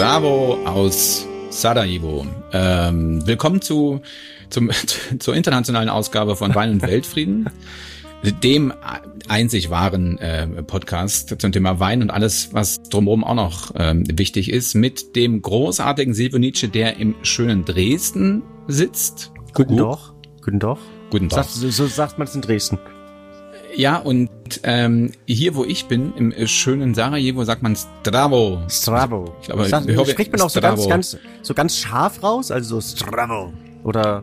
Zdravo 0.00 0.58
aus 0.64 1.26
Sarajevo. 1.50 2.26
Ähm, 2.54 3.26
willkommen 3.26 3.60
zu, 3.60 4.00
zum, 4.48 4.70
zur 5.18 5.36
internationalen 5.36 5.90
Ausgabe 5.90 6.36
von 6.36 6.54
Wein 6.54 6.70
und 6.70 6.80
Weltfrieden, 6.80 7.50
dem 8.42 8.72
einzig 9.28 9.68
wahren 9.68 10.16
äh, 10.16 10.46
Podcast 10.62 11.38
zum 11.38 11.52
Thema 11.52 11.80
Wein 11.80 12.00
und 12.00 12.08
alles, 12.08 12.54
was 12.54 12.80
drumherum 12.84 13.24
auch 13.24 13.34
noch 13.34 13.72
ähm, 13.76 14.04
wichtig 14.10 14.50
ist, 14.50 14.74
mit 14.74 15.16
dem 15.16 15.42
großartigen 15.42 16.14
Silvio 16.14 16.38
Nietzsche, 16.38 16.70
der 16.70 16.96
im 16.96 17.14
schönen 17.20 17.66
Dresden 17.66 18.42
sitzt. 18.68 19.32
Guten 19.52 19.76
doch. 19.76 20.14
Guten 20.42 20.60
doch. 20.60 20.78
Guten 21.10 21.28
Tag. 21.28 21.44
So, 21.44 21.68
so 21.68 21.86
sagt 21.86 22.16
man 22.16 22.26
es 22.26 22.34
in 22.34 22.40
Dresden. 22.40 22.78
Ja, 23.76 23.96
und 23.96 24.30
ähm, 24.62 25.12
hier, 25.26 25.54
wo 25.54 25.64
ich 25.64 25.86
bin, 25.86 26.12
im 26.16 26.32
äh, 26.32 26.46
schönen 26.46 26.94
Sarajevo, 26.94 27.44
sagt 27.44 27.62
man 27.62 27.76
Stravo. 27.76 28.62
Stravo. 28.68 29.34
Ich 29.40 29.46
glaube, 29.46 29.66
ich 29.66 29.96
hoffe, 29.96 30.10
spricht 30.10 30.32
man 30.32 30.40
auch 30.42 30.50
so 30.50 30.60
ganz, 30.60 30.88
ganz, 30.88 31.18
so 31.42 31.54
ganz 31.54 31.76
scharf 31.76 32.22
raus, 32.22 32.50
also 32.50 32.80
so 32.80 32.96
Stravo. 32.96 33.52
Oder 33.82 34.22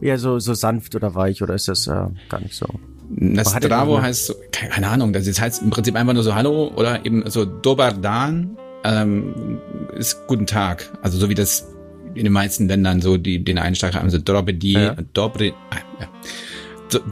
eher 0.00 0.18
so, 0.18 0.38
so 0.38 0.54
sanft 0.54 0.94
oder 0.94 1.14
weich, 1.14 1.42
oder 1.42 1.54
ist 1.54 1.68
das 1.68 1.86
äh, 1.86 2.06
gar 2.28 2.40
nicht 2.40 2.54
so? 2.54 2.66
Das 3.10 3.50
Stravo 3.52 4.00
heißt, 4.00 4.26
so, 4.26 4.34
keine 4.50 4.88
Ahnung, 4.88 5.12
das 5.12 5.26
heißt 5.40 5.62
im 5.62 5.70
Prinzip 5.70 5.94
einfach 5.94 6.14
nur 6.14 6.22
so 6.22 6.34
Hallo 6.34 6.72
oder 6.74 7.04
eben 7.04 7.28
so 7.30 7.44
Dobar 7.44 7.92
Dan 7.92 8.56
ähm, 8.82 9.60
ist 9.96 10.26
Guten 10.26 10.46
Tag. 10.46 10.90
Also 11.02 11.18
so 11.18 11.28
wie 11.28 11.34
das 11.34 11.68
in 12.14 12.24
den 12.24 12.32
meisten 12.32 12.68
Ländern 12.68 13.02
so 13.02 13.16
die 13.16 13.42
den 13.44 13.58
Einschlag 13.58 13.94
haben, 13.94 14.08
so 14.10 14.18
Dobredi, 14.18 14.72
Ja. 14.72 14.96
Dobre, 15.12 15.52
ah, 15.70 15.76
ja. 16.00 16.08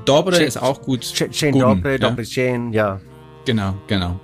Dobre 0.05 0.37
Cze- 0.37 0.45
ist 0.45 0.61
auch 0.61 0.83
gut. 0.83 1.01
Chain 1.01 1.53
Guten, 1.53 1.59
Dobre, 1.77 1.93
ja. 1.93 1.99
Dobre 1.99 2.23
Chain, 2.25 2.73
ja. 2.73 3.01
Genau, 3.45 3.75
genau. 3.87 4.21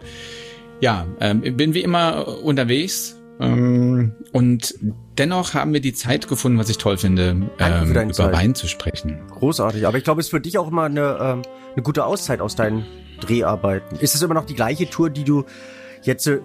Ja, 0.80 1.06
ähm, 1.20 1.40
bin 1.56 1.74
wie 1.74 1.82
immer 1.82 2.42
unterwegs 2.44 3.16
ähm, 3.40 4.12
und 4.32 4.74
dennoch 5.16 5.54
haben 5.54 5.72
wir 5.72 5.80
die 5.80 5.92
Zeit 5.92 6.28
gefunden, 6.28 6.58
was 6.58 6.68
ich 6.70 6.78
toll 6.78 6.98
finde, 6.98 7.50
ähm, 7.58 7.90
über 7.90 8.08
Zeit. 8.12 8.32
Wein 8.32 8.54
zu 8.54 8.68
sprechen. 8.68 9.18
Großartig. 9.30 9.86
Aber 9.86 9.98
ich 9.98 10.04
glaube, 10.04 10.20
es 10.20 10.26
ist 10.26 10.30
für 10.30 10.40
dich 10.40 10.58
auch 10.58 10.68
immer 10.68 10.84
eine, 10.84 11.18
ähm, 11.20 11.42
eine 11.74 11.82
gute 11.82 12.04
Auszeit 12.04 12.40
aus 12.40 12.54
deinen 12.56 12.84
Dreharbeiten. 13.20 13.98
Ist 13.98 14.14
es 14.14 14.22
immer 14.22 14.34
noch 14.34 14.44
die 14.44 14.54
gleiche 14.54 14.88
Tour, 14.88 15.10
die 15.10 15.24
du 15.24 15.44
jetzt 16.02 16.26
äh, 16.28 16.38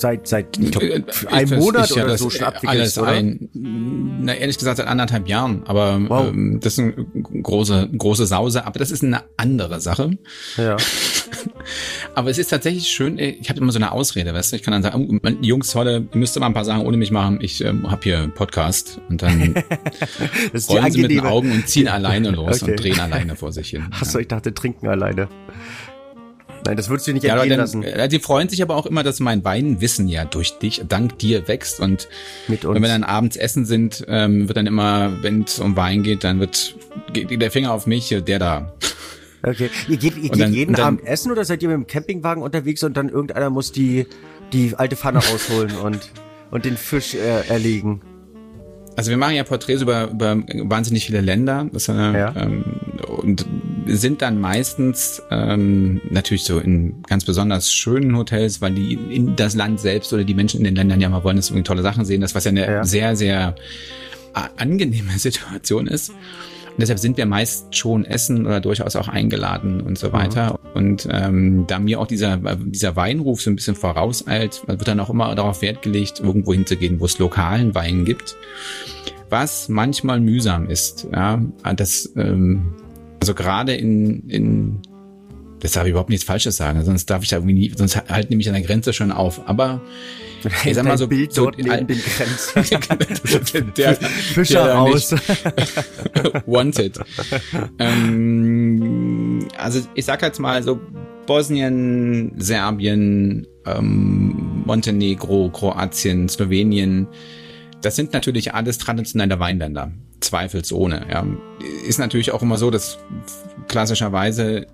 seit, 0.00 0.26
seit 0.26 0.58
ich 0.58 0.70
glaub, 0.70 0.82
Äh, 0.82 1.02
einem 1.30 1.58
Monat 1.60 1.90
ja 1.94 2.04
oder 2.04 2.18
so 2.18 2.30
schon 2.30 2.46
äh, 2.46 2.66
alles 2.66 2.98
oder? 2.98 3.08
ein, 3.08 3.48
na 3.52 4.34
ehrlich 4.34 4.58
gesagt 4.58 4.78
seit 4.78 4.86
anderthalb 4.86 5.28
Jahren, 5.28 5.62
aber 5.66 6.00
Wow. 6.08 6.28
ähm, 6.28 6.58
das 6.60 6.74
ist 6.74 6.78
eine 6.80 6.92
große 7.42 7.90
große 7.96 8.26
Sause, 8.26 8.66
aber 8.66 8.78
das 8.78 8.90
ist 8.90 9.04
eine 9.04 9.22
andere 9.36 9.80
Sache. 9.80 10.10
Ja. 10.56 10.76
Aber 12.14 12.28
es 12.28 12.38
ist 12.38 12.48
tatsächlich 12.48 12.88
schön, 12.88 13.18
äh, 13.18 13.30
ich 13.30 13.48
habe 13.48 13.60
immer 13.60 13.72
so 13.72 13.78
eine 13.78 13.92
Ausrede, 13.92 14.34
weißt 14.34 14.52
du, 14.52 14.56
ich 14.56 14.62
kann 14.62 14.72
dann 14.72 14.82
sagen, 14.82 15.20
oh, 15.22 15.28
Jungs, 15.40 15.74
heute, 15.74 16.06
ihr 16.12 16.18
müsst 16.18 16.38
mal 16.38 16.46
ein 16.46 16.52
paar 16.54 16.64
Sachen 16.64 16.82
ohne 16.84 16.96
mich 16.96 17.10
machen, 17.12 17.38
ich 17.40 17.64
ähm, 17.64 17.90
habe 17.90 18.00
hier 18.02 18.18
einen 18.18 18.32
Podcast 18.32 19.00
und 19.08 19.22
dann 19.22 19.54
rollen 20.68 20.90
sie 20.92 21.02
mit 21.02 21.10
den. 21.12 21.20
Augen 21.20 21.52
und 21.52 21.68
ziehen 21.68 21.88
alleine 21.88 22.30
los 22.30 22.62
Okay. 22.62 22.72
und 22.72 22.82
drehen 22.82 22.98
alleine 23.00 23.36
vor 23.36 23.52
sich 23.52 23.70
hin. 23.70 23.86
Achso, 23.90 24.18
ich 24.18 24.28
dachte, 24.28 24.52
trinken 24.52 24.88
alleine. 24.88 25.28
Nein, 26.66 26.76
das 26.76 26.88
würdest 26.88 27.06
du 27.06 27.10
dir 27.12 27.14
nicht 27.14 27.24
Ja, 27.24 27.42
lassen. 27.42 27.82
äh, 27.82 28.08
die 28.08 28.18
freuen 28.18 28.48
sich 28.48 28.62
aber 28.62 28.76
auch 28.76 28.86
immer, 28.86 29.02
dass 29.02 29.18
mein 29.20 29.44
Weinwissen 29.44 30.08
ja 30.08 30.24
durch 30.24 30.58
dich, 30.58 30.82
dank 30.88 31.18
dir 31.18 31.48
wächst 31.48 31.80
und 31.80 32.08
Mit 32.48 32.64
uns. 32.64 32.74
wenn 32.74 32.82
wir 32.82 32.88
dann 32.88 33.02
abends 33.04 33.36
essen 33.36 33.64
sind, 33.64 34.04
ähm, 34.08 34.46
wird 34.48 34.56
dann 34.56 34.66
immer, 34.66 35.22
wenn 35.22 35.42
es 35.44 35.58
um 35.58 35.76
Wein 35.76 36.02
geht, 36.02 36.22
dann 36.24 36.38
wird 36.40 36.74
geht 37.12 37.40
der 37.40 37.50
Finger 37.50 37.72
auf 37.72 37.86
mich, 37.86 38.12
äh, 38.12 38.20
der 38.20 38.38
da. 38.38 38.72
Okay. 39.42 39.70
Ihr 39.88 39.96
geht, 39.96 40.16
ihr 40.18 40.28
geht 40.30 40.40
dann- 40.40 40.52
jeden 40.52 40.74
dann- 40.74 40.84
Abend 40.86 41.06
essen 41.06 41.32
oder 41.32 41.44
seid 41.46 41.62
ihr 41.62 41.68
mit 41.70 41.76
dem 41.76 41.86
Campingwagen 41.86 42.42
unterwegs 42.42 42.82
und 42.82 42.96
dann 42.96 43.08
irgendeiner 43.08 43.48
muss 43.48 43.72
die, 43.72 44.06
die 44.52 44.74
alte 44.76 44.96
Pfanne 44.96 45.18
rausholen 45.20 45.72
und, 45.78 46.10
und 46.50 46.64
den 46.66 46.76
Fisch 46.76 47.14
äh, 47.14 47.46
erlegen? 47.48 48.02
Also 48.96 49.10
wir 49.10 49.16
machen 49.16 49.34
ja 49.36 49.44
Porträts 49.44 49.82
über, 49.82 50.08
über 50.10 50.36
wahnsinnig 50.64 51.06
viele 51.06 51.20
Länder 51.20 51.66
das, 51.72 51.88
äh, 51.88 51.92
Ja. 51.92 52.34
ähm, 52.36 52.64
und 53.06 53.46
sind 53.86 54.20
dann 54.22 54.38
meistens 54.40 55.22
ähm, 55.30 56.00
natürlich 56.10 56.44
so 56.44 56.58
in 56.58 57.02
ganz 57.08 57.24
besonders 57.24 57.72
schönen 57.72 58.16
Hotels, 58.16 58.60
weil 58.60 58.72
die 58.74 58.94
in 58.94 59.36
das 59.36 59.54
Land 59.54 59.80
selbst 59.80 60.12
oder 60.12 60.22
die 60.24 60.34
Menschen 60.34 60.58
in 60.58 60.64
den 60.64 60.76
Ländern 60.76 61.00
ja 61.00 61.08
mal 61.08 61.24
wollen, 61.24 61.36
dass 61.36 61.46
sie 61.46 61.52
irgendwie 61.52 61.64
tolle 61.66 61.82
Sachen 61.82 62.04
sehen, 62.04 62.20
das 62.20 62.34
was 62.34 62.44
ja 62.44 62.50
eine 62.50 62.66
Ja. 62.66 62.84
sehr, 62.84 63.16
sehr 63.16 63.54
angenehme 64.58 65.10
Situation 65.18 65.86
ist. 65.86 66.10
Und 66.10 66.76
deshalb 66.78 66.98
sind 67.00 67.16
wir 67.16 67.26
meist 67.26 67.74
schon 67.74 68.04
essen 68.04 68.46
oder 68.46 68.60
durchaus 68.60 68.94
auch 68.96 69.08
eingeladen 69.08 69.80
und 69.80 69.98
so 69.98 70.12
weiter. 70.12 70.59
Und 70.74 71.08
ähm, 71.10 71.66
da 71.66 71.78
mir 71.78 72.00
auch 72.00 72.06
dieser, 72.06 72.36
dieser 72.56 72.96
Weinruf 72.96 73.40
so 73.40 73.50
ein 73.50 73.56
bisschen 73.56 73.74
vorauseilt, 73.74 74.62
wird 74.66 74.86
dann 74.86 75.00
auch 75.00 75.10
immer 75.10 75.34
darauf 75.34 75.62
Wert 75.62 75.82
gelegt, 75.82 76.20
irgendwo 76.20 76.52
hinzugehen, 76.52 77.00
wo 77.00 77.06
es 77.06 77.18
lokalen 77.18 77.74
Wein 77.74 78.04
gibt. 78.04 78.36
Was 79.28 79.68
manchmal 79.68 80.20
mühsam 80.20 80.68
ist. 80.68 81.06
Ja, 81.12 81.42
das, 81.76 82.12
ähm, 82.16 82.74
also 83.20 83.34
gerade 83.34 83.74
in, 83.74 84.28
in 84.28 84.82
das 85.60 85.72
darf 85.72 85.84
ich 85.84 85.90
überhaupt 85.90 86.10
nichts 86.10 86.24
Falsches 86.24 86.56
sagen, 86.56 86.82
sonst 86.84 87.06
darf 87.06 87.22
ich 87.22 87.28
da 87.28 87.36
irgendwie 87.36 87.54
nie, 87.54 87.72
sonst 87.76 87.96
halt 88.08 88.30
nehme 88.30 88.40
ich 88.40 88.48
an 88.48 88.54
der 88.54 88.62
Grenze 88.62 88.92
schon 88.92 89.12
auf. 89.12 89.46
Aber 89.46 89.80
ich 90.64 90.74
sag 90.74 90.84
mal 90.84 90.96
so, 90.96 91.06
Bild 91.06 91.32
so 91.32 91.44
dort 91.44 91.58
neben 91.58 91.86
den 91.86 92.00
Grenzen. 92.16 93.72
der, 93.76 93.94
Fischer 93.96 94.64
der 94.64 94.74
raus. 94.74 95.14
wanted. 96.46 96.98
ähm, 97.78 98.29
also 99.60 99.80
ich 99.94 100.04
sag 100.04 100.22
jetzt 100.22 100.38
mal 100.38 100.62
so 100.62 100.80
Bosnien, 101.26 102.32
Serbien, 102.36 103.46
ähm, 103.66 104.62
Montenegro, 104.66 105.50
Kroatien, 105.50 106.28
Slowenien. 106.28 107.06
Das 107.82 107.96
sind 107.96 108.12
natürlich 108.12 108.52
alles 108.54 108.78
traditionelle 108.78 109.38
Weinländer. 109.38 109.92
Zweifelsohne. 110.20 111.06
Ja. 111.10 111.26
Ist 111.86 111.98
natürlich 111.98 112.32
auch 112.32 112.42
immer 112.42 112.58
so, 112.58 112.70
dass 112.70 112.98
klassischerweise 113.68 114.66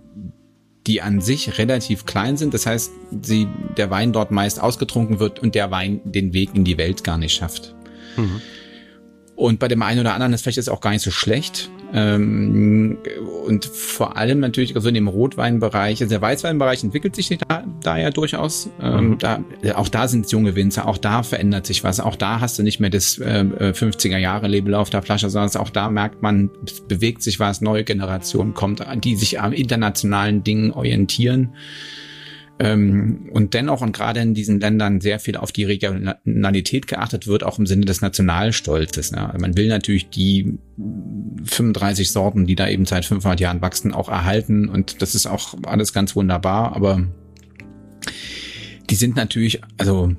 die 0.86 1.02
an 1.02 1.20
sich 1.20 1.58
relativ 1.58 2.06
klein 2.06 2.36
sind. 2.36 2.54
Das 2.54 2.66
heißt, 2.66 2.92
sie, 3.22 3.48
der 3.76 3.90
Wein 3.90 4.12
dort 4.12 4.30
meist 4.30 4.60
ausgetrunken 4.60 5.18
wird 5.18 5.40
und 5.40 5.54
der 5.54 5.70
Wein 5.70 6.00
den 6.04 6.32
Weg 6.32 6.50
in 6.54 6.64
die 6.64 6.78
Welt 6.78 7.02
gar 7.04 7.18
nicht 7.18 7.34
schafft. 7.34 7.74
Mhm. 8.16 8.40
Und 9.34 9.58
bei 9.58 9.68
dem 9.68 9.82
einen 9.82 10.00
oder 10.00 10.14
anderen 10.14 10.32
ist 10.32 10.42
vielleicht 10.42 10.58
das 10.58 10.68
auch 10.68 10.80
gar 10.80 10.90
nicht 10.90 11.02
so 11.02 11.10
schlecht. 11.10 11.70
Ähm, 11.94 12.98
und 13.46 13.64
vor 13.64 14.16
allem 14.16 14.40
natürlich 14.40 14.74
so 14.76 14.88
in 14.88 14.94
dem 14.94 15.08
Rotweinbereich, 15.08 16.00
also 16.02 16.10
der 16.10 16.20
Weißweinbereich 16.20 16.82
entwickelt 16.84 17.14
sich 17.14 17.28
da, 17.28 17.64
da 17.82 17.98
ja 17.98 18.10
durchaus. 18.10 18.68
Ähm, 18.80 19.10
Mhm. 19.10 19.18
da, 19.18 19.40
auch 19.74 19.88
da 19.88 20.08
sind 20.08 20.26
es 20.26 20.32
junge 20.32 20.54
Winzer, 20.56 20.86
auch 20.88 20.98
da 20.98 21.22
verändert 21.22 21.66
sich 21.66 21.84
was. 21.84 22.00
Auch 22.00 22.16
da 22.16 22.40
hast 22.40 22.58
du 22.58 22.62
nicht 22.62 22.80
mehr 22.80 22.90
das 22.90 23.18
äh, 23.18 23.44
50er 23.72 24.18
Jahre 24.18 24.48
Label 24.48 24.74
auf 24.74 24.90
der 24.90 25.02
Flasche, 25.02 25.30
sondern 25.30 25.54
auch 25.60 25.70
da 25.70 25.90
merkt 25.90 26.22
man, 26.22 26.50
es 26.66 26.80
bewegt 26.80 27.22
sich 27.22 27.38
was, 27.40 27.60
neue 27.60 27.84
Generation 27.84 28.54
kommt, 28.54 28.84
die 29.04 29.16
sich 29.16 29.40
an 29.40 29.52
internationalen 29.52 30.42
Dingen 30.42 30.72
orientieren. 30.72 31.54
Ähm, 32.58 33.28
und 33.32 33.52
dennoch 33.52 33.82
und 33.82 33.94
gerade 33.94 34.20
in 34.20 34.32
diesen 34.32 34.60
Ländern 34.60 35.02
sehr 35.02 35.18
viel 35.18 35.36
auf 35.36 35.52
die 35.52 35.64
Regionalität 35.64 36.86
geachtet 36.86 37.26
wird, 37.26 37.44
auch 37.44 37.58
im 37.58 37.66
Sinne 37.66 37.84
des 37.84 38.00
Nationalstolzes. 38.00 39.10
Ja. 39.10 39.34
Man 39.38 39.56
will 39.56 39.68
natürlich 39.68 40.08
die 40.08 40.58
35 41.44 42.10
Sorten, 42.10 42.46
die 42.46 42.56
da 42.56 42.66
eben 42.66 42.86
seit 42.86 43.04
500 43.04 43.40
Jahren 43.40 43.60
wachsen, 43.60 43.92
auch 43.92 44.08
erhalten 44.08 44.68
und 44.70 45.02
das 45.02 45.14
ist 45.14 45.26
auch 45.26 45.54
alles 45.64 45.92
ganz 45.92 46.16
wunderbar, 46.16 46.74
aber 46.74 47.06
die 48.88 48.94
sind 48.94 49.16
natürlich, 49.16 49.60
also, 49.76 50.12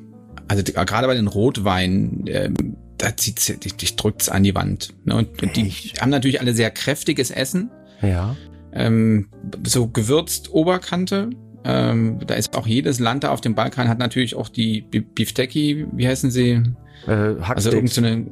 also 0.47 0.63
gerade 0.63 1.07
bei 1.07 1.15
den 1.15 1.27
Rotweinen, 1.27 2.25
ähm, 2.27 2.77
da 2.97 3.15
zieht's, 3.15 3.45
dich, 3.45 3.75
dich 3.75 3.95
drückt's 3.95 4.29
an 4.29 4.43
die 4.43 4.55
Wand. 4.55 4.93
Ne? 5.05 5.15
Und, 5.15 5.41
und 5.41 5.55
die 5.55 5.71
haben 5.99 6.09
natürlich 6.09 6.41
alle 6.41 6.53
sehr 6.53 6.71
kräftiges 6.71 7.31
Essen 7.31 7.69
Ja. 8.01 8.35
ähm, 8.73 9.29
so 9.65 9.87
gewürzt 9.87 10.51
Oberkante. 10.51 11.29
Ähm, 11.69 12.19
da 12.25 12.35
ist 12.35 12.55
auch 12.55 12.65
jedes 12.65 12.99
Land 12.99 13.25
da 13.25 13.31
auf 13.31 13.41
dem 13.41 13.53
Balkan 13.53 13.89
hat 13.89 13.99
natürlich 13.99 14.35
auch 14.35 14.47
die 14.47 14.81
Bi- 14.81 15.01
Bifteki, 15.01 15.85
wie 15.91 16.07
heißen 16.07 16.31
sie? 16.31 16.61
Äh, 17.05 17.11
Also 17.11 17.41
Hacksteaks. 17.45 17.75
irgend 17.75 17.89
so 17.91 18.01
eine 18.01 18.25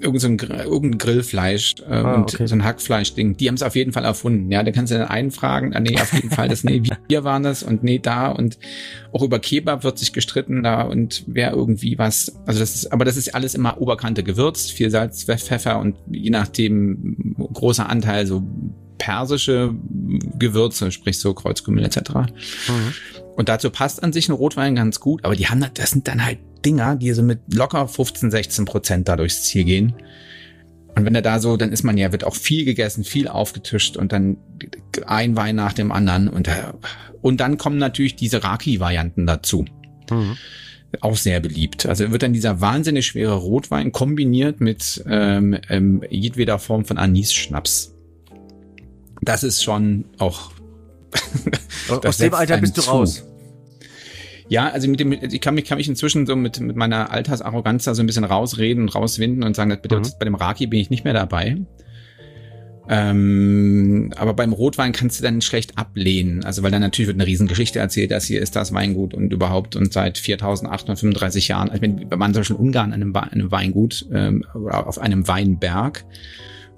irgend 0.00 0.20
so 0.20 0.26
ein, 0.26 0.36
Gr- 0.36 0.64
irgendein 0.64 0.98
Grillfleisch 0.98 1.76
äh, 1.88 1.92
Ah, 1.94 2.14
und 2.16 2.34
okay. 2.34 2.48
so 2.48 2.56
ein 2.56 2.64
Hackfleisch-Ding. 2.64 3.36
Die 3.36 3.46
haben 3.46 3.54
es 3.54 3.62
auf 3.62 3.76
jeden 3.76 3.92
Fall 3.92 4.04
erfunden. 4.04 4.50
Ja, 4.50 4.64
da 4.64 4.72
kannst 4.72 4.90
du 4.92 4.98
dann 4.98 5.06
einen 5.06 5.30
fragen, 5.30 5.76
ah, 5.76 5.80
nee, 5.80 5.94
auf 5.96 6.12
jeden 6.12 6.30
Fall, 6.30 6.48
das, 6.48 6.64
nee, 6.64 6.82
wir 7.08 7.22
waren 7.22 7.44
das 7.44 7.62
und 7.62 7.84
nee, 7.84 8.00
da 8.00 8.26
und 8.32 8.58
auch 9.12 9.22
über 9.22 9.38
Kebab 9.38 9.84
wird 9.84 9.98
sich 10.00 10.12
gestritten 10.12 10.64
da 10.64 10.82
und 10.82 11.22
wer 11.28 11.52
irgendwie 11.52 11.98
was, 11.98 12.34
also 12.46 12.58
das 12.58 12.74
ist, 12.74 12.92
aber 12.92 13.04
das 13.04 13.16
ist 13.16 13.32
alles 13.32 13.54
immer 13.54 13.80
Oberkante 13.80 14.24
gewürzt, 14.24 14.72
viel 14.72 14.90
Salz, 14.90 15.22
Pfeffer 15.22 15.78
und 15.78 15.94
je 16.10 16.30
nachdem 16.30 17.36
großer 17.52 17.88
Anteil 17.88 18.26
so 18.26 18.42
persische 19.02 19.74
Gewürze, 20.38 20.92
sprich 20.92 21.18
so 21.18 21.34
Kreuzkümmel 21.34 21.84
etc. 21.84 21.98
Mhm. 22.68 22.94
Und 23.34 23.48
dazu 23.48 23.70
passt 23.70 24.00
an 24.02 24.12
sich 24.12 24.28
ein 24.28 24.32
Rotwein 24.32 24.76
ganz 24.76 25.00
gut, 25.00 25.24
aber 25.24 25.34
die 25.34 25.48
haben, 25.48 25.64
das 25.74 25.90
sind 25.90 26.06
dann 26.06 26.24
halt 26.24 26.38
Dinger, 26.64 26.94
die 26.94 27.10
so 27.12 27.24
mit 27.24 27.40
locker 27.52 27.88
15, 27.88 28.30
16 28.30 28.64
Prozent 28.64 29.08
da 29.08 29.16
durchs 29.16 29.42
Ziel 29.42 29.64
gehen. 29.64 29.94
Und 30.94 31.04
wenn 31.04 31.16
er 31.16 31.22
da 31.22 31.40
so, 31.40 31.56
dann 31.56 31.72
ist 31.72 31.82
man 31.82 31.98
ja, 31.98 32.12
wird 32.12 32.22
auch 32.22 32.36
viel 32.36 32.64
gegessen, 32.64 33.02
viel 33.02 33.26
aufgetischt 33.26 33.96
und 33.96 34.12
dann 34.12 34.36
ein 35.04 35.34
Wein 35.34 35.56
nach 35.56 35.72
dem 35.72 35.90
anderen 35.90 36.28
und, 36.28 36.46
äh, 36.46 36.52
und 37.22 37.40
dann 37.40 37.58
kommen 37.58 37.78
natürlich 37.78 38.14
diese 38.14 38.44
Raki-Varianten 38.44 39.26
dazu. 39.26 39.64
Mhm. 40.10 40.36
auch 41.00 41.16
sehr 41.16 41.40
beliebt. 41.40 41.86
Also 41.86 42.12
wird 42.12 42.22
dann 42.22 42.34
dieser 42.34 42.60
wahnsinnig 42.60 43.06
schwere 43.06 43.34
Rotwein 43.34 43.92
kombiniert 43.92 44.60
mit 44.60 45.02
ähm, 45.08 45.58
ähm, 45.70 46.02
jedweder 46.10 46.58
Form 46.58 46.84
von 46.84 46.98
Anis-Schnaps. 46.98 47.92
Das 49.22 49.44
ist 49.44 49.62
schon 49.62 50.04
auch. 50.18 50.50
Aus 51.88 52.18
dem 52.18 52.34
Alter 52.34 52.58
bist 52.58 52.76
du 52.76 52.82
zu. 52.82 52.90
raus. 52.90 53.24
Ja, 54.48 54.68
also 54.68 54.88
mit 54.88 55.00
dem, 55.00 55.12
ich 55.12 55.40
kann 55.40 55.54
mich, 55.54 55.64
kann 55.64 55.78
mich 55.78 55.88
inzwischen 55.88 56.26
so 56.26 56.36
mit, 56.36 56.60
mit 56.60 56.76
meiner 56.76 57.10
Altersarroganz 57.10 57.84
da 57.84 57.94
so 57.94 58.02
ein 58.02 58.06
bisschen 58.06 58.24
rausreden 58.24 58.82
und 58.82 58.94
rauswinden 58.94 59.44
und 59.44 59.56
sagen, 59.56 59.70
dass 59.70 59.80
bitte, 59.80 59.98
mhm. 59.98 60.08
bei 60.18 60.24
dem 60.24 60.34
Raki 60.34 60.66
bin 60.66 60.80
ich 60.80 60.90
nicht 60.90 61.04
mehr 61.04 61.14
dabei. 61.14 61.56
Ähm, 62.88 64.12
aber 64.16 64.34
beim 64.34 64.52
Rotwein 64.52 64.92
kannst 64.92 65.20
du 65.20 65.24
dann 65.24 65.40
schlecht 65.40 65.78
ablehnen. 65.78 66.44
Also, 66.44 66.62
weil 66.62 66.72
dann 66.72 66.82
natürlich 66.82 67.06
wird 67.06 67.16
eine 67.16 67.26
Riesengeschichte 67.26 67.78
erzählt, 67.78 68.10
dass 68.10 68.24
hier 68.24 68.42
ist 68.42 68.56
das 68.56 68.74
Weingut 68.74 69.14
und 69.14 69.32
überhaupt 69.32 69.76
und 69.76 69.92
seit 69.92 70.18
4835 70.18 71.48
Jahren, 71.48 71.70
also 71.70 71.80
wenn 71.80 72.18
man 72.18 72.34
zum 72.34 72.40
Beispiel 72.40 72.56
in 72.56 72.62
Ungarn 72.62 72.92
einem, 72.92 73.14
einem 73.14 73.50
Weingut, 73.50 74.06
ähm, 74.12 74.44
auf 74.52 74.98
einem 74.98 75.28
Weinberg, 75.28 76.04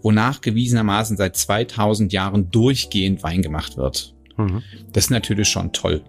wo 0.05 0.13
nachgewiesenermaßen 0.13 1.17
seit 1.17 1.35
2000 1.35 2.13
Jahren 2.13 2.51
durchgehend 2.51 3.23
Wein 3.23 3.41
gemacht 3.41 3.79
wird. 3.79 4.15
Mhm. 4.37 4.63
Das 4.93 5.05
ist 5.05 5.11
natürlich 5.11 5.49
schon 5.49 5.73
toll. 5.73 6.03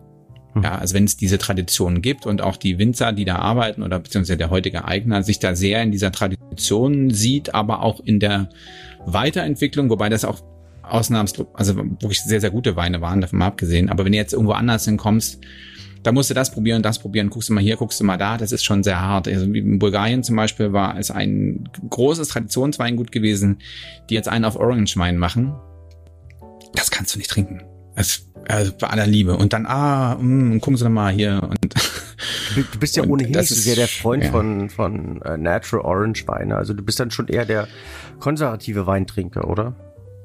Mhm. 0.53 0.63
Ja, 0.63 0.77
also 0.77 0.95
wenn 0.95 1.05
es 1.05 1.15
diese 1.15 1.37
Tradition 1.37 2.01
gibt 2.01 2.25
und 2.25 2.41
auch 2.41 2.57
die 2.57 2.77
Winzer, 2.77 3.13
die 3.13 3.23
da 3.23 3.37
arbeiten 3.37 3.83
oder 3.83 3.99
beziehungsweise 3.99 4.37
der 4.37 4.49
heutige 4.49 4.83
Eigner 4.83 5.23
sich 5.23 5.39
da 5.39 5.55
sehr 5.55 5.81
in 5.81 5.91
dieser 5.91 6.11
Tradition 6.11 7.09
sieht, 7.09 7.55
aber 7.55 7.83
auch 7.83 8.01
in 8.01 8.19
der 8.19 8.49
Weiterentwicklung, 9.05 9.89
wobei 9.89 10.09
das 10.09 10.25
auch 10.25 10.43
ausnahmslos, 10.83 11.47
also 11.53 11.77
wirklich 11.77 12.21
sehr, 12.21 12.41
sehr 12.41 12.51
gute 12.51 12.75
Weine 12.75 12.99
waren, 12.99 13.21
davon 13.21 13.39
mal 13.39 13.47
abgesehen. 13.47 13.89
Aber 13.89 14.03
wenn 14.03 14.11
du 14.11 14.17
jetzt 14.17 14.33
irgendwo 14.33 14.51
anders 14.51 14.83
hinkommst, 14.83 15.39
da 16.05 16.11
musst 16.11 16.29
du 16.29 16.35
das 16.35 16.51
probieren, 16.51 16.83
das 16.83 16.99
probieren, 16.99 17.31
guckst 17.31 17.49
du 17.49 17.53
mal 17.53 17.61
hier, 17.61 17.77
guckst 17.77 17.99
du 17.99 18.03
mal 18.03 18.17
da, 18.17 18.37
das 18.37 18.51
ist 18.51 18.63
schon 18.63 18.83
sehr 18.83 19.01
hart. 19.01 19.27
Also 19.27 19.51
wie 19.51 19.57
in 19.57 19.79
Bulgarien 19.79 20.21
zum 20.21 20.35
Beispiel 20.35 20.71
war 20.71 20.99
es 20.99 21.09
ein 21.09 21.67
großes 21.89 22.27
Traditionsweingut 22.27 23.11
gewesen, 23.11 23.57
die 24.09 24.13
jetzt 24.13 24.29
einen 24.29 24.45
auf 24.45 24.55
Orange 24.55 24.97
Wein 24.97 25.17
machen. 25.17 25.55
Das 26.75 26.91
kannst 26.91 27.15
du 27.15 27.17
nicht 27.17 27.31
trinken. 27.31 27.63
Das, 27.95 28.27
also 28.47 28.71
bei 28.79 28.87
aller 28.87 29.07
Liebe. 29.07 29.35
Und 29.35 29.53
dann, 29.53 29.65
ah, 29.65 30.15
mh, 30.21 30.59
gucken 30.59 30.77
Sie 30.77 30.83
doch 30.83 30.91
mal 30.91 31.11
hier. 31.11 31.41
Und 31.41 31.73
du, 32.55 32.79
bist 32.79 32.95
ja 32.97 33.03
ohnehin 33.07 33.31
nicht 33.31 33.47
so 33.47 33.55
sehr 33.55 33.75
der 33.75 33.87
Freund 33.87 34.25
ja. 34.25 34.31
von, 34.31 34.69
von 34.69 35.21
uh, 35.25 35.37
Natural 35.37 35.83
Orange 35.85 36.27
Weine. 36.27 36.55
Also 36.55 36.75
du 36.75 36.83
bist 36.83 36.99
dann 36.99 37.09
schon 37.09 37.29
eher 37.29 37.45
der 37.45 37.67
konservative 38.19 38.85
Weintrinker, 38.85 39.49
oder? 39.49 39.75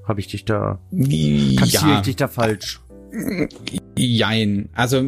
Habe 0.06 0.20
ich 0.20 0.26
dich 0.26 0.44
da, 0.44 0.78
kassiere 0.90 1.88
ja. 1.88 1.96
ich 1.96 2.02
dich 2.02 2.16
da 2.16 2.28
falsch? 2.28 2.80
Jein. 3.96 4.68
Also 4.74 5.02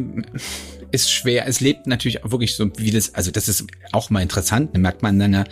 ist 0.93 1.11
schwer. 1.11 1.47
Es 1.47 1.59
lebt 1.59 1.87
natürlich 1.87 2.19
wirklich 2.23 2.55
so, 2.55 2.69
wie 2.77 2.91
das, 2.91 3.15
also 3.15 3.31
das 3.31 3.47
ist 3.47 3.65
auch 3.91 4.11
mal 4.11 4.21
interessant, 4.21 4.75
da 4.75 4.79
merkt 4.79 5.01
man 5.01 5.17
dann, 5.17 5.45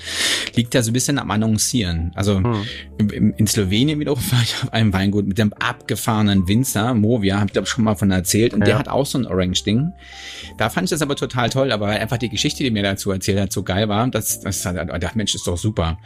liegt 0.54 0.76
da 0.76 0.84
so 0.84 0.92
ein 0.92 0.94
bisschen 0.94 1.18
am 1.18 1.32
Annoncieren. 1.32 2.12
Also 2.14 2.38
hm. 2.38 2.64
in, 3.00 3.34
in 3.34 3.48
Slowenien 3.48 4.00
wiederum 4.00 4.20
war 4.32 4.42
ich 4.44 4.54
auf 4.62 4.72
einem 4.72 4.94
Weingut 4.94 5.26
mit 5.26 5.40
dem 5.40 5.52
abgefahrenen 5.54 6.48
Winzer, 6.48 6.94
Movia, 6.94 7.40
hab 7.40 7.48
ich 7.48 7.54
glaube 7.54 7.68
schon 7.68 7.84
mal 7.84 7.96
von 7.96 8.12
erzählt, 8.12 8.54
und 8.54 8.60
ja. 8.60 8.66
der 8.66 8.80
hat 8.80 8.88
auch 8.88 9.06
so 9.08 9.18
ein 9.18 9.26
Orange-Ding. 9.26 9.92
Da 10.60 10.70
fand 10.70 10.86
ich 10.86 10.90
das 10.92 11.02
aber 11.02 11.16
total 11.16 11.50
toll, 11.50 11.72
aber 11.72 11.88
einfach 11.88 12.18
die 12.18 12.30
Geschichte, 12.30 12.64
die 12.64 12.70
mir 12.70 12.84
dazu 12.84 13.10
erzählt 13.10 13.40
hat, 13.40 13.52
so 13.52 13.64
geil 13.64 13.90
war, 13.90 14.08
das, 14.10 14.42
das, 14.42 14.62
das 14.62 14.76
dachte, 14.76 15.18
Mensch, 15.18 15.34
ist 15.34 15.48
doch 15.48 15.58
super. 15.58 15.98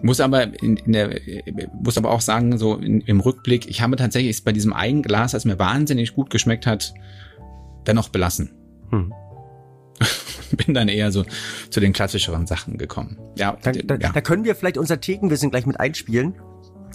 Muss 0.00 0.20
aber 0.20 0.42
in, 0.62 0.76
in 0.78 0.92
der, 0.92 1.20
muss 1.80 1.98
aber 1.98 2.10
auch 2.10 2.20
sagen, 2.20 2.56
so 2.58 2.76
in, 2.76 3.02
im 3.02 3.20
Rückblick, 3.20 3.68
ich 3.68 3.82
habe 3.82 3.96
tatsächlich 3.96 4.42
bei 4.42 4.52
diesem 4.52 4.72
einen 4.72 5.02
Glas, 5.02 5.32
das 5.32 5.44
mir 5.44 5.58
wahnsinnig 5.58 6.14
gut 6.14 6.30
geschmeckt 6.30 6.66
hat, 6.66 6.94
dennoch 7.86 8.08
belassen. 8.08 8.52
Hm. 8.90 9.12
Bin 10.66 10.74
dann 10.74 10.88
eher 10.88 11.12
so 11.12 11.24
zu 11.70 11.80
den 11.80 11.92
klassischeren 11.92 12.46
Sachen 12.46 12.78
gekommen. 12.78 13.18
Ja, 13.36 13.56
da, 13.62 13.72
da, 13.72 13.94
ja. 13.96 14.12
da 14.12 14.20
können 14.20 14.44
wir 14.44 14.54
vielleicht 14.54 14.78
unser 14.78 15.00
Thekenwissen 15.00 15.50
gleich 15.50 15.66
mit 15.66 15.78
einspielen. 15.78 16.34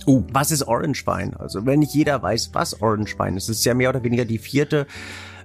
Uh. 0.05 0.23
Was 0.31 0.51
ist 0.51 0.63
Orange 0.67 1.05
Wein? 1.05 1.35
Also 1.35 1.65
wenn 1.65 1.79
nicht 1.79 1.93
jeder 1.93 2.21
weiß, 2.21 2.51
was 2.53 2.81
Orange 2.81 3.17
Wein 3.17 3.35
ist, 3.35 3.49
ist 3.49 3.65
ja 3.65 3.73
mehr 3.73 3.89
oder 3.89 4.03
weniger 4.03 4.25
die 4.25 4.37
vierte 4.37 4.85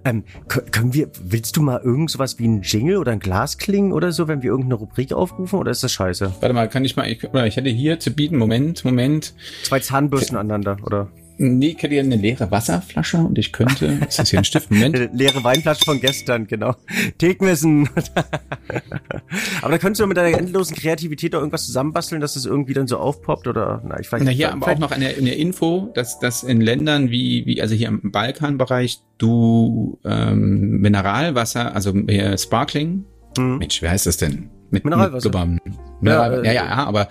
ähm, 0.04 0.24
können 0.48 0.94
wir, 0.94 1.08
willst 1.22 1.56
du 1.56 1.62
mal 1.62 1.80
irgend 1.82 2.10
sowas 2.10 2.38
wie 2.38 2.48
ein 2.48 2.62
Jingle 2.62 2.98
oder 2.98 3.12
ein 3.12 3.20
Glas 3.20 3.58
klingen 3.58 3.92
oder 3.92 4.12
so, 4.12 4.28
wenn 4.28 4.42
wir 4.42 4.50
irgendeine 4.50 4.74
Rubrik 4.74 5.12
aufrufen 5.12 5.58
oder 5.58 5.70
ist 5.70 5.82
das 5.82 5.92
scheiße? 5.92 6.34
Warte 6.40 6.54
mal, 6.54 6.68
kann 6.68 6.84
ich 6.84 6.96
mal, 6.96 7.08
ich, 7.08 7.22
ich 7.22 7.56
hätte 7.56 7.70
hier 7.70 7.98
zu 8.00 8.10
bieten, 8.10 8.36
Moment, 8.36 8.84
Moment. 8.84 9.34
Zwei 9.62 9.80
Zahnbürsten 9.80 10.36
aneinander, 10.36 10.76
oder? 10.84 11.08
Nee, 11.42 11.74
ich 11.76 11.82
hätte 11.82 11.88
hier 11.88 12.02
eine 12.02 12.14
leere 12.14 12.52
Wasserflasche 12.52 13.16
und 13.16 13.36
ich 13.36 13.52
könnte, 13.52 13.98
ist 14.06 14.16
das 14.16 14.30
hier 14.30 14.38
ein 14.38 14.44
Stift? 14.44 14.70
Moment. 14.70 14.94
Eine 14.96 15.06
leere 15.12 15.42
Weinflasche 15.42 15.84
von 15.84 16.00
gestern, 16.00 16.46
genau. 16.46 16.76
Thekenwissen. 17.18 17.88
aber 19.62 19.72
da 19.72 19.78
könntest 19.78 20.00
du 20.00 20.06
mit 20.06 20.16
deiner 20.16 20.38
endlosen 20.38 20.76
Kreativität 20.76 21.34
auch 21.34 21.40
irgendwas 21.40 21.66
zusammenbasteln, 21.66 22.20
dass 22.20 22.36
es 22.36 22.44
das 22.44 22.50
irgendwie 22.50 22.74
dann 22.74 22.86
so 22.86 22.98
aufpoppt 22.98 23.48
oder, 23.48 23.82
na, 23.84 23.98
ich 23.98 24.12
weiß 24.12 24.20
nicht. 24.20 24.28
Na, 24.28 24.32
hier 24.32 24.52
aber 24.52 24.68
auch 24.68 24.78
noch 24.78 24.92
eine, 24.92 25.08
eine 25.08 25.34
Info, 25.34 25.90
dass, 25.94 26.20
dass 26.20 26.44
in 26.44 26.60
Ländern 26.60 27.10
wie, 27.10 27.44
wie, 27.44 27.60
also 27.60 27.74
hier 27.74 27.88
im 27.88 28.12
Balkanbereich, 28.12 29.00
du, 29.18 29.98
ähm, 30.04 30.80
Mineralwasser, 30.80 31.74
also 31.74 31.92
hier 32.08 32.38
Sparkling, 32.38 33.04
mhm. 33.36 33.58
Mensch, 33.58 33.82
wie 33.82 33.88
heißt 33.88 34.06
das 34.06 34.16
denn? 34.16 34.48
Mit 34.70 34.84
Mineralwasser. 34.84 35.46
Mit 35.46 35.60
ja, 36.02 36.42
ja, 36.42 36.52
ja, 36.52 36.68
aber 36.68 37.08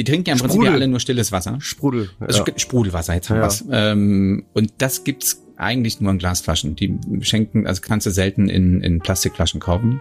die 0.00 0.04
trinken 0.04 0.28
ja 0.28 0.32
im 0.32 0.38
Sprudel. 0.38 0.56
Prinzip 0.56 0.70
ja 0.70 0.74
alle 0.74 0.88
nur 0.88 1.00
stilles 1.00 1.30
Wasser. 1.30 1.58
Sprudel. 1.60 2.08
Also 2.20 2.42
ja. 2.44 2.52
Sprudelwasser, 2.56 3.14
jetzt 3.14 3.28
haben 3.28 3.36
ja. 3.36 3.42
was. 3.42 3.64
Ähm, 3.70 4.46
und 4.54 4.72
das 4.78 5.04
gibt's 5.04 5.42
eigentlich 5.56 6.00
nur 6.00 6.10
in 6.10 6.18
Glasflaschen. 6.18 6.74
Die 6.74 6.98
schenken, 7.20 7.66
also 7.66 7.82
kannst 7.82 8.06
du 8.06 8.10
selten 8.10 8.48
in, 8.48 8.80
in 8.80 9.00
Plastikflaschen 9.00 9.60
kaufen. 9.60 10.00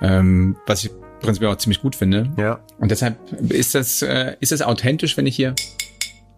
Ähm, 0.00 0.56
was 0.66 0.84
ich 0.84 0.90
prinzipiell 1.20 1.52
auch 1.52 1.56
ziemlich 1.56 1.82
gut 1.82 1.96
finde. 1.96 2.32
Ja. 2.38 2.60
Und 2.78 2.90
deshalb 2.90 3.18
ist 3.50 3.74
das, 3.74 4.00
äh, 4.00 4.36
ist 4.40 4.52
das 4.52 4.62
authentisch, 4.62 5.16
wenn 5.18 5.26
ich 5.26 5.36
hier 5.36 5.54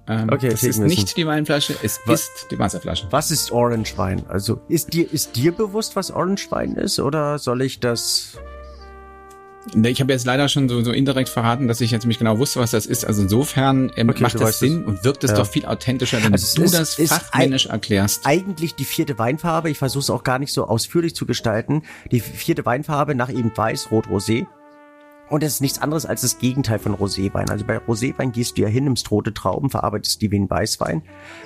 ähm, 0.09 0.29
okay, 0.33 0.51
das 0.51 0.63
ist 0.63 0.79
nicht 0.79 1.17
die 1.17 1.27
Weinflasche, 1.27 1.75
es 1.83 2.01
was, 2.07 2.23
ist 2.23 2.49
die 2.51 2.59
Wasserflasche. 2.59 3.09
Was 3.11 3.31
ist 3.31 3.51
Orange 3.51 3.97
Wein? 3.97 4.23
Also 4.29 4.61
ist 4.69 4.93
dir, 4.93 5.13
ist 5.13 5.35
dir 5.35 5.53
bewusst, 5.53 5.97
was 5.97 6.11
Orange 6.11 6.51
Wein 6.51 6.75
ist 6.75 7.01
oder 7.01 7.39
soll 7.39 7.63
ich 7.63 7.81
das 7.81 8.39
ich 9.75 10.01
habe 10.01 10.13
jetzt 10.13 10.27
leider 10.27 10.49
schon 10.49 10.69
so, 10.69 10.83
so 10.83 10.93
indirekt 10.93 11.29
verraten, 11.29 11.69
dass 11.69 11.81
ich 11.81 11.91
jetzt 11.91 12.07
nicht 12.07 12.19
genau 12.19 12.39
wusste, 12.39 12.61
was 12.61 12.71
das 12.71 12.87
ist. 12.87 13.05
Also 13.05 13.23
insofern 13.23 13.93
ähm, 13.97 14.09
okay, 14.09 14.23
macht 14.23 14.41
das 14.41 14.59
Sinn 14.59 14.83
es. 14.83 14.87
und 14.87 15.05
wirkt 15.05 15.25
es 15.25 15.33
ja. 15.33 15.37
doch 15.37 15.47
viel 15.47 15.67
authentischer, 15.67 16.23
wenn 16.23 16.33
also 16.33 16.57
du 16.57 16.63
ist, 16.65 16.75
das 16.75 16.95
fachmännisch 16.95 17.67
erklärst. 17.67 18.27
Eigentlich 18.27 18.75
die 18.75 18.85
vierte 18.85 19.19
Weinfarbe, 19.19 19.71
ich 19.71 19.79
versuche 19.79 20.03
es 20.03 20.11
auch 20.11 20.23
gar 20.23 20.39
nicht 20.39 20.53
so 20.53 20.67
ausführlich 20.67 21.15
zu 21.15 21.27
gestalten, 21.27 21.83
die 22.11 22.21
vierte 22.21 22.65
Weinfarbe 22.65 23.15
nach 23.15 23.31
eben 23.31 23.53
Weiß, 23.57 23.91
Rot, 23.91 24.07
Rosé 24.07 24.47
und 25.29 25.43
es 25.43 25.55
ist 25.55 25.61
nichts 25.61 25.83
anderes 25.83 26.07
als 26.07 26.21
das 26.21 26.39
Gegenteil 26.39 26.79
von 26.79 26.95
Roséwein. 26.95 27.51
Also 27.51 27.65
bei 27.65 27.79
Roséwein 27.79 28.31
gehst 28.31 28.57
du 28.57 28.63
ja 28.63 28.69
hin, 28.69 28.85
nimmst 28.85 29.11
rote 29.11 29.35
Trauben, 29.35 29.71
verarbeitest 29.71 30.23
die 30.23 30.31
wie 30.31 30.39
ein 30.39 30.49
Weißwein. 30.49 31.03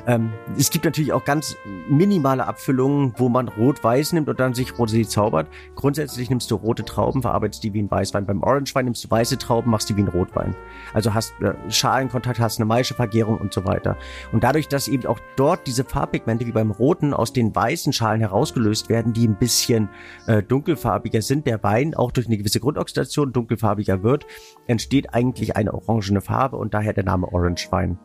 Ähm, 0.07 0.31
es 0.59 0.71
gibt 0.71 0.85
natürlich 0.85 1.13
auch 1.15 1.25
ganz 1.25 1.57
minimale 1.89 2.47
Abfüllungen, 2.47 3.15
wo 3.17 3.31
man 3.31 3.49
Rot-Weiß 3.49 4.13
nimmt 4.13 4.29
und 4.29 4.39
dann 4.39 4.53
sich 4.53 4.73
Rosé 4.73 5.09
zaubert. 5.09 5.49
Grundsätzlich 5.77 6.29
nimmst 6.29 6.51
du 6.51 6.57
rote 6.57 6.85
Trauben, 6.85 7.23
verarbeitest 7.23 7.65
die 7.65 7.73
wie 7.73 7.81
ein 7.81 7.91
Weißwein. 7.91 8.27
Beim 8.27 8.43
Orangewein 8.43 8.85
nimmst 8.85 9.05
du 9.05 9.11
weiße 9.11 9.39
Trauben, 9.39 9.71
machst 9.71 9.89
die 9.89 9.97
wie 9.97 10.03
ein 10.03 10.09
Rotwein. 10.09 10.55
Also 10.93 11.15
hast 11.15 11.33
äh, 11.41 11.55
Schalenkontakt, 11.71 12.39
hast 12.39 12.59
eine 12.59 12.67
Maischevergärung 12.67 13.39
und 13.39 13.55
so 13.55 13.65
weiter. 13.65 13.97
Und 14.31 14.45
dadurch, 14.45 14.69
dass 14.69 14.89
eben 14.89 15.07
auch 15.07 15.21
dort 15.37 15.67
diese 15.67 15.85
Farbpigmente 15.85 16.47
wie 16.47 16.53
beim 16.53 16.71
Roten 16.71 17.15
aus 17.15 17.33
den 17.33 17.55
weißen 17.55 17.95
Schalen 17.95 18.21
herausgelöst 18.21 18.91
werden, 18.91 19.15
die 19.15 19.27
ein 19.27 19.37
bisschen 19.37 19.89
äh, 20.27 20.43
dunkelfarbiger 20.43 21.23
sind, 21.23 21.47
der 21.47 21.63
Wein 21.63 21.95
auch 21.95 22.13
durch 22.13 22.27
eine 22.27 22.37
gewisse 22.37 22.61
Grundoxidation 22.61 23.33
dunkelfarbiger 23.33 23.70
farbiger 23.71 24.03
wird, 24.03 24.27
entsteht 24.67 25.15
eigentlich 25.15 25.57
eine 25.57 25.73
orangene 25.73 26.21
Farbe 26.21 26.57
und 26.57 26.75
daher 26.75 26.93
der 26.93 27.05
Name 27.05 27.33
Orange 27.33 27.71
Wein. 27.71 27.99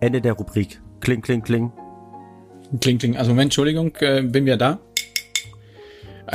Ende 0.00 0.20
der 0.20 0.34
Rubrik. 0.34 0.82
Kling, 1.00 1.22
kling, 1.22 1.42
kling. 1.42 1.72
Kling, 2.80 2.98
kling. 2.98 3.16
Also 3.16 3.30
Moment, 3.30 3.46
Entschuldigung, 3.46 3.94
äh, 4.00 4.22
bin 4.22 4.44
wir 4.44 4.56
da? 4.56 4.78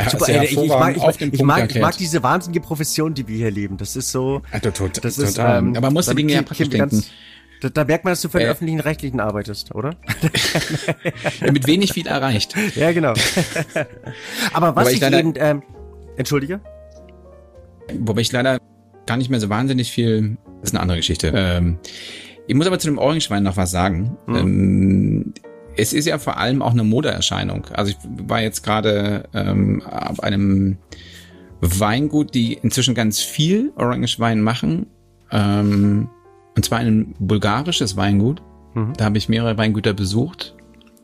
Super, 0.09 0.29
ey, 0.29 0.45
ich, 0.45 0.57
ich, 0.57 0.69
mag, 0.69 0.95
ich, 0.95 1.33
ich, 1.33 1.43
mag, 1.43 1.69
ich 1.69 1.81
mag 1.81 1.97
diese 1.97 2.23
wahnsinnige 2.23 2.61
Profession, 2.61 3.13
die 3.13 3.27
wir 3.27 3.35
hier 3.35 3.51
leben. 3.51 3.77
Das 3.77 3.97
ist 3.97 4.09
so. 4.09 4.41
Ja, 4.53 4.59
total, 4.59 4.89
das 4.89 5.17
ist, 5.17 5.37
Ähm, 5.37 5.75
Aber 5.75 5.81
man 5.81 5.93
muss 5.93 6.07
die 6.07 6.15
Dinge 6.15 6.33
ja 6.33 6.41
praktisch 6.43 6.69
denken. 6.69 7.03
Da, 7.59 7.69
da, 7.69 7.83
merkt 7.83 8.05
man, 8.05 8.13
dass 8.13 8.21
du 8.21 8.29
für 8.29 8.39
den 8.39 8.47
äh, 8.47 8.51
öffentlichen 8.51 8.79
Rechtlichen 8.79 9.19
arbeitest, 9.19 9.75
oder? 9.75 9.91
mit 11.51 11.67
wenig 11.67 11.93
viel 11.93 12.07
erreicht. 12.07 12.55
Ja, 12.75 12.91
genau. 12.91 13.13
Aber 14.53 14.75
was 14.75 14.87
Aber 14.87 14.91
ich, 14.91 15.01
ich 15.01 15.13
eben, 15.13 15.33
ähm, 15.35 15.61
entschuldige? 16.15 16.61
Wobei 17.99 18.21
ich 18.21 18.31
leider 18.31 18.59
gar 19.05 19.17
nicht 19.17 19.29
mehr 19.29 19.39
so 19.39 19.49
wahnsinnig 19.49 19.91
viel. 19.91 20.37
Das 20.59 20.69
ist 20.69 20.75
eine 20.75 20.81
andere 20.81 20.97
Geschichte. 20.97 21.31
Ähm, 21.35 21.79
ich 22.47 22.55
muss 22.55 22.67
aber 22.67 22.79
zu 22.79 22.87
dem 22.87 22.97
Orangewein 22.97 23.43
noch 23.43 23.57
was 23.57 23.71
sagen. 23.71 24.17
Mhm. 24.27 24.35
Ähm, 24.35 25.33
es 25.77 25.93
ist 25.93 26.05
ja 26.05 26.17
vor 26.17 26.37
allem 26.37 26.61
auch 26.61 26.71
eine 26.71 26.83
Modeerscheinung. 26.83 27.67
Also 27.73 27.91
ich 27.91 27.97
war 28.27 28.41
jetzt 28.41 28.63
gerade 28.63 29.23
ähm, 29.33 29.81
auf 29.83 30.21
einem 30.21 30.77
Weingut, 31.61 32.33
die 32.35 32.53
inzwischen 32.53 32.95
ganz 32.95 33.19
viel 33.21 33.71
Orangewein 33.75 34.41
machen. 34.41 34.87
Ähm, 35.31 36.09
und 36.55 36.65
zwar 36.65 36.79
ein 36.79 37.15
bulgarisches 37.19 37.95
Weingut. 37.95 38.41
Mhm. 38.73 38.93
Da 38.97 39.05
habe 39.05 39.17
ich 39.17 39.29
mehrere 39.29 39.57
Weingüter 39.57 39.93
besucht. 39.93 40.55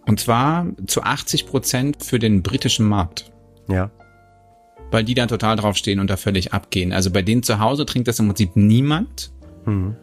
Und 0.05 0.19
zwar 0.19 0.67
zu 0.87 1.03
80 1.03 1.45
Prozent 1.45 2.03
für 2.03 2.19
den 2.19 2.41
britischen 2.41 2.87
Markt. 2.87 3.31
Ja. 3.69 3.91
Weil 4.91 5.03
die 5.03 5.13
da 5.13 5.25
total 5.25 5.55
drauf 5.55 5.75
stehen 5.77 5.99
und 5.99 6.09
da 6.09 6.17
völlig 6.17 6.53
abgehen. 6.53 6.93
Also 6.93 7.11
bei 7.11 7.21
denen 7.21 7.43
zu 7.43 7.59
Hause 7.59 7.85
trinkt 7.85 8.07
das 8.07 8.19
im 8.19 8.27
Prinzip 8.27 8.55
niemand. 8.55 9.31
Mhm. 9.65 9.95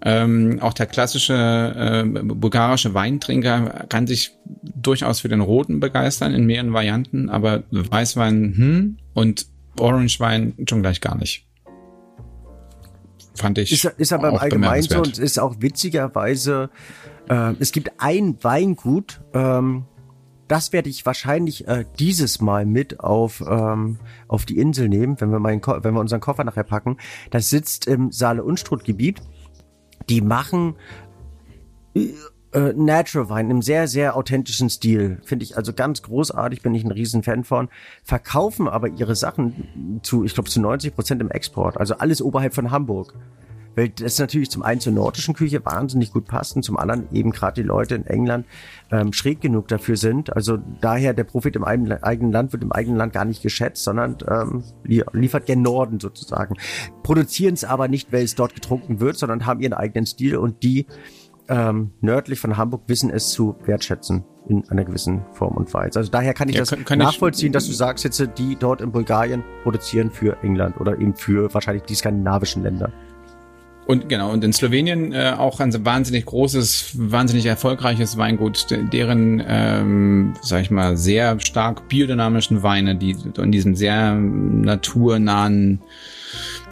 Ähm, 0.00 0.58
auch 0.60 0.74
der 0.74 0.86
klassische 0.86 1.34
äh, 1.34 2.04
bulgarische 2.04 2.94
Weintrinker 2.94 3.86
kann 3.88 4.06
sich 4.06 4.30
durchaus 4.62 5.20
für 5.20 5.28
den 5.28 5.40
roten 5.40 5.80
begeistern 5.80 6.34
in 6.34 6.46
mehreren 6.46 6.72
Varianten, 6.72 7.28
aber 7.28 7.64
Weißwein 7.72 8.54
hm, 8.56 8.96
und 9.14 9.46
Orangewein 9.78 10.54
schon 10.68 10.82
gleich 10.82 11.00
gar 11.00 11.16
nicht. 11.16 11.46
Fand 13.34 13.58
ich. 13.58 13.72
Ist, 13.72 13.84
ist 13.84 14.12
aber 14.12 14.28
im 14.28 14.36
Allgemeinen 14.36 14.82
so 14.82 14.98
und 14.98 15.18
ist 15.18 15.38
auch 15.38 15.56
witzigerweise, 15.60 16.70
äh, 17.28 17.54
es 17.58 17.72
gibt 17.72 17.92
ein 17.98 18.36
Weingut, 18.42 19.20
ähm, 19.34 19.84
das 20.48 20.72
werde 20.72 20.88
ich 20.88 21.06
wahrscheinlich 21.06 21.68
äh, 21.68 21.84
dieses 21.98 22.40
Mal 22.40 22.66
mit 22.66 23.00
auf, 23.00 23.42
ähm, 23.46 23.98
auf 24.26 24.46
die 24.46 24.58
Insel 24.58 24.88
nehmen, 24.88 25.20
wenn 25.20 25.30
wir, 25.30 25.38
meinen 25.38 25.60
wenn 25.64 25.94
wir 25.94 26.00
unseren 26.00 26.20
Koffer 26.20 26.44
nachher 26.44 26.64
packen. 26.64 26.96
Das 27.30 27.50
sitzt 27.50 27.86
im 27.86 28.10
Saale-Unstrut-Gebiet. 28.10 29.20
Die 30.08 30.20
machen 30.20 30.74
äh, 31.94 32.12
äh, 32.52 32.72
Natural 32.72 33.28
Wein 33.28 33.50
im 33.50 33.62
sehr, 33.62 33.88
sehr 33.88 34.16
authentischen 34.16 34.70
Stil. 34.70 35.20
Finde 35.24 35.44
ich 35.44 35.56
also 35.56 35.72
ganz 35.72 36.02
großartig, 36.02 36.62
bin 36.62 36.74
ich 36.74 36.84
ein 36.84 36.90
riesen 36.90 37.22
Fan 37.22 37.44
von. 37.44 37.68
Verkaufen 38.02 38.68
aber 38.68 38.88
ihre 38.88 39.14
Sachen 39.14 40.00
zu, 40.02 40.24
ich 40.24 40.34
glaube, 40.34 40.48
zu 40.48 40.60
90 40.60 40.94
Prozent 40.94 41.20
im 41.20 41.30
Export. 41.30 41.76
Also 41.76 41.94
alles 41.98 42.22
oberhalb 42.22 42.54
von 42.54 42.70
Hamburg 42.70 43.14
weil 43.78 43.90
das 43.90 44.18
natürlich 44.18 44.50
zum 44.50 44.64
einen 44.64 44.80
zur 44.80 44.92
nordischen 44.92 45.34
Küche 45.34 45.64
wahnsinnig 45.64 46.12
gut 46.12 46.26
passt 46.26 46.56
und 46.56 46.64
zum 46.64 46.76
anderen 46.76 47.06
eben 47.12 47.30
gerade 47.30 47.62
die 47.62 47.66
Leute 47.66 47.94
in 47.94 48.06
England 48.06 48.44
ähm, 48.90 49.12
schräg 49.12 49.40
genug 49.40 49.68
dafür 49.68 49.96
sind. 49.96 50.34
Also 50.34 50.58
daher 50.80 51.14
der 51.14 51.22
Profit 51.22 51.54
im 51.54 51.62
eigenen 51.62 52.32
Land 52.32 52.52
wird 52.52 52.64
im 52.64 52.72
eigenen 52.72 52.98
Land 52.98 53.12
gar 53.12 53.24
nicht 53.24 53.40
geschätzt, 53.40 53.84
sondern 53.84 54.18
ähm, 54.28 54.64
liefert 54.82 55.46
gen 55.46 55.62
Norden 55.62 56.00
sozusagen. 56.00 56.56
Produzieren 57.04 57.54
es 57.54 57.62
aber 57.62 57.86
nicht, 57.86 58.12
weil 58.12 58.24
es 58.24 58.34
dort 58.34 58.56
getrunken 58.56 58.98
wird, 58.98 59.16
sondern 59.16 59.46
haben 59.46 59.60
ihren 59.60 59.74
eigenen 59.74 60.06
Stil 60.06 60.36
und 60.36 60.64
die 60.64 60.86
ähm, 61.48 61.92
nördlich 62.00 62.40
von 62.40 62.56
Hamburg 62.56 62.82
wissen 62.88 63.10
es 63.10 63.30
zu 63.30 63.54
wertschätzen 63.64 64.24
in 64.48 64.68
einer 64.70 64.84
gewissen 64.84 65.24
Form 65.34 65.56
und 65.56 65.72
Weise. 65.72 66.00
Also 66.00 66.10
daher 66.10 66.34
kann 66.34 66.48
ich 66.48 66.56
ja, 66.56 66.62
das 66.62 66.70
kann, 66.70 66.84
kann 66.84 66.98
nachvollziehen, 66.98 67.48
ich, 67.48 67.52
dass 67.52 67.66
du 67.66 67.72
sagst 67.72 68.04
jetzt, 68.04 68.20
die 68.38 68.56
dort 68.56 68.80
in 68.80 68.90
Bulgarien 68.90 69.44
produzieren 69.62 70.10
für 70.10 70.36
England 70.42 70.80
oder 70.80 70.98
eben 70.98 71.14
für 71.14 71.52
wahrscheinlich 71.54 71.84
die 71.84 71.94
skandinavischen 71.94 72.64
Länder. 72.64 72.92
Und 73.88 74.10
genau, 74.10 74.30
und 74.30 74.44
in 74.44 74.52
Slowenien 74.52 75.14
äh, 75.14 75.34
auch 75.38 75.60
ein 75.60 75.72
wahnsinnig 75.86 76.26
großes, 76.26 76.90
wahnsinnig 76.94 77.46
erfolgreiches 77.46 78.18
Weingut, 78.18 78.66
deren, 78.92 79.42
ähm, 79.48 80.34
sag 80.42 80.60
ich 80.60 80.70
mal, 80.70 80.98
sehr 80.98 81.40
stark 81.40 81.88
biodynamischen 81.88 82.62
Weine, 82.62 82.96
die 82.96 83.16
in 83.38 83.50
diesem 83.50 83.74
sehr 83.74 84.12
naturnahen 84.12 85.80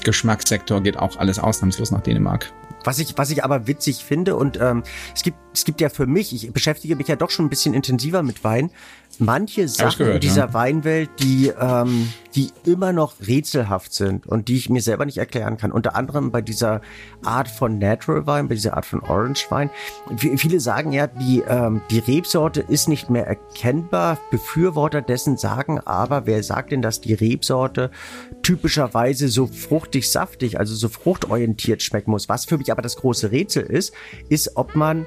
Geschmackssektor 0.04 0.82
geht 0.82 0.98
auch 0.98 1.16
alles 1.16 1.38
ausnahmslos 1.38 1.90
nach 1.90 2.02
Dänemark. 2.02 2.52
Was 2.84 2.98
ich, 2.98 3.16
was 3.16 3.30
ich 3.30 3.42
aber 3.42 3.66
witzig 3.66 4.04
finde 4.04 4.36
und 4.36 4.60
ähm, 4.60 4.82
es 5.14 5.22
gibt, 5.22 5.38
es 5.54 5.64
gibt 5.64 5.80
ja 5.80 5.88
für 5.88 6.06
mich, 6.06 6.34
ich 6.34 6.52
beschäftige 6.52 6.96
mich 6.96 7.08
ja 7.08 7.16
doch 7.16 7.30
schon 7.30 7.46
ein 7.46 7.50
bisschen 7.50 7.72
intensiver 7.72 8.22
mit 8.22 8.44
Wein, 8.44 8.70
manche 9.20 9.68
Sachen 9.68 9.98
gehört, 9.98 10.14
in 10.16 10.20
dieser 10.20 10.46
ja. 10.46 10.54
Weinwelt, 10.54 11.10
die, 11.20 11.52
ähm, 11.58 12.12
die 12.34 12.50
immer 12.64 12.92
noch 12.92 13.14
rätselhaft 13.26 13.92
sind 13.94 14.26
und 14.26 14.48
die 14.48 14.56
ich 14.56 14.68
mir 14.68 14.82
selber 14.82 15.06
nicht 15.06 15.18
erklären 15.18 15.56
kann. 15.56 15.72
Unter 15.72 15.96
anderem 15.96 16.30
bei 16.30 16.42
dieser 16.42 16.80
Art 17.24 17.48
von 17.48 17.78
Natural 17.78 18.26
Wein, 18.26 18.48
bei 18.48 18.54
dieser 18.54 18.76
Art 18.76 18.86
von 18.86 19.00
Orange 19.00 19.50
Wein. 19.50 19.70
Viele 20.16 20.60
sagen 20.60 20.92
ja, 20.92 21.06
die, 21.06 21.42
ähm, 21.48 21.80
die 21.90 21.98
Rebsorte 21.98 22.60
ist 22.60 22.88
nicht 22.88 23.10
mehr 23.10 23.26
erkennbar. 23.26 24.18
Befürworter 24.30 25.02
dessen 25.02 25.36
sagen 25.36 25.80
aber, 25.80 26.26
wer 26.26 26.42
sagt 26.42 26.72
denn, 26.72 26.82
dass 26.82 27.00
die 27.00 27.14
Rebsorte 27.14 27.90
typischerweise 28.42 29.28
so 29.28 29.46
fruchtig 29.46 30.10
saftig, 30.10 30.58
also 30.58 30.74
so 30.74 30.88
fruchtorientiert 30.88 31.82
schmecken 31.82 32.10
muss? 32.10 32.28
Was 32.28 32.44
für 32.44 32.58
mich 32.58 32.70
aber 32.70 32.82
das 32.82 32.96
große 32.96 33.30
Rätsel 33.30 33.64
ist, 33.64 33.94
ist, 34.28 34.56
ob 34.56 34.74
man 34.74 35.06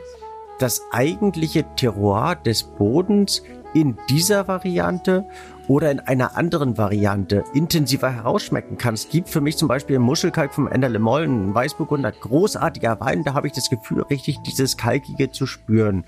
das 0.60 0.82
eigentliche 0.92 1.66
Terroir 1.76 2.36
des 2.36 2.64
Bodens 2.64 3.42
in 3.74 3.98
dieser 4.10 4.48
Variante 4.48 5.26
oder 5.68 5.92
in 5.92 6.00
einer 6.00 6.36
anderen 6.36 6.78
Variante 6.78 7.44
intensiver 7.54 8.10
herausschmecken 8.12 8.78
kann. 8.78 8.96
Es 8.96 9.10
gibt 9.10 9.30
für 9.30 9.40
mich 9.40 9.58
zum 9.58 9.68
Beispiel 9.68 10.00
Muschelkalk 10.00 10.54
vom 10.54 10.68
Ender 10.68 10.90
Le 10.90 11.00
Moll, 11.00 11.24
ein 11.24 11.54
Weißburgunder, 11.54 12.12
großartiger 12.12 13.00
Wein, 13.00 13.24
da 13.24 13.34
habe 13.36 13.48
ich 13.48 13.54
das 13.54 13.70
Gefühl, 13.70 14.02
richtig 14.10 14.40
dieses 14.42 14.78
Kalkige 14.78 15.32
zu 15.32 15.46
spüren. 15.46 16.06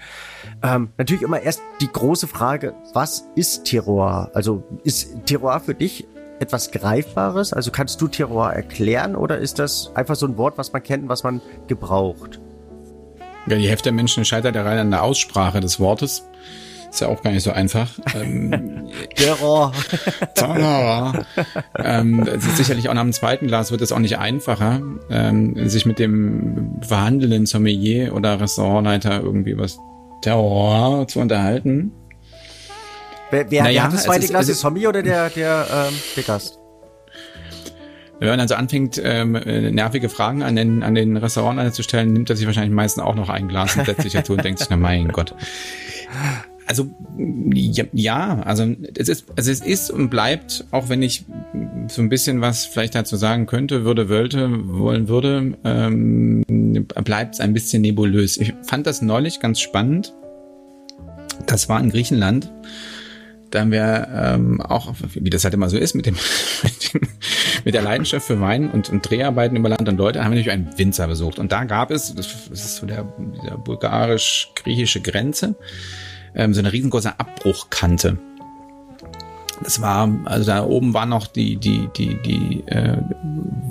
Ähm, 0.63 0.89
natürlich 0.97 1.21
immer 1.21 1.41
erst 1.41 1.61
die 1.79 1.91
große 1.91 2.27
Frage, 2.27 2.73
was 2.93 3.27
ist 3.35 3.65
Terroir? 3.65 4.31
Also 4.33 4.63
ist 4.83 5.25
Terroir 5.25 5.59
für 5.59 5.75
dich 5.75 6.07
etwas 6.39 6.71
Greifbares? 6.71 7.53
Also 7.53 7.69
kannst 7.71 8.01
du 8.01 8.07
Terroir 8.07 8.53
erklären 8.53 9.15
oder 9.15 9.37
ist 9.37 9.59
das 9.59 9.91
einfach 9.95 10.15
so 10.15 10.25
ein 10.25 10.37
Wort, 10.37 10.57
was 10.57 10.73
man 10.73 10.81
kennt 10.81 11.07
was 11.07 11.23
man 11.23 11.39
gebraucht? 11.67 12.39
Ja, 13.47 13.57
die 13.57 13.67
Hälfte 13.67 13.85
der 13.85 13.93
Menschen 13.93 14.23
scheitert 14.25 14.55
ja 14.55 14.63
rein 14.63 14.77
an 14.77 14.91
der 14.91 15.03
Aussprache 15.03 15.59
des 15.59 15.79
Wortes. 15.79 16.23
Ist 16.91 16.99
ja 16.99 17.07
auch 17.07 17.23
gar 17.23 17.31
nicht 17.31 17.43
so 17.43 17.51
einfach. 17.51 17.89
Ähm, 18.15 18.89
Terror. 19.15 19.71
Terror. 20.35 21.25
ähm, 21.77 22.27
sicherlich 22.57 22.89
auch 22.89 22.93
nach 22.93 23.03
dem 23.03 23.13
zweiten 23.13 23.47
Glas 23.47 23.71
wird 23.71 23.81
es 23.81 23.93
auch 23.93 23.99
nicht 23.99 24.17
einfacher, 24.17 24.81
ähm, 25.09 25.69
sich 25.69 25.85
mit 25.85 25.99
dem 25.99 26.81
verhandelnden 26.81 27.45
Sommelier 27.45 28.13
oder 28.13 28.41
Restaurantleiter 28.41 29.21
irgendwie 29.21 29.57
was 29.57 29.79
Terror 30.21 31.07
zu 31.07 31.21
unterhalten. 31.21 31.93
Wer, 33.31 33.49
wer, 33.49 33.63
naja, 33.63 33.75
wer 33.75 33.83
hat 33.83 33.93
das 33.93 34.03
zweite 34.03 34.27
Glas, 34.27 34.47
der 34.47 34.55
Sommelier 34.55 34.89
oder 34.89 35.01
der, 35.01 35.29
der, 35.29 35.67
ähm, 35.73 35.93
der 36.17 36.23
Gast? 36.23 36.59
Wenn 38.19 38.27
man 38.27 38.39
also 38.41 38.55
anfängt, 38.55 39.01
ähm, 39.01 39.31
nervige 39.31 40.09
Fragen 40.09 40.43
an 40.43 40.57
den, 40.57 40.83
an 40.83 40.93
den 40.93 41.15
Restaurantleiter 41.15 41.71
zu 41.71 41.83
stellen, 41.83 42.11
nimmt 42.11 42.29
er 42.29 42.35
sich 42.35 42.45
wahrscheinlich 42.45 42.73
meistens 42.73 43.01
auch 43.01 43.15
noch 43.15 43.29
ein 43.29 43.47
Glas 43.47 43.77
und 43.77 43.85
setzt 43.85 44.01
sich 44.01 44.13
dazu 44.13 44.33
und 44.33 44.43
denkt 44.43 44.59
sich, 44.59 44.69
na 44.69 44.75
mein 44.75 45.07
Gott. 45.07 45.33
Also 46.71 46.89
ja, 47.91 48.41
also 48.43 48.63
es 48.95 49.09
ist, 49.09 49.25
also 49.35 49.51
es 49.51 49.59
ist 49.59 49.91
und 49.91 50.09
bleibt, 50.09 50.63
auch 50.71 50.87
wenn 50.87 51.01
ich 51.01 51.25
so 51.89 52.01
ein 52.01 52.07
bisschen 52.07 52.39
was 52.39 52.63
vielleicht 52.63 52.95
dazu 52.95 53.17
sagen 53.17 53.45
könnte, 53.45 53.83
würde, 53.83 54.07
wollte, 54.07 54.49
wollen 54.69 55.09
würde, 55.09 55.57
ähm, 55.65 56.45
bleibt 57.03 57.33
es 57.33 57.41
ein 57.41 57.51
bisschen 57.51 57.81
nebulös. 57.81 58.37
Ich 58.37 58.53
fand 58.65 58.87
das 58.87 59.01
neulich 59.01 59.41
ganz 59.41 59.59
spannend. 59.59 60.13
Das 61.45 61.67
war 61.67 61.81
in 61.81 61.89
Griechenland. 61.89 62.49
Da 63.49 63.59
haben 63.59 63.73
wir 63.73 64.07
ähm, 64.15 64.61
auch, 64.61 64.93
wie 65.13 65.29
das 65.29 65.43
halt 65.43 65.53
immer 65.53 65.69
so 65.69 65.77
ist, 65.77 65.93
mit 65.93 66.05
dem, 66.05 66.15
mit, 66.63 66.93
dem, 66.93 67.01
mit 67.65 67.73
der 67.73 67.81
Leidenschaft 67.81 68.25
für 68.25 68.39
Wein 68.39 68.71
und, 68.71 68.89
und 68.89 69.01
Dreharbeiten 69.01 69.57
über 69.57 69.67
Land 69.67 69.89
und 69.89 69.97
Leute, 69.97 70.23
haben 70.23 70.31
wir 70.31 70.37
natürlich 70.37 70.51
einen 70.51 70.77
Winzer 70.77 71.07
besucht. 71.07 71.37
Und 71.37 71.51
da 71.51 71.65
gab 71.65 71.91
es, 71.91 72.15
das 72.15 72.47
ist 72.49 72.77
so 72.77 72.85
der, 72.85 73.13
der 73.45 73.57
bulgarisch-griechische 73.57 75.01
Grenze, 75.01 75.55
ähm, 76.35 76.53
so 76.53 76.59
eine 76.59 76.71
riesengroße 76.71 77.19
Abbruchkante. 77.19 78.17
Das 79.63 79.81
war, 79.81 80.09
also 80.25 80.45
da 80.45 80.63
oben 80.63 80.93
war 80.93 81.05
noch 81.05 81.27
die, 81.27 81.55
die, 81.57 81.87
die, 81.95 82.19
die, 82.23 82.63
äh, 82.65 82.97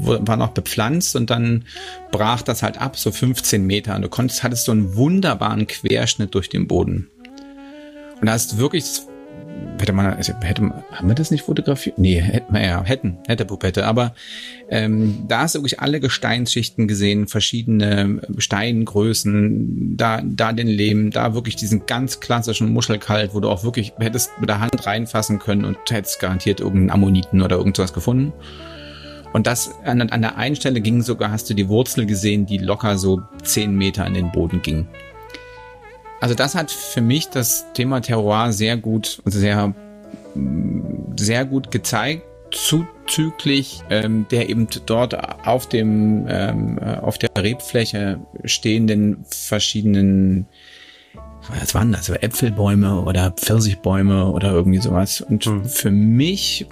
war 0.02 0.37
noch 0.37 0.50
bepflanzt 0.50 1.17
und 1.17 1.31
dann 1.31 1.64
brach 2.12 2.43
das 2.43 2.62
halt 2.62 2.81
ab, 2.81 2.97
so 2.97 3.11
15 3.11 3.67
Meter. 3.67 3.97
Und 3.97 4.02
du 4.02 4.09
konntest, 4.09 4.43
hattest 4.43 4.64
so 4.67 4.73
einen 4.73 4.95
wunderbaren 4.95 5.67
Querschnitt 5.67 6.35
durch 6.35 6.49
den 6.49 6.69
Boden. 6.69 7.11
Und 8.21 8.26
da 8.26 8.33
hast 8.33 8.59
wirklich 8.59 8.85
hätte 9.80 9.92
man, 9.92 10.07
also 10.07 10.33
hätte, 10.40 10.62
haben 10.92 11.09
wir 11.09 11.14
das 11.14 11.30
nicht 11.30 11.45
fotografiert? 11.45 11.99
Nee, 11.99 12.21
hätten 12.21 12.52
wir 12.52 12.62
ja, 12.62 12.85
hätten, 12.85 13.19
hätte 13.26 13.45
Pupette. 13.45 13.87
Aber 13.87 14.14
ähm, 14.69 15.25
da 15.26 15.40
hast 15.40 15.54
du 15.54 15.61
wirklich 15.61 15.80
alle 15.80 16.00
Gesteinsschichten 16.00 16.87
gesehen, 16.87 17.26
verschiedene 17.26 18.21
Steingrößen, 18.38 19.97
da, 19.97 20.23
da 20.23 20.52
den 20.52 20.69
Lehm, 20.69 21.11
da 21.11 21.35
wirklich 21.35 21.57
diesen 21.57 21.87
ganz 21.87 22.21
klassischen 22.21 22.73
Muschelkalt, 22.73 23.35
wo 23.35 23.40
du 23.40 23.49
auch 23.49 23.64
wirklich 23.64 23.92
hättest 23.99 24.30
mit 24.38 24.49
der 24.49 24.61
Hand 24.61 24.87
reinfassen 24.87 25.38
können 25.38 25.64
und 25.64 25.78
hättest 25.88 26.21
garantiert 26.21 26.61
irgendeinen 26.61 26.90
Ammoniten 26.90 27.42
oder 27.42 27.57
irgendwas 27.57 27.92
gefunden. 27.92 28.33
Und 29.33 29.47
das 29.47 29.73
an, 29.85 30.00
an 30.02 30.23
der 30.23 30.37
einen 30.37 30.57
Stelle 30.57 30.80
ging 30.80 31.02
sogar, 31.02 31.30
hast 31.30 31.49
du 31.49 31.54
die 31.54 31.69
Wurzel 31.69 32.04
gesehen, 32.04 32.47
die 32.47 32.59
locker 32.59 32.99
so 32.99 33.23
zehn 33.42 33.75
Meter 33.75 34.07
in 34.07 34.14
den 34.14 34.33
Boden 34.33 34.61
ging. 34.61 34.88
Also 36.21 36.35
das 36.35 36.55
hat 36.55 36.71
für 36.71 37.00
mich 37.00 37.29
das 37.29 37.67
Thema 37.73 38.00
Terroir 38.00 38.53
sehr 38.53 38.77
gut, 38.77 39.23
sehr, 39.25 39.75
sehr 41.17 41.45
gut 41.45 41.71
gezeigt 41.71 42.23
zuzüglich 42.50 43.83
ähm, 43.91 44.27
der 44.31 44.49
eben 44.49 44.67
dort 44.87 45.15
auf 45.47 45.69
dem 45.69 46.27
ähm, 46.29 46.79
äh, 46.79 46.97
auf 46.97 47.19
der 47.19 47.31
Rebfläche 47.39 48.21
stehenden 48.45 49.25
verschiedenen 49.29 50.47
was 51.49 51.75
waren 51.75 51.91
das, 51.91 52.09
Äpfelbäume 52.11 53.00
oder 53.00 53.31
Pfirsichbäume 53.31 54.27
oder 54.27 54.53
irgendwie 54.53 54.79
sowas. 54.79 55.23
Und 55.23 55.47
mhm. 55.47 55.65
für 55.65 55.91
mich, 55.91 56.67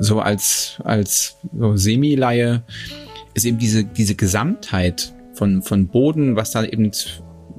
so 0.00 0.20
als, 0.20 0.78
als 0.84 1.38
so 1.58 1.76
Semi-Laie, 1.76 2.62
ist 3.32 3.46
eben 3.46 3.58
diese, 3.58 3.84
diese 3.84 4.14
Gesamtheit 4.14 5.14
von, 5.32 5.62
von 5.62 5.88
Boden, 5.88 6.36
was 6.36 6.50
da 6.50 6.62
eben 6.62 6.92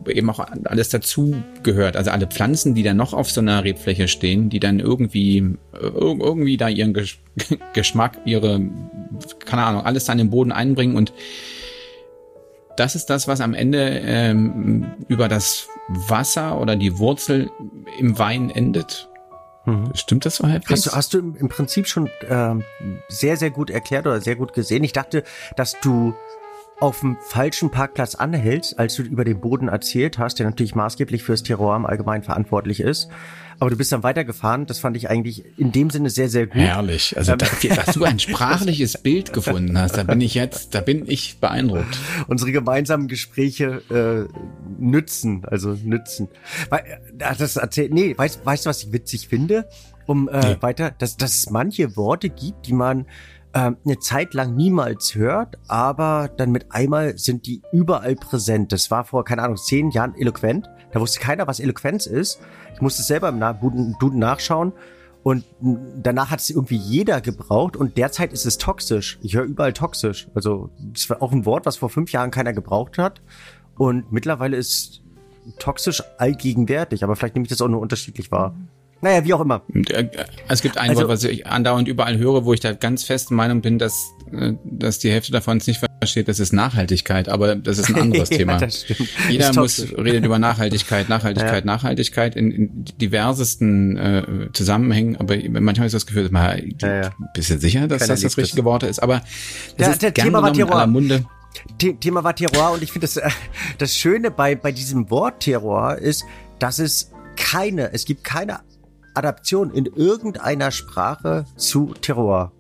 eben 0.07 0.29
auch 0.29 0.39
alles 0.65 0.89
dazu 0.89 1.36
gehört. 1.63 1.95
Also 1.95 2.12
alle 2.12 2.27
Pflanzen, 2.27 2.75
die 2.75 2.83
dann 2.83 2.98
noch 2.98 3.13
auf 3.13 3.29
so 3.31 3.41
einer 3.41 3.63
Rebfläche 3.63 4.07
stehen, 4.07 4.50
die 4.50 4.60
dann 4.60 4.79
irgendwie, 4.79 5.38
äh, 5.38 5.88
irgendwie 5.88 6.57
da 6.57 6.69
ihren 6.69 6.93
Geschmack, 7.74 8.17
ihre, 8.25 8.62
keine 9.45 9.63
Ahnung, 9.63 9.83
alles 9.83 10.05
dann 10.05 10.19
in 10.19 10.27
den 10.27 10.31
Boden 10.31 10.51
einbringen 10.51 10.95
und 10.95 11.13
das 12.75 12.95
ist 12.95 13.07
das, 13.07 13.27
was 13.27 13.39
am 13.39 13.53
Ende 13.53 14.01
ähm, 14.03 14.93
über 15.07 15.27
das 15.27 15.67
Wasser 15.88 16.60
oder 16.60 16.75
die 16.75 16.98
Wurzel 16.98 17.51
im 18.00 18.17
Wein 18.17 18.50
endet. 18.50 19.10
Mhm. 19.65 19.91
Stimmt 19.93 20.25
das 20.25 20.38
so 20.38 20.48
halbwegs? 20.48 20.86
Hast 20.86 20.86
du, 20.86 20.91
hast 20.91 21.13
du 21.13 21.19
im, 21.19 21.50
Prinzip 21.50 21.88
schon 21.88 22.10
ähm, 22.27 22.63
sehr, 23.07 23.38
sehr 23.38 23.50
gut 23.50 23.69
erklärt 23.69 24.05
oder 24.07 24.19
sehr 24.19 24.36
gut 24.36 24.53
gesehen. 24.53 24.83
Ich 24.83 24.91
dachte, 24.91 25.24
dass 25.55 25.79
du 25.81 26.13
auf 26.84 27.00
dem 27.00 27.16
falschen 27.22 27.72
Parkplatz 27.72 28.13
anhältst, 28.16 28.78
als 28.78 28.96
du 28.96 29.04
über 29.04 29.24
den 29.24 29.40
Boden 29.40 29.70
erzählt 29.70 30.18
hast, 30.18 30.40
der 30.40 30.48
natürlich 30.48 30.75
maßgeblich 30.75 31.24
fürs 31.24 31.42
Terror 31.42 31.78
im 31.78 31.86
Allgemeinen 31.86 32.24
verantwortlich 32.24 32.82
ist. 32.82 33.08
Aber 33.58 33.70
du 33.70 33.78
bist 33.78 33.94
dann 33.94 34.04
weitergefahren. 34.04 34.66
Das 34.66 34.80
fand 34.80 34.98
ich 34.98 35.10
eigentlich 35.10 35.46
in 35.58 35.72
dem 35.72 35.90
Sinne 35.90 36.10
sehr, 36.10 36.28
sehr 36.28 36.46
gut. 36.46 36.58
Herrlich. 36.58 37.16
Also, 37.16 37.32
ähm, 37.32 37.38
dass, 37.38 37.62
dass 37.86 37.94
du 37.94 38.04
ein 38.04 38.20
sprachliches 38.20 38.98
Bild 38.98 39.32
gefunden 39.32 39.78
hast, 39.78 39.96
da 39.96 40.04
bin 40.04 40.20
ich 40.20 40.34
jetzt, 40.34 40.75
da 40.75 40.82
bin 40.82 41.10
ich 41.10 41.40
beeindruckt. 41.40 41.98
Unsere 42.28 42.52
gemeinsamen 42.52 43.08
Gespräche 43.08 43.82
äh, 43.90 44.28
nützen, 44.78 45.46
also 45.46 45.78
nützen. 45.82 46.28
Äh, 46.70 46.80
das 47.18 47.56
erzählt, 47.56 47.94
nee, 47.94 48.13
weißt, 48.18 48.46
weißt 48.46 48.66
du, 48.66 48.70
was 48.70 48.84
ich 48.84 48.92
witzig 48.92 49.30
finde? 49.30 49.70
Um 50.06 50.28
äh, 50.28 50.56
nee. 50.56 50.58
weiter, 50.60 50.92
dass, 50.92 51.16
dass 51.16 51.34
es 51.34 51.50
manche 51.50 51.96
Worte 51.96 52.28
gibt, 52.28 52.68
die 52.68 52.74
man 52.74 53.06
eine 53.53 54.00
Zeit 54.00 54.33
lang 54.33 54.55
niemals 54.55 55.13
hört, 55.13 55.60
aber 55.67 56.29
dann 56.38 56.51
mit 56.51 56.72
einmal 56.72 57.17
sind 57.19 57.45
die 57.45 57.62
überall 57.72 58.15
präsent. 58.15 58.72
Das 58.72 58.89
war 58.89 59.03
vor, 59.03 59.24
keine 59.24 59.43
Ahnung, 59.43 59.57
zehn 59.57 59.91
Jahren 59.91 60.15
eloquent. 60.15 60.67
Da 60.91 61.00
wusste 61.00 61.19
keiner, 61.19 61.45
was 61.45 61.60
Eloquenz 61.60 62.07
ist. 62.07 62.39
Ich 62.74 62.81
musste 62.81 63.01
es 63.01 63.07
selber 63.07 63.29
im 63.29 63.95
Duden 64.00 64.19
nachschauen. 64.19 64.74
Und 65.22 65.45
danach 66.01 66.31
hat 66.31 66.41
es 66.41 66.50
irgendwie 66.50 66.75
jeder 66.75 67.22
gebraucht 67.22 67.77
und 67.77 67.98
derzeit 67.98 68.33
ist 68.33 68.45
es 68.45 68.57
toxisch. 68.57 69.19
Ich 69.22 69.36
höre 69.36 69.45
überall 69.45 69.72
toxisch. 69.72 70.27
Also 70.33 70.69
das 70.91 71.10
war 71.10 71.22
auch 71.22 71.31
ein 71.31 71.45
Wort, 71.45 71.65
was 71.65 71.77
vor 71.77 71.89
fünf 71.89 72.12
Jahren 72.12 72.31
keiner 72.31 72.53
gebraucht 72.53 72.98
hat. 72.98 73.22
Und 73.77 74.12
mittlerweile 74.12 74.57
ist 74.57 75.01
toxisch 75.60 76.03
allgegenwärtig, 76.17 77.03
aber 77.03 77.15
vielleicht 77.15 77.36
nehme 77.36 77.43
ich 77.43 77.50
das 77.50 77.62
auch 77.62 77.69
nur 77.69 77.79
unterschiedlich 77.81 78.31
wahr. 78.31 78.55
Naja, 79.03 79.25
wie 79.25 79.33
auch 79.33 79.41
immer. 79.41 79.63
Äh, 79.89 80.05
es 80.48 80.62
gibt 80.62 80.77
ein 80.77 80.91
also, 80.91 81.01
Wort, 81.01 81.10
was 81.10 81.24
ich 81.25 81.45
andauernd 81.45 81.89
überall 81.89 82.17
höre, 82.17 82.45
wo 82.45 82.53
ich 82.53 82.62
da 82.62 82.72
ganz 82.72 83.03
fest 83.03 83.31
Meinung 83.31 83.60
bin, 83.60 83.77
dass, 83.77 84.13
äh, 84.31 84.53
dass 84.63 84.98
die 84.98 85.12
Hälfte 85.12 85.33
davon 85.33 85.57
es 85.57 85.67
nicht 85.67 85.81
versteht, 86.00 86.29
das 86.29 86.39
ist 86.39 86.53
Nachhaltigkeit, 86.53 87.27
aber 87.27 87.57
das 87.57 87.79
ist 87.79 87.89
ein 87.89 87.95
anderes 88.01 88.29
ja, 88.31 88.38
Thema. 88.38 88.60
Jeder 89.29 89.53
muss 89.55 89.86
redet 89.98 90.24
über 90.24 90.39
Nachhaltigkeit, 90.39 91.10
Nachhaltigkeit, 91.10 91.65
ja. 91.65 91.72
Nachhaltigkeit 91.72 92.38
in, 92.38 92.51
in 92.51 92.86
diversesten 93.01 93.98
äh, 93.98 94.24
Zusammenhängen, 94.53 95.17
aber 95.17 95.36
manchmal 95.50 95.88
ist 95.88 95.93
das 95.93 96.05
Gefühl, 96.05 96.29
mal, 96.31 96.63
ja, 96.81 97.03
ja. 97.03 97.10
bist 97.33 97.50
du 97.50 97.60
sicher, 97.60 97.89
dass 97.89 98.03
Keiner 98.03 98.13
das 98.13 98.22
das 98.22 98.38
richtige 98.38 98.63
Wort 98.63 98.83
ist? 98.83 99.03
Aber 99.03 99.22
das 99.77 99.88
ja, 99.88 99.91
ist 99.91 100.01
der 100.01 100.13
Thema 100.13 100.41
war 100.41 100.53
Terror. 100.53 100.88
Munde. 100.88 101.25
Thema 101.77 102.24
war 102.24 102.33
Terror 102.33 102.72
und 102.72 102.83
ich 102.83 102.93
finde 102.93 103.07
das, 103.07 103.17
äh, 103.17 103.29
das 103.79 103.98
Schöne 103.98 104.31
bei, 104.31 104.55
bei 104.55 104.72
diesem 104.72 105.10
Wort 105.10 105.41
Terror 105.41 105.98
ist, 105.98 106.24
dass 106.60 106.79
es 106.79 107.12
keine, 107.36 107.91
es 107.91 108.05
gibt 108.05 108.24
keine 108.24 108.62
Adaption 109.13 109.72
in 109.72 109.86
irgendeiner 109.86 110.72
Sprache 110.72 111.46
zu 111.55 111.93
Terror. 112.01 112.51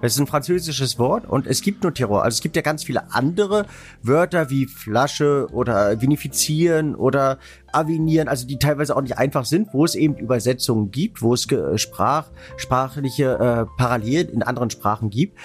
Das 0.00 0.12
ist 0.12 0.20
ein 0.20 0.26
französisches 0.26 0.98
Wort 0.98 1.26
und 1.26 1.46
es 1.46 1.62
gibt 1.62 1.82
nur 1.82 1.94
Terror. 1.94 2.24
Also 2.24 2.34
es 2.36 2.42
gibt 2.42 2.56
ja 2.56 2.62
ganz 2.62 2.84
viele 2.84 3.14
andere 3.14 3.64
Wörter 4.02 4.50
wie 4.50 4.66
Flasche 4.66 5.48
oder 5.50 5.98
vinifizieren 6.02 6.94
oder 6.94 7.38
avinieren, 7.72 8.28
also 8.28 8.46
die 8.46 8.58
teilweise 8.58 8.94
auch 8.96 9.00
nicht 9.00 9.16
einfach 9.16 9.46
sind, 9.46 9.68
wo 9.72 9.82
es 9.82 9.94
eben 9.94 10.18
Übersetzungen 10.18 10.90
gibt, 10.90 11.22
wo 11.22 11.32
es 11.32 11.46
Sprach, 11.76 12.28
sprachliche 12.58 13.38
äh, 13.38 13.78
Parallelen 13.78 14.28
in 14.28 14.42
anderen 14.42 14.68
Sprachen 14.68 15.08
gibt. 15.08 15.38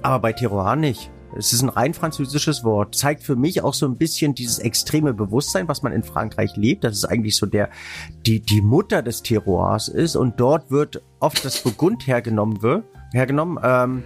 Aber 0.00 0.20
bei 0.20 0.32
Terroir 0.32 0.76
nicht. 0.76 1.10
Es 1.36 1.52
ist 1.52 1.62
ein 1.62 1.68
rein 1.68 1.94
französisches 1.94 2.64
Wort. 2.64 2.94
Zeigt 2.94 3.22
für 3.22 3.36
mich 3.36 3.62
auch 3.62 3.74
so 3.74 3.86
ein 3.86 3.96
bisschen 3.96 4.34
dieses 4.34 4.58
extreme 4.58 5.14
Bewusstsein, 5.14 5.68
was 5.68 5.82
man 5.82 5.92
in 5.92 6.02
Frankreich 6.02 6.56
lebt. 6.56 6.84
Das 6.84 6.94
ist 6.94 7.04
eigentlich 7.04 7.36
so 7.36 7.46
der, 7.46 7.70
die, 8.26 8.40
die 8.40 8.60
Mutter 8.60 9.02
des 9.02 9.22
Terroirs 9.22 9.88
ist. 9.88 10.16
Und 10.16 10.40
dort 10.40 10.70
wird 10.70 11.02
oft 11.20 11.44
das 11.44 11.62
Burgund 11.62 12.06
hergenommen 12.06 12.62
wird, 12.62 12.84
hergenommen. 13.12 13.58
Ähm, 13.62 14.02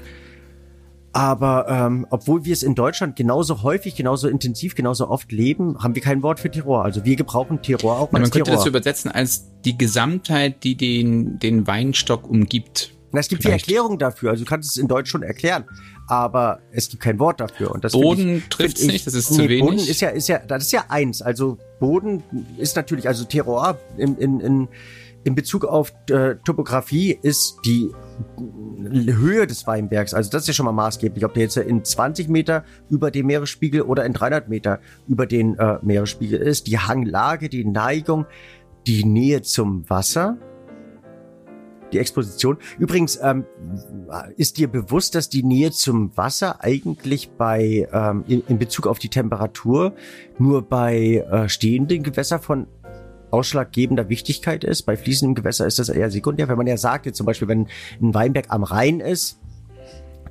aber 1.13 1.67
ähm, 1.69 2.07
obwohl 2.11 2.45
wir 2.45 2.53
es 2.53 2.65
in 2.65 2.75
Deutschland 2.75 3.15
genauso 3.15 3.63
häufig, 3.63 3.95
genauso 3.95 4.29
intensiv, 4.29 4.75
genauso 4.75 5.09
oft 5.09 5.31
leben, 5.31 5.79
haben 5.79 5.95
wir 5.95 6.03
kein 6.03 6.25
Wort 6.25 6.41
für 6.41 6.51
Terror. 6.51 6.85
Also 6.85 7.05
wir 7.05 7.15
gebrauchen 7.15 7.63
Terror 7.63 7.99
auch 7.99 8.03
als 8.07 8.13
Man 8.13 8.23
könnte 8.23 8.43
Terror. 8.43 8.57
das 8.57 8.67
übersetzen 8.67 9.13
als 9.13 9.45
die 9.65 9.79
Gesamtheit, 9.79 10.65
die 10.65 10.77
den, 10.77 11.39
den 11.39 11.69
Weinstock 11.69 12.29
umgibt. 12.29 12.95
Na, 13.13 13.21
es 13.21 13.29
gibt 13.29 13.43
Vielleicht. 13.43 13.69
die 13.69 13.75
Erklärung 13.75 14.01
dafür. 14.01 14.31
Also 14.31 14.43
du 14.43 14.51
kannst 14.51 14.71
es 14.73 14.77
in 14.77 14.89
Deutsch 14.89 15.09
schon 15.09 15.23
erklären 15.23 15.67
aber 16.07 16.61
es 16.73 16.89
gibt 16.89 17.03
kein 17.03 17.19
Wort 17.19 17.41
dafür. 17.41 17.71
Und 17.71 17.85
das 17.85 17.93
Boden 17.93 18.43
trifft 18.51 18.79
es 18.79 18.87
nicht, 18.87 19.07
das 19.07 19.15
ist 19.15 19.31
nee, 19.31 19.37
zu 19.37 19.49
wenig. 19.49 19.65
Boden 19.65 19.79
ist 19.79 20.01
ja, 20.01 20.09
ist 20.11 20.29
ja, 20.29 20.39
das 20.39 20.65
ist 20.65 20.73
ja 20.73 20.85
eins. 20.89 21.23
Also 21.23 21.59
Boden 21.81 22.23
ist 22.59 22.77
natürlich, 22.77 23.09
also 23.09 23.25
Terroir 23.25 23.79
in, 23.97 24.17
in, 24.17 24.41
in, 24.41 24.69
in 25.25 25.35
Bezug 25.35 25.65
auf 25.65 25.93
äh, 26.11 26.37
Topografie 26.45 27.19
ist 27.23 27.57
die 27.65 27.91
Höhe 28.91 29.47
des 29.47 29.67
Weinbergs, 29.67 30.13
also 30.13 30.31
das 30.31 30.43
ist 30.43 30.49
ja 30.49 30.55
schon 30.55 30.67
mal 30.67 30.73
maßgeblich, 30.73 31.25
ob 31.25 31.33
der 31.35 31.45
jetzt 31.45 31.57
in 31.57 31.83
20 31.83 32.29
Meter 32.29 32.65
über 32.91 33.11
dem 33.11 33.27
Meeresspiegel 33.27 33.83
oder 33.83 34.05
in 34.05 34.13
300 34.13 34.49
Meter 34.49 34.81
über 35.09 35.27
den 35.27 35.59
äh, 35.59 35.79
Meeresspiegel 35.83 36.39
ist, 36.41 36.67
die 36.67 36.79
Hanglage, 36.79 37.49
die 37.49 37.65
Neigung, 37.65 38.27
die 38.87 39.05
Nähe 39.05 39.41
zum 39.41 39.89
Wasser, 39.89 40.37
die 41.95 41.99
Exposition. 41.99 42.59
Übrigens, 42.79 43.19
ähm, 43.23 43.45
ist 44.37 44.59
dir 44.59 44.69
bewusst, 44.69 45.15
dass 45.15 45.29
die 45.29 45.43
Nähe 45.43 45.71
zum 45.71 46.17
Wasser 46.17 46.63
eigentlich 46.63 47.31
bei 47.31 47.89
ähm, 47.93 48.25
in, 48.27 48.43
in 48.49 48.59
Bezug 48.59 48.87
auf 48.87 48.99
die 48.99 49.09
Temperatur 49.09 49.95
nur 50.39 50.63
bei 50.63 51.25
äh, 51.31 51.49
stehenden 51.49 52.03
Gewässern 52.03 52.41
von 52.41 52.67
ausschlaggebender 53.31 54.09
Wichtigkeit 54.09 54.63
ist. 54.63 54.83
Bei 54.83 54.97
fließendem 54.97 55.35
Gewässer 55.35 55.67
ist 55.67 55.79
das 55.79 55.89
eher 55.89 56.11
sekundär. 56.11 56.49
Wenn 56.49 56.57
man 56.57 56.67
ja 56.67 56.77
sagt, 56.77 57.07
jetzt 57.07 57.17
zum 57.17 57.27
Beispiel, 57.27 57.49
wenn 57.49 57.67
ein 58.01 58.15
Weinberg 58.15 58.47
am 58.49 58.63
Rhein 58.63 59.01
ist, 59.01 59.41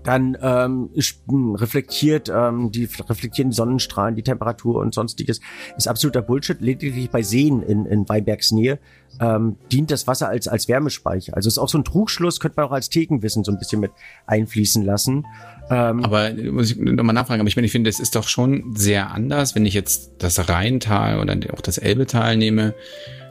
dann 0.03 0.37
ähm, 0.41 0.89
hm, 1.27 1.55
reflektiert 1.55 2.31
ähm, 2.33 2.71
die 2.71 2.85
reflektieren 2.85 3.51
die 3.51 3.55
Sonnenstrahlen, 3.55 4.15
die 4.15 4.23
Temperatur 4.23 4.79
und 4.79 4.93
sonstiges 4.93 5.39
ist 5.77 5.87
absoluter 5.87 6.21
Bullshit. 6.21 6.59
Lediglich 6.61 7.09
bei 7.09 7.21
Seen 7.21 7.61
in, 7.63 7.85
in 7.85 8.07
Weinbergsnähe 8.07 8.79
ähm, 9.19 9.57
dient 9.71 9.91
das 9.91 10.07
Wasser 10.07 10.29
als 10.29 10.47
als 10.47 10.67
Wärmespeicher. 10.67 11.35
Also 11.35 11.47
ist 11.47 11.57
auch 11.57 11.69
so 11.69 11.77
ein 11.77 11.83
Trugschluss, 11.83 12.39
könnte 12.39 12.55
man 12.57 12.67
auch 12.67 12.71
als 12.71 12.89
Thekenwissen 12.89 13.43
so 13.43 13.51
ein 13.51 13.59
bisschen 13.59 13.79
mit 13.79 13.91
einfließen 14.27 14.83
lassen. 14.83 15.25
Ähm, 15.69 16.03
aber 16.03 16.31
muss 16.33 16.71
ich 16.71 16.77
nochmal 16.77 17.13
nachfragen, 17.13 17.41
aber 17.41 17.47
ich 17.47 17.55
meine, 17.55 17.65
ich 17.65 17.71
finde, 17.71 17.89
es 17.89 17.99
ist 17.99 18.15
doch 18.15 18.27
schon 18.27 18.75
sehr 18.75 19.11
anders, 19.11 19.55
wenn 19.55 19.65
ich 19.65 19.73
jetzt 19.73 20.11
das 20.19 20.49
Rheintal 20.49 21.19
oder 21.19 21.37
auch 21.53 21.61
das 21.61 21.77
Elbetal 21.77 22.37
nehme. 22.37 22.73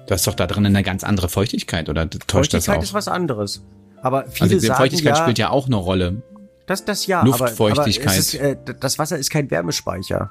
Da 0.07 0.17
ist 0.17 0.27
doch 0.27 0.35
da 0.35 0.47
drin 0.47 0.67
eine 0.67 0.83
ganz 0.83 1.05
andere 1.05 1.29
Feuchtigkeit, 1.29 1.89
oder 1.89 2.09
täuscht 2.11 2.55
das 2.55 2.69
auch? 2.69 2.75
Feuchtigkeit 2.75 2.83
ist 2.83 2.95
was 2.95 3.09
anderes. 3.09 3.63
Aber 4.03 4.27
viele 4.27 4.51
also 4.51 4.61
die 4.61 4.67
sagen, 4.67 4.79
Feuchtigkeit 4.79 5.17
ja, 5.17 5.23
spielt 5.23 5.39
ja 5.39 5.51
auch 5.51 5.67
eine 5.67 5.77
Rolle. 5.77 6.23
Das, 6.67 6.85
das 6.85 7.07
ja. 7.07 7.25
Luftfeuchtigkeit. 7.25 8.07
Aber, 8.07 8.13
aber 8.13 8.19
ist, 8.19 8.35
äh, 8.35 8.57
das 8.81 8.99
Wasser 8.99 9.19
ist 9.19 9.31
kein 9.31 9.51
Wärmespeicher. 9.51 10.31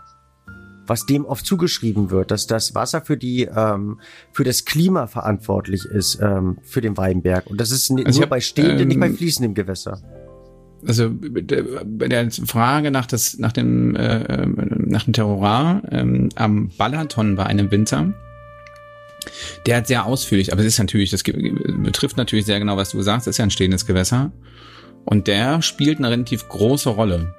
Was 0.87 1.05
dem 1.05 1.25
oft 1.25 1.45
zugeschrieben 1.45 2.09
wird, 2.09 2.31
dass 2.31 2.47
das 2.47 2.75
Wasser 2.75 3.01
für 3.01 3.15
die 3.15 3.43
ähm, 3.43 3.99
für 4.33 4.43
das 4.43 4.65
Klima 4.65 5.07
verantwortlich 5.07 5.85
ist 5.85 6.19
ähm, 6.21 6.57
für 6.63 6.81
den 6.81 6.97
Weinberg 6.97 7.47
und 7.47 7.61
das 7.61 7.71
ist 7.71 7.91
also 7.91 8.01
nur 8.01 8.21
hab, 8.23 8.29
bei 8.29 8.41
stehenden, 8.41 8.81
ähm, 8.81 8.87
nicht 8.87 8.99
bei 8.99 9.11
fließendem 9.11 9.53
Gewässer. 9.53 10.01
Also 10.85 11.11
bei 11.13 12.07
der 12.07 12.31
Frage 12.31 12.89
nach 12.89 13.05
das 13.05 13.37
nach 13.37 13.51
dem 13.51 13.95
äh, 13.95 14.23
äh, 14.23 14.45
nach 14.47 15.03
dem 15.03 15.13
Terroir 15.13 15.83
ähm, 15.91 16.29
am 16.35 16.71
Balaton 16.77 17.35
bei 17.35 17.45
einem 17.45 17.69
Winter, 17.69 18.13
der 19.65 19.77
hat 19.77 19.87
sehr 19.87 20.05
ausführlich, 20.05 20.51
aber 20.51 20.61
es 20.61 20.67
ist 20.67 20.79
natürlich, 20.79 21.11
das 21.11 21.23
betrifft 21.23 22.17
natürlich 22.17 22.45
sehr 22.45 22.59
genau, 22.59 22.75
was 22.75 22.89
du 22.91 23.01
sagst, 23.01 23.27
das 23.27 23.35
ist 23.35 23.37
ja 23.37 23.45
ein 23.45 23.51
stehendes 23.51 23.85
Gewässer. 23.85 24.31
Und 25.05 25.27
der 25.27 25.61
spielt 25.61 25.99
eine 25.99 26.09
relativ 26.09 26.47
große 26.47 26.89
Rolle. 26.89 27.33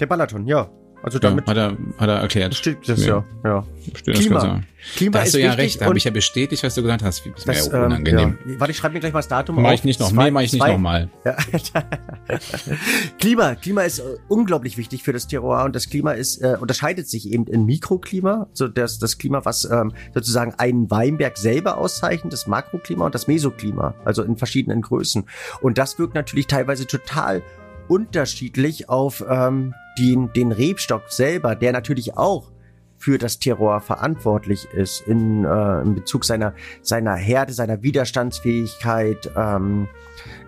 Der 0.00 0.06
Balaton, 0.06 0.46
ja. 0.46 0.70
Also 1.02 1.18
damit 1.18 1.46
ja, 1.46 1.50
hat 1.50 1.56
er 1.56 1.76
hat 1.98 2.08
er 2.08 2.16
erklärt. 2.16 2.54
Steht 2.54 2.88
das 2.88 3.04
ja, 3.04 3.24
ja. 3.44 3.64
Steht 3.94 4.16
Klima. 4.16 4.62
Das 4.78 4.96
Klima 4.96 5.18
da 5.18 5.24
hast 5.24 5.34
du 5.34 5.40
ja 5.40 5.52
recht, 5.52 5.80
da 5.80 5.86
habe 5.86 5.98
ich 5.98 6.04
ja 6.04 6.10
bestätigt, 6.10 6.62
was 6.62 6.74
du 6.74 6.82
gesagt 6.82 7.02
hast. 7.02 7.24
Das 7.46 7.46
wäre 7.46 7.80
ja 7.80 7.86
unangenehm. 7.86 8.38
Ähm, 8.44 8.52
ja. 8.52 8.60
Warte, 8.60 8.70
ich 8.72 8.76
schreibe 8.78 8.94
mir 8.94 9.00
gleich 9.00 9.12
mal 9.12 9.20
das 9.20 9.28
Datum 9.28 9.56
mach 9.56 9.64
auf. 9.64 9.74
Ich 9.74 9.84
nicht 9.84 10.00
noch, 10.00 10.10
zwei, 10.10 10.24
nee, 10.24 10.30
mach 10.30 10.40
ich 10.42 10.52
nicht 10.52 10.66
nochmal. 10.66 11.08
Ja. 11.24 11.36
Klima, 13.18 13.54
Klima 13.54 13.82
ist 13.82 14.00
äh, 14.00 14.16
unglaublich 14.28 14.76
wichtig 14.76 15.02
für 15.02 15.12
das 15.12 15.28
Terroir 15.28 15.64
und 15.64 15.74
das 15.74 15.88
Klima 15.88 16.12
ist 16.12 16.38
äh, 16.38 16.56
unterscheidet 16.60 17.08
sich 17.08 17.30
eben 17.30 17.46
in 17.46 17.64
Mikroklima, 17.64 18.48
so 18.52 18.66
das 18.68 18.98
das 18.98 19.18
Klima, 19.18 19.44
was 19.44 19.64
ähm, 19.70 19.92
sozusagen 20.14 20.54
einen 20.58 20.90
Weinberg 20.90 21.38
selber 21.38 21.78
auszeichnet, 21.78 22.32
das 22.32 22.46
Makroklima 22.46 23.06
und 23.06 23.14
das 23.14 23.28
Mesoklima, 23.28 23.94
also 24.04 24.22
in 24.22 24.36
verschiedenen 24.36 24.82
Größen. 24.82 25.24
Und 25.60 25.78
das 25.78 25.98
wirkt 25.98 26.14
natürlich 26.14 26.46
teilweise 26.46 26.86
total 26.86 27.42
unterschiedlich 27.88 28.88
auf 28.88 29.24
ähm, 29.28 29.74
den, 29.98 30.32
den 30.32 30.52
Rebstock 30.52 31.10
selber, 31.10 31.54
der 31.56 31.72
natürlich 31.72 32.16
auch 32.16 32.50
für 32.98 33.16
das 33.16 33.38
Terror 33.38 33.80
verantwortlich 33.80 34.66
ist 34.74 35.02
in, 35.06 35.44
äh, 35.44 35.80
in 35.82 35.94
Bezug 35.94 36.24
seiner, 36.24 36.54
seiner 36.82 37.14
Härte, 37.14 37.52
seiner 37.52 37.82
Widerstandsfähigkeit, 37.82 39.30
ähm, 39.36 39.88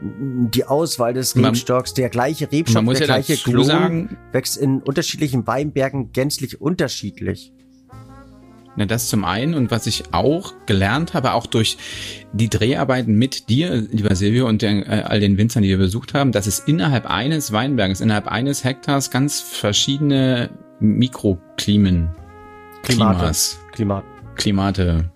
die 0.00 0.64
Auswahl 0.64 1.14
des 1.14 1.36
Rebstocks, 1.36 1.94
der 1.94 2.08
gleiche 2.08 2.50
Rebstock, 2.50 2.84
der 2.84 2.98
ja 2.98 3.06
gleiche 3.06 3.36
Klon 3.36 3.64
sagen, 3.64 4.16
wächst 4.32 4.56
in 4.56 4.82
unterschiedlichen 4.82 5.46
Weinbergen 5.46 6.12
gänzlich 6.12 6.60
unterschiedlich. 6.60 7.52
Na, 8.76 8.86
das 8.86 9.08
zum 9.08 9.24
einen. 9.24 9.54
Und 9.54 9.70
was 9.70 9.86
ich 9.86 10.12
auch 10.12 10.54
gelernt 10.66 11.14
habe, 11.14 11.32
auch 11.32 11.46
durch 11.46 11.76
die 12.32 12.48
Dreharbeiten 12.48 13.14
mit 13.14 13.48
dir, 13.48 13.74
lieber 13.74 14.14
Silvio, 14.14 14.48
und 14.48 14.62
den, 14.62 14.82
äh, 14.84 15.04
all 15.06 15.20
den 15.20 15.38
Winzern, 15.38 15.62
die 15.62 15.68
wir 15.68 15.78
besucht 15.78 16.14
haben, 16.14 16.32
dass 16.32 16.46
es 16.46 16.60
innerhalb 16.60 17.06
eines 17.06 17.52
Weinberges, 17.52 18.00
innerhalb 18.00 18.28
eines 18.28 18.64
Hektars 18.64 19.10
ganz 19.10 19.40
verschiedene 19.40 20.50
Mikroklimen, 20.78 22.10
Klimate, 22.82 23.18
Klimas, 23.18 23.58
Klimat. 23.72 24.04
Klimate, 24.36 25.10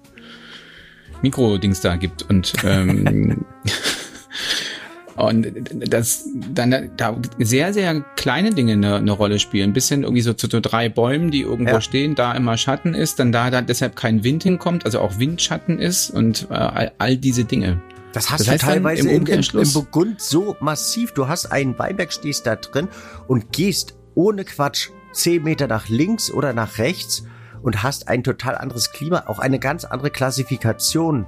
Mikrodings 1.23 1.81
da 1.81 1.97
gibt. 1.97 2.23
Und 2.29 2.53
ähm, 2.65 3.47
Und 5.17 5.47
dass 5.89 6.29
dann 6.53 6.91
da 6.97 7.17
sehr, 7.39 7.73
sehr 7.73 8.01
kleine 8.17 8.51
Dinge 8.51 8.73
eine, 8.73 8.97
eine 8.97 9.13
Rolle 9.13 9.39
spielen. 9.39 9.73
Bis 9.73 9.89
hin 9.89 10.03
irgendwie 10.03 10.23
so 10.23 10.33
zu, 10.33 10.49
zu 10.49 10.61
drei 10.61 10.89
Bäumen, 10.89 11.31
die 11.31 11.43
irgendwo 11.43 11.75
ja. 11.75 11.81
stehen, 11.81 12.15
da 12.15 12.33
immer 12.33 12.57
Schatten 12.57 12.95
ist, 12.95 13.19
dann 13.21 13.31
da, 13.31 13.51
da 13.51 13.63
deshalb 13.63 13.95
kein 13.95 14.25
Wind 14.25 14.43
hinkommt, 14.43 14.85
also 14.85 15.01
auch 15.01 15.19
Windschatten 15.19 15.79
ist 15.79 16.11
und 16.11 16.49
äh, 16.51 16.55
all, 16.55 16.93
all 16.99 17.17
diese 17.17 17.45
Dinge. 17.45 17.81
Das 18.13 18.31
hast 18.31 18.41
das 18.41 18.49
heißt 18.49 18.63
du 18.63 18.67
teilweise 18.67 19.09
im, 19.09 19.27
im, 19.27 19.41
im 19.59 19.73
Burgund 19.73 20.21
so 20.21 20.57
massiv. 20.61 21.13
Du 21.13 21.29
hast 21.29 21.47
einen 21.47 21.79
Weinberg, 21.79 22.13
stehst 22.13 22.47
da 22.47 22.57
drin 22.57 22.89
und 23.27 23.53
gehst 23.53 23.97
ohne 24.15 24.45
Quatsch 24.45 24.91
zehn 25.13 25.43
Meter 25.43 25.67
nach 25.67 25.89
links 25.89 26.31
oder 26.31 26.53
nach 26.53 26.79
rechts 26.79 27.25
und 27.63 27.83
hast 27.83 28.09
ein 28.09 28.23
total 28.23 28.57
anderes 28.57 28.93
Klima, 28.93 29.25
auch 29.27 29.39
eine 29.39 29.59
ganz 29.59 29.85
andere 29.85 30.11
Klassifikation 30.11 31.27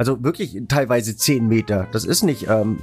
also 0.00 0.24
wirklich 0.24 0.58
teilweise 0.66 1.14
10 1.14 1.46
Meter. 1.46 1.86
Das 1.92 2.06
ist 2.06 2.22
nicht 2.22 2.48
ähm, 2.48 2.78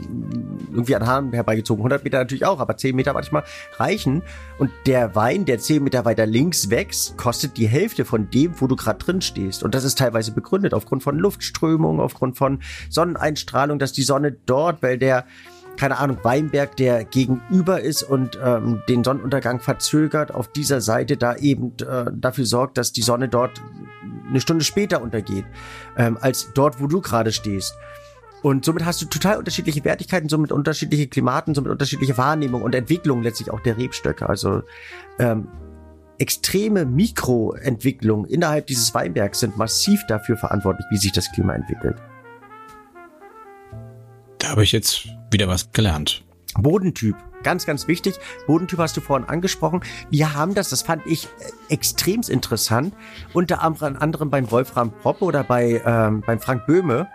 irgendwie 0.70 0.96
an 0.96 1.08
Haaren 1.08 1.34
herbeigezogen. 1.34 1.82
100 1.82 2.04
Meter 2.04 2.20
natürlich 2.20 2.46
auch, 2.46 2.60
aber 2.60 2.78
10 2.78 2.96
Meter 2.96 3.14
manchmal 3.14 3.44
reichen. 3.78 4.22
Und 4.60 4.70
der 4.86 5.16
Wein, 5.16 5.46
der 5.46 5.58
10 5.58 5.84
Meter 5.84 6.06
weiter 6.06 6.28
links 6.28 6.70
wächst, 6.70 7.18
kostet 7.18 7.58
die 7.58 7.68
Hälfte 7.68 8.06
von 8.06 8.30
dem, 8.30 8.62
wo 8.62 8.68
du 8.68 8.76
gerade 8.76 9.00
drin 9.00 9.22
stehst. 9.22 9.64
Und 9.64 9.74
das 9.74 9.84
ist 9.84 9.98
teilweise 9.98 10.32
begründet 10.32 10.76
aufgrund 10.76 11.02
von 11.02 11.18
Luftströmung, 11.18 12.00
aufgrund 12.00 12.38
von 12.38 12.60
Sonneneinstrahlung, 12.92 13.80
dass 13.80 13.94
die 13.94 14.04
Sonne 14.04 14.34
dort, 14.46 14.84
weil 14.84 15.00
der 15.00 15.26
keine 15.76 15.98
Ahnung, 16.00 16.18
Weinberg, 16.24 16.76
der 16.76 17.06
gegenüber 17.06 17.82
ist 17.82 18.04
und 18.04 18.38
ähm, 18.44 18.82
den 18.90 19.04
Sonnenuntergang 19.04 19.60
verzögert, 19.60 20.34
auf 20.34 20.52
dieser 20.52 20.82
Seite 20.82 21.18
da 21.18 21.36
eben 21.36 21.74
äh, 21.88 22.06
dafür 22.14 22.46
sorgt, 22.46 22.78
dass 22.78 22.92
die 22.92 23.04
Sonne 23.04 23.30
dort 23.30 23.62
eine 24.28 24.42
Stunde 24.42 24.64
später 24.64 25.02
untergeht, 25.02 25.46
ähm, 25.98 26.18
als 26.20 26.52
dort, 26.54 26.82
wo 26.82 26.88
du 26.88 27.02
gerade 27.02 27.32
stehst. 27.32 27.74
Und 28.44 28.66
somit 28.66 28.86
hast 28.86 29.02
du 29.02 29.06
total 29.08 29.38
unterschiedliche 29.38 29.84
Wertigkeiten, 29.84 30.30
somit 30.30 30.52
unterschiedliche 30.52 31.08
Klimaten, 31.08 31.56
somit 31.56 31.72
unterschiedliche 31.72 32.18
Wahrnehmung 32.18 32.62
und 32.62 32.76
Entwicklung 32.76 33.24
letztlich 33.24 33.52
auch 33.52 33.60
der 33.62 33.78
Rebstöcke. 33.78 34.30
Also 34.30 34.62
ähm, 35.20 35.48
extreme 36.20 36.86
Mikroentwicklungen 36.86 38.30
innerhalb 38.30 38.68
dieses 38.68 38.94
Weinbergs 38.94 39.40
sind 39.40 39.58
massiv 39.58 40.02
dafür 40.08 40.38
verantwortlich, 40.38 40.86
wie 40.92 40.98
sich 40.98 41.12
das 41.12 41.32
Klima 41.32 41.54
entwickelt. 41.54 41.98
Da 44.40 44.50
habe 44.50 44.64
ich 44.64 44.72
jetzt 44.72 45.08
wieder 45.32 45.48
was 45.48 45.72
gelernt. 45.72 46.24
Bodentyp. 46.58 47.16
Ganz, 47.44 47.66
ganz 47.66 47.88
wichtig. 47.88 48.20
Bodentyp 48.48 48.80
hast 48.80 48.98
du 48.98 49.02
vorhin 49.02 49.28
angesprochen. 49.28 49.82
Wir 50.10 50.34
haben 50.34 50.56
das, 50.56 50.70
das 50.70 50.82
fand 50.82 51.06
ich 51.06 51.26
äh, 51.26 51.74
extrem 51.74 52.22
interessant, 52.28 52.94
unter 53.34 53.62
anderem 53.62 54.30
beim 54.30 54.50
Wolfram 54.52 54.92
Proppe 54.92 55.26
oder 55.26 55.44
bei, 55.44 55.82
ähm, 55.86 56.24
beim 56.26 56.40
Frank 56.40 56.66
Böhme, 56.66 57.08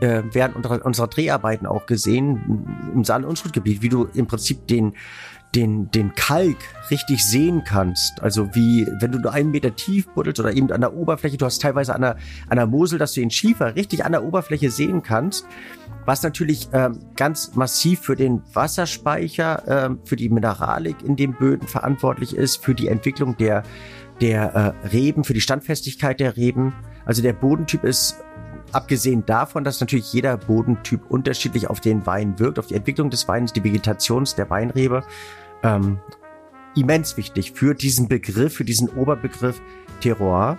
äh, 0.00 0.22
während 0.32 0.56
unserer, 0.56 0.84
unserer 0.84 1.06
Dreharbeiten 1.06 1.66
auch 1.66 1.86
gesehen, 1.86 2.66
im 2.94 3.04
Saal- 3.04 3.24
und 3.24 3.38
Schuttgebiet, 3.38 3.82
wie 3.82 3.88
du 3.88 4.08
im 4.14 4.26
Prinzip 4.26 4.66
den, 4.66 4.94
den, 5.54 5.90
den 5.90 6.14
Kalk 6.14 6.58
richtig 6.90 7.24
sehen 7.24 7.62
kannst. 7.64 8.22
Also 8.22 8.54
wie, 8.54 8.86
wenn 9.00 9.12
du 9.12 9.18
nur 9.18 9.32
einen 9.32 9.50
Meter 9.50 9.74
tief 9.74 10.08
buddelst 10.08 10.38
oder 10.40 10.52
eben 10.52 10.70
an 10.70 10.80
der 10.80 10.94
Oberfläche, 10.94 11.36
du 11.36 11.46
hast 11.46 11.60
teilweise 11.60 11.94
an 11.94 12.02
der, 12.02 12.16
an 12.48 12.56
der 12.56 12.66
Mosel, 12.66 12.98
dass 12.98 13.14
du 13.14 13.20
den 13.20 13.30
Schiefer 13.30 13.74
richtig 13.74 14.04
an 14.04 14.12
der 14.12 14.24
Oberfläche 14.24 14.70
sehen 14.70 15.02
kannst 15.02 15.44
was 16.04 16.22
natürlich 16.22 16.68
ähm, 16.72 16.98
ganz 17.16 17.54
massiv 17.54 18.00
für 18.00 18.16
den 18.16 18.42
Wasserspeicher, 18.54 19.62
ähm, 19.66 20.00
für 20.04 20.16
die 20.16 20.28
Mineralik 20.28 21.02
in 21.02 21.16
den 21.16 21.34
Böden 21.34 21.68
verantwortlich 21.68 22.34
ist, 22.34 22.64
für 22.64 22.74
die 22.74 22.88
Entwicklung 22.88 23.36
der, 23.36 23.62
der 24.20 24.74
äh, 24.82 24.88
Reben, 24.88 25.24
für 25.24 25.34
die 25.34 25.40
Standfestigkeit 25.40 26.20
der 26.20 26.36
Reben. 26.36 26.74
Also 27.04 27.22
der 27.22 27.32
Bodentyp 27.32 27.84
ist 27.84 28.16
abgesehen 28.72 29.26
davon, 29.26 29.64
dass 29.64 29.80
natürlich 29.80 30.12
jeder 30.12 30.36
Bodentyp 30.36 31.10
unterschiedlich 31.10 31.68
auf 31.68 31.80
den 31.80 32.06
Wein 32.06 32.38
wirkt, 32.38 32.58
auf 32.58 32.66
die 32.66 32.74
Entwicklung 32.74 33.10
des 33.10 33.26
Weins, 33.28 33.52
die 33.52 33.64
Vegetations 33.64 34.34
der 34.34 34.48
Weinrebe, 34.48 35.02
ähm, 35.62 35.98
immens 36.76 37.16
wichtig 37.16 37.52
für 37.52 37.74
diesen 37.74 38.08
Begriff, 38.08 38.54
für 38.54 38.64
diesen 38.64 38.88
Oberbegriff 38.90 39.60
Terroir. 40.00 40.58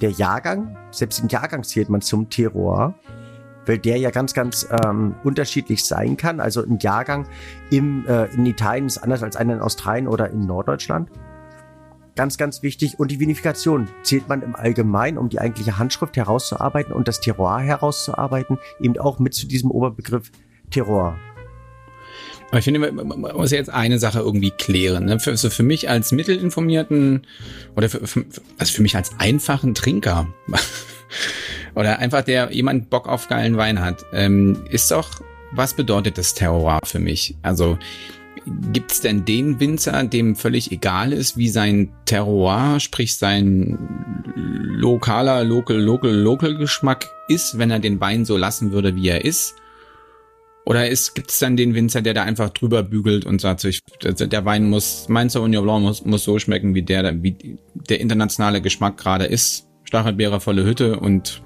Der 0.00 0.10
Jahrgang, 0.10 0.76
selbst 0.90 1.20
im 1.20 1.28
Jahrgang 1.28 1.62
zählt 1.62 1.88
man 1.88 2.00
zum 2.00 2.28
Terroir 2.28 2.94
weil 3.66 3.78
der 3.78 3.98
ja 3.98 4.10
ganz, 4.10 4.34
ganz 4.34 4.68
ähm, 4.84 5.14
unterschiedlich 5.24 5.84
sein 5.84 6.16
kann. 6.16 6.40
Also 6.40 6.62
ein 6.64 6.78
Jahrgang 6.78 7.26
im, 7.70 8.06
äh, 8.06 8.26
in 8.34 8.46
Italien 8.46 8.86
ist 8.86 8.98
anders 8.98 9.22
als 9.22 9.36
einer 9.36 9.54
in 9.54 9.60
Australien 9.60 10.08
oder 10.08 10.30
in 10.30 10.40
Norddeutschland. 10.40 11.10
Ganz, 12.16 12.38
ganz 12.38 12.62
wichtig. 12.62 12.98
Und 12.98 13.10
die 13.10 13.18
Vinifikation 13.18 13.88
zählt 14.02 14.28
man 14.28 14.42
im 14.42 14.54
Allgemeinen, 14.54 15.18
um 15.18 15.28
die 15.28 15.40
eigentliche 15.40 15.78
Handschrift 15.78 16.16
herauszuarbeiten 16.16 16.92
und 16.92 17.08
das 17.08 17.20
Terroir 17.20 17.58
herauszuarbeiten, 17.60 18.58
eben 18.80 18.98
auch 18.98 19.18
mit 19.18 19.34
zu 19.34 19.48
diesem 19.48 19.70
Oberbegriff 19.70 20.30
Terroir. 20.70 21.16
Ich 22.58 22.64
finde, 22.64 22.92
man 22.92 23.20
muss 23.20 23.50
jetzt 23.50 23.70
eine 23.70 23.98
Sache 23.98 24.20
irgendwie 24.20 24.50
klären. 24.50 25.06
Ne? 25.06 25.18
Für, 25.18 25.30
also 25.30 25.50
für 25.50 25.62
mich 25.62 25.88
als 25.88 26.12
mittelinformierten 26.12 27.26
oder 27.76 27.88
für, 27.88 28.06
für, 28.06 28.24
also 28.58 28.72
für 28.72 28.82
mich 28.82 28.96
als 28.96 29.12
einfachen 29.18 29.74
Trinker 29.74 30.28
oder 31.74 31.98
einfach 31.98 32.22
der 32.22 32.52
jemand 32.52 32.90
Bock 32.90 33.08
auf 33.08 33.28
geilen 33.28 33.56
Wein 33.56 33.80
hat, 33.80 34.04
ähm, 34.12 34.64
ist 34.70 34.90
doch, 34.90 35.22
was 35.52 35.74
bedeutet 35.74 36.18
das 36.18 36.34
Terroir 36.34 36.80
für 36.84 36.98
mich? 36.98 37.36
Also 37.42 37.78
gibt's 38.72 39.00
denn 39.00 39.24
den 39.24 39.60
Winzer, 39.60 40.04
dem 40.04 40.36
völlig 40.36 40.70
egal 40.70 41.12
ist, 41.12 41.36
wie 41.36 41.48
sein 41.48 41.90
Terroir, 42.04 42.78
sprich 42.80 43.16
sein 43.16 43.78
lokaler, 44.34 45.44
local, 45.44 45.78
local, 45.78 46.12
local 46.12 46.56
Geschmack 46.56 47.08
ist, 47.28 47.58
wenn 47.58 47.70
er 47.70 47.78
den 47.78 48.00
Wein 48.00 48.24
so 48.24 48.36
lassen 48.36 48.72
würde, 48.72 48.96
wie 48.96 49.08
er 49.08 49.24
ist? 49.24 49.56
Oder 50.66 50.88
ist, 50.88 51.14
gibt's 51.14 51.38
dann 51.38 51.56
den 51.56 51.74
Winzer, 51.74 52.00
der 52.00 52.14
da 52.14 52.22
einfach 52.22 52.48
drüber 52.50 52.82
bügelt 52.82 53.26
und 53.26 53.40
sagt, 53.40 53.60
so, 53.60 53.68
ich, 53.68 53.82
der 54.00 54.44
Wein 54.44 54.68
muss, 54.68 55.06
mein 55.08 55.28
Sauvignon 55.28 55.64
Blanc 55.64 55.82
muss, 55.82 56.04
muss 56.04 56.24
so 56.24 56.38
schmecken, 56.38 56.74
wie 56.74 56.82
der, 56.82 57.22
wie 57.22 57.58
der 57.74 58.00
internationale 58.00 58.62
Geschmack 58.62 58.96
gerade 58.96 59.26
ist. 59.26 59.68
Stachelbeere 59.84 60.40
volle 60.40 60.64
Hütte 60.64 60.98
und 60.98 61.42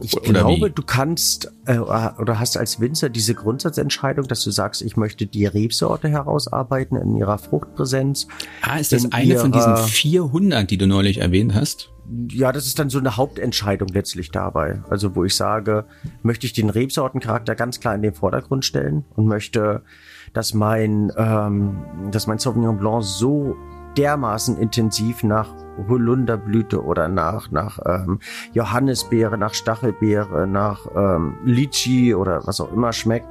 ich 0.00 0.16
oder 0.16 0.40
glaube, 0.40 0.66
wie? 0.66 0.70
du 0.70 0.82
kannst 0.82 1.52
äh, 1.66 1.78
oder 1.78 2.38
hast 2.38 2.56
als 2.56 2.80
Winzer 2.80 3.08
diese 3.08 3.34
Grundsatzentscheidung, 3.34 4.26
dass 4.26 4.42
du 4.44 4.50
sagst, 4.50 4.82
ich 4.82 4.96
möchte 4.96 5.26
die 5.26 5.46
Rebsorte 5.46 6.08
herausarbeiten 6.08 6.96
in 6.96 7.16
ihrer 7.16 7.38
Fruchtpräsenz. 7.38 8.28
Ah, 8.62 8.78
ist 8.78 8.92
das 8.92 9.12
eine 9.12 9.24
ihrer, 9.24 9.40
von 9.40 9.52
diesen 9.52 9.76
400, 9.76 10.70
die 10.70 10.78
du 10.78 10.86
neulich 10.86 11.18
erwähnt 11.18 11.54
hast? 11.54 11.90
Ja, 12.28 12.50
das 12.50 12.66
ist 12.66 12.78
dann 12.78 12.90
so 12.90 12.98
eine 12.98 13.16
Hauptentscheidung 13.16 13.88
letztlich 13.88 14.30
dabei. 14.30 14.82
Also 14.90 15.14
wo 15.14 15.24
ich 15.24 15.36
sage, 15.36 15.86
möchte 16.22 16.46
ich 16.46 16.52
den 16.52 16.70
Rebsortencharakter 16.70 17.54
ganz 17.54 17.78
klar 17.78 17.94
in 17.94 18.02
den 18.02 18.14
Vordergrund 18.14 18.64
stellen 18.64 19.04
und 19.14 19.26
möchte, 19.26 19.82
dass 20.32 20.54
mein, 20.54 21.12
ähm, 21.16 21.84
dass 22.10 22.26
mein 22.26 22.38
Sauvignon 22.38 22.78
Blanc 22.78 23.04
so 23.04 23.56
dermaßen 23.96 24.56
intensiv 24.56 25.22
nach 25.22 25.48
Holunderblüte 25.88 26.82
oder 26.82 27.08
nach, 27.08 27.50
nach 27.50 27.78
ähm, 27.86 28.20
Johannisbeere, 28.52 29.38
nach 29.38 29.54
Stachelbeere, 29.54 30.46
nach 30.46 30.86
ähm, 30.94 31.34
Litchi 31.44 32.14
oder 32.14 32.46
was 32.46 32.60
auch 32.60 32.72
immer 32.72 32.92
schmeckt 32.92 33.28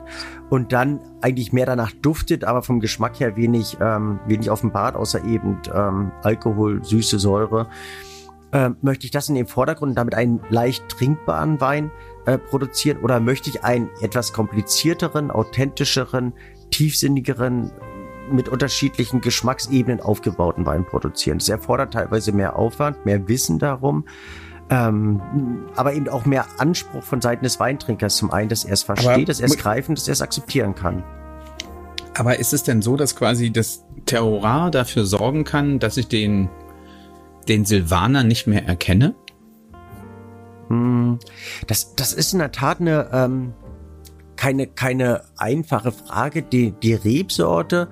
und 0.50 0.72
dann 0.74 1.00
eigentlich 1.22 1.54
mehr 1.54 1.66
danach 1.66 1.92
duftet, 1.92 2.44
aber 2.44 2.62
vom 2.62 2.80
Geschmack 2.80 3.20
her 3.20 3.36
wenig, 3.36 3.78
ähm, 3.82 4.20
wenig 4.28 4.50
offenbart, 4.52 4.96
außer 4.96 5.24
eben 5.26 5.58
ähm, 5.74 6.12
Alkohol, 6.24 6.84
süße 6.84 7.20
Säure, 7.20 7.68
äh, 8.52 8.72
möchte 8.82 9.06
ich 9.06 9.12
das 9.12 9.30
in 9.30 9.36
den 9.36 9.48
Vordergrund 9.48 9.98
damit 9.98 10.16
einen 10.16 10.42
leicht 10.50 10.90
trinkbaren 10.90 11.62
Wein 11.62 11.92
äh, 12.26 12.38
produzieren 12.38 13.00
oder 13.04 13.20
möchte 13.20 13.50
ich 13.50 13.64
einen 13.64 13.90
etwas 14.02 14.34
komplizierteren, 14.34 15.32
authentischeren, 15.32 16.34
tiefsinnigeren, 16.72 17.72
mit 18.32 18.50
unterschiedlichen 18.50 19.22
Geschmacksebenen 19.22 20.02
aufgebauten 20.02 20.66
Wein 20.66 20.86
produzieren. 20.86 21.40
Das 21.40 21.50
erfordert 21.50 21.94
teilweise 21.94 22.32
mehr 22.32 22.56
Aufwand, 22.56 23.06
mehr 23.06 23.28
Wissen 23.28 23.60
darum. 23.60 24.06
Ähm, 24.72 25.20
aber 25.76 25.94
eben 25.94 26.08
auch 26.10 26.26
mehr 26.26 26.46
Anspruch 26.58 27.04
von 27.04 27.22
Seiten 27.22 27.44
des 27.44 27.60
Weintrinkers. 27.60 28.18
Zum 28.18 28.32
einen, 28.32 28.50
dass 28.50 28.66
er 28.66 28.74
es 28.74 28.84
versteht, 28.84 29.10
aber, 29.10 29.26
dass 29.26 29.40
er 29.40 29.48
es 29.48 29.58
greifen, 29.58 29.96
dass 29.96 30.08
er 30.08 30.14
es 30.14 30.22
akzeptieren 30.22 30.76
kann. 30.76 31.04
Aber 32.16 32.38
ist 32.38 32.54
es 32.54 32.64
denn 32.64 32.82
so, 32.82 32.96
dass 32.96 33.16
quasi 33.16 33.52
das 33.52 33.86
Terroir 34.06 34.70
dafür 34.72 35.06
sorgen 35.06 35.44
kann, 35.44 35.80
dass 35.80 35.98
ich 35.98 36.08
den 36.08 36.50
den 37.50 37.66
Silvaner 37.66 38.24
nicht 38.24 38.48
mehr 38.48 38.66
erkenne? 38.66 39.16
Hm, 40.70 41.20
das, 41.68 41.96
das 41.96 42.14
ist 42.14 42.34
in 42.34 42.40
der 42.40 42.52
Tat 42.52 42.80
eine, 42.80 43.10
ähm, 43.12 43.54
keine, 44.36 44.68
keine 44.68 45.24
einfache 45.38 45.92
Frage. 45.92 46.44
Die, 46.44 46.72
die 46.72 46.94
Rebsorte, 46.94 47.90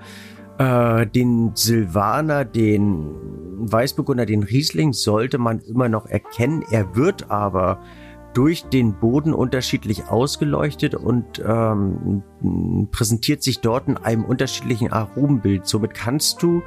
äh, 0.58 1.06
den 1.08 1.52
Silvaner, 1.56 2.46
den 2.46 3.16
Weißburgunder, 3.60 4.26
den 4.26 4.44
Riesling 4.44 4.94
sollte 4.94 5.38
man 5.38 5.60
immer 5.60 5.90
noch 5.90 6.06
erkennen. 6.06 6.64
Er 6.72 6.96
wird 6.96 7.30
aber 7.32 7.80
durch 8.34 8.66
den 8.66 8.94
Boden 8.94 9.34
unterschiedlich 9.34 10.10
ausgeleuchtet 10.10 10.94
und 10.94 11.44
ähm, 11.44 12.22
präsentiert 12.92 13.42
sich 13.42 13.62
dort 13.62 13.88
in 13.88 13.98
einem 13.98 14.26
unterschiedlichen 14.26 14.92
Aromenbild. 14.94 15.66
Somit 15.66 15.96
kannst 15.96 16.44
du 16.44 16.62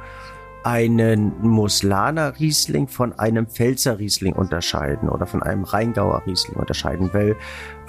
einen 0.63 1.33
Muslaner 1.41 2.39
Riesling 2.39 2.87
von 2.87 3.17
einem 3.17 3.47
Pfälzer 3.47 3.99
Riesling 3.99 4.33
unterscheiden 4.33 5.09
oder 5.09 5.25
von 5.25 5.41
einem 5.41 5.63
Rheingauer 5.63 6.23
Riesling 6.25 6.57
unterscheiden, 6.57 7.09
weil 7.13 7.35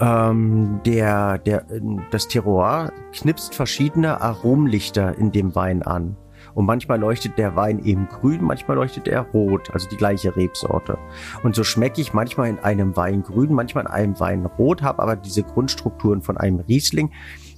ähm, 0.00 0.80
der, 0.86 1.38
der, 1.38 1.66
das 2.10 2.28
Terroir 2.28 2.92
knipst 3.12 3.54
verschiedene 3.54 4.20
Aromlichter 4.20 5.16
in 5.18 5.32
dem 5.32 5.54
Wein 5.54 5.82
an. 5.82 6.16
Und 6.54 6.66
manchmal 6.66 7.00
leuchtet 7.00 7.38
der 7.38 7.56
Wein 7.56 7.78
eben 7.84 8.08
grün, 8.08 8.42
manchmal 8.42 8.76
leuchtet 8.76 9.08
er 9.08 9.20
rot, 9.20 9.70
also 9.72 9.88
die 9.88 9.96
gleiche 9.96 10.36
Rebsorte. 10.36 10.98
Und 11.42 11.54
so 11.54 11.64
schmecke 11.64 12.00
ich 12.00 12.12
manchmal 12.12 12.48
in 12.48 12.58
einem 12.58 12.96
Wein 12.96 13.22
grün, 13.22 13.54
manchmal 13.54 13.84
in 13.84 13.90
einem 13.90 14.20
Wein 14.20 14.44
rot, 14.44 14.82
habe 14.82 15.02
aber 15.02 15.16
diese 15.16 15.44
Grundstrukturen 15.44 16.20
von 16.20 16.36
einem 16.36 16.60
Riesling, 16.60 17.10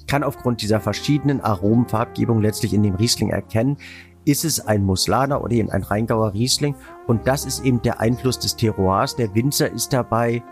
kann 0.07 0.23
aufgrund 0.23 0.63
dieser 0.63 0.81
verschiedenen 0.81 1.41
Aromenfarbgebung 1.41 2.41
letztlich 2.41 2.75
in 2.75 2.83
dem 2.83 2.95
Riesling 2.95 3.31
erkennen, 3.31 3.79
ist 4.25 4.45
es 4.45 4.61
ein 4.67 4.85
Muslaner 4.85 5.43
oder 5.43 5.53
eben 5.53 5.71
ein 5.71 5.83
Rheingauer 5.83 6.35
Riesling. 6.35 6.75
Und 7.07 7.27
das 7.27 7.45
ist 7.45 7.65
eben 7.65 7.83
der 7.83 8.01
Einfluss 8.01 8.39
des 8.39 8.57
Terroirs. 8.57 9.17
Der 9.17 9.35
Winzer 9.35 9.71
ist 9.71 9.93
dabei 9.93 10.43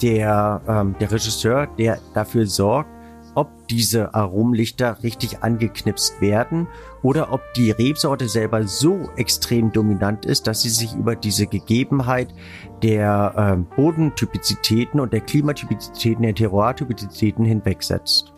der, 0.00 0.60
ähm, 0.66 0.94
der 1.00 1.10
Regisseur, 1.12 1.66
der 1.78 1.98
dafür 2.14 2.46
sorgt, 2.46 2.90
ob 3.34 3.48
diese 3.68 4.14
Aromenlichter 4.14 5.02
richtig 5.02 5.42
angeknipst 5.42 6.20
werden 6.20 6.68
oder 7.02 7.32
ob 7.32 7.40
die 7.56 7.70
Rebsorte 7.70 8.28
selber 8.28 8.66
so 8.66 9.08
extrem 9.16 9.72
dominant 9.72 10.26
ist, 10.26 10.46
dass 10.46 10.62
sie 10.62 10.68
sich 10.68 10.94
über 10.94 11.16
diese 11.16 11.46
Gegebenheit 11.46 12.34
der 12.82 13.34
ähm, 13.36 13.66
Bodentypizitäten 13.74 15.00
und 15.00 15.12
der 15.12 15.20
Klimatypizitäten, 15.20 16.22
der 16.22 16.34
Terroirtypizitäten 16.34 17.44
hinwegsetzt. 17.44 18.34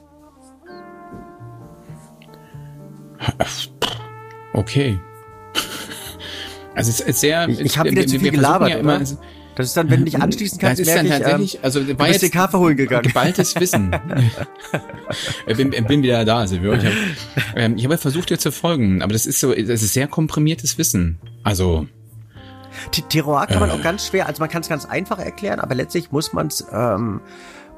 Okay. 4.54 5.00
Also 6.74 6.90
es 6.90 7.00
ist 7.00 7.20
sehr. 7.20 7.48
Ich, 7.48 7.60
ich 7.60 7.78
habe 7.78 7.90
wieder 7.90 8.06
zu 8.06 8.18
viel 8.18 8.30
gelabert, 8.30 8.70
ja 8.70 8.76
immer, 8.78 8.98
also, 8.98 9.16
Das 9.54 9.66
ist 9.66 9.76
dann, 9.76 9.88
wenn 9.90 10.00
du 10.00 10.04
dich 10.06 10.20
anschließen 10.20 10.58
kannst, 10.58 10.80
das 10.80 10.88
ist 10.88 10.96
dann 10.96 11.08
tatsächlich, 11.08 11.54
ich, 11.54 11.58
ähm, 11.60 11.64
also 11.64 11.80
war 11.80 11.86
du 11.86 12.12
bist 12.12 12.22
jetzt 12.22 12.32
Kaffee 12.32 12.58
holen 12.58 12.76
gegangen. 12.76 13.04
Geballtes 13.04 13.54
Wissen. 13.60 13.94
ich 15.46 15.56
bin, 15.56 15.70
bin 15.70 16.02
wieder 16.02 16.24
da, 16.24 16.46
Silvio. 16.46 16.72
Ich 16.72 16.84
habe 16.84 16.96
ähm, 17.54 17.76
hab 17.78 18.00
versucht 18.00 18.30
dir 18.30 18.38
zu 18.38 18.50
folgen, 18.50 19.02
aber 19.02 19.12
das 19.12 19.26
ist 19.26 19.38
so, 19.38 19.52
das 19.54 19.82
ist 19.82 19.92
sehr 19.92 20.08
komprimiertes 20.08 20.78
Wissen. 20.78 21.20
Also 21.44 21.86
Terroir 23.08 23.46
kann 23.46 23.60
man 23.60 23.70
äh, 23.70 23.72
auch 23.72 23.82
ganz 23.82 24.08
schwer, 24.08 24.26
also 24.26 24.40
man 24.40 24.50
kann 24.50 24.62
es 24.62 24.68
ganz 24.68 24.84
einfach 24.84 25.20
erklären, 25.20 25.60
aber 25.60 25.76
letztlich 25.76 26.10
muss 26.10 26.32
man 26.32 26.48
es 26.48 26.66
ähm, 26.72 27.20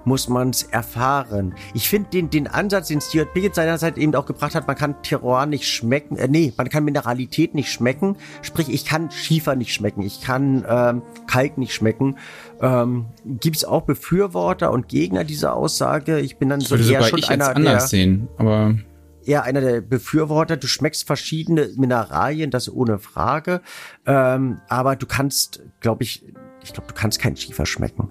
muss 0.06 0.28
man 0.28 0.50
es 0.50 0.62
erfahren. 0.62 1.54
Ich 1.74 1.88
finde 1.88 2.10
den, 2.10 2.30
den 2.30 2.46
Ansatz, 2.46 2.88
den 2.88 3.00
Stuart 3.00 3.34
Pickett 3.34 3.56
seinerzeit 3.56 3.98
eben 3.98 4.14
auch 4.14 4.24
gebracht 4.24 4.54
hat, 4.54 4.66
man 4.66 4.76
kann 4.76 5.02
Terroir 5.02 5.46
nicht 5.46 5.68
schmecken, 5.68 6.16
äh, 6.16 6.28
nee, 6.28 6.52
man 6.56 6.68
kann 6.68 6.84
Mineralität 6.84 7.54
nicht 7.54 7.70
schmecken, 7.70 8.16
sprich, 8.40 8.68
ich 8.68 8.84
kann 8.84 9.10
Schiefer 9.10 9.56
nicht 9.56 9.74
schmecken, 9.74 10.02
ich 10.02 10.20
kann 10.20 10.64
ähm, 10.68 11.02
Kalk 11.26 11.58
nicht 11.58 11.74
schmecken. 11.74 12.16
Ähm, 12.60 13.06
Gibt 13.24 13.56
es 13.56 13.64
auch 13.64 13.82
Befürworter 13.82 14.70
und 14.70 14.88
Gegner 14.88 15.24
dieser 15.24 15.54
Aussage? 15.54 16.20
Ich 16.20 16.38
bin 16.38 16.48
dann 16.48 16.60
so 16.60 16.76
eher 16.76 17.02
schon 17.02 17.18
ich 17.18 17.28
einer 17.28 17.54
anders 17.54 17.82
der, 17.84 17.88
sehen, 17.88 18.28
aber 18.38 18.76
eher 19.24 19.42
einer 19.42 19.60
der 19.60 19.80
Befürworter. 19.80 20.56
Du 20.56 20.68
schmeckst 20.68 21.04
verschiedene 21.04 21.68
Mineralien, 21.76 22.52
das 22.52 22.72
ohne 22.72 23.00
Frage. 23.00 23.60
Ähm, 24.06 24.60
aber 24.68 24.94
du 24.94 25.06
kannst, 25.06 25.62
glaube 25.80 26.04
ich, 26.04 26.24
ich 26.62 26.72
glaube, 26.72 26.88
du 26.88 26.94
kannst 26.94 27.18
keinen 27.18 27.36
Schiefer 27.36 27.66
schmecken. 27.66 28.10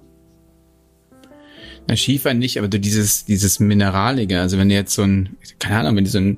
Na, 1.88 1.96
Schiefer 1.96 2.34
nicht, 2.34 2.58
aber 2.58 2.68
du 2.68 2.80
dieses, 2.80 3.24
dieses 3.24 3.60
Mineralige, 3.60 4.40
also 4.40 4.58
wenn 4.58 4.68
du 4.68 4.74
jetzt 4.74 4.94
so 4.94 5.02
ein, 5.02 5.36
keine 5.58 5.80
Ahnung, 5.80 5.96
wenn 5.96 6.04
du 6.04 6.10
so 6.10 6.18
ein, 6.18 6.36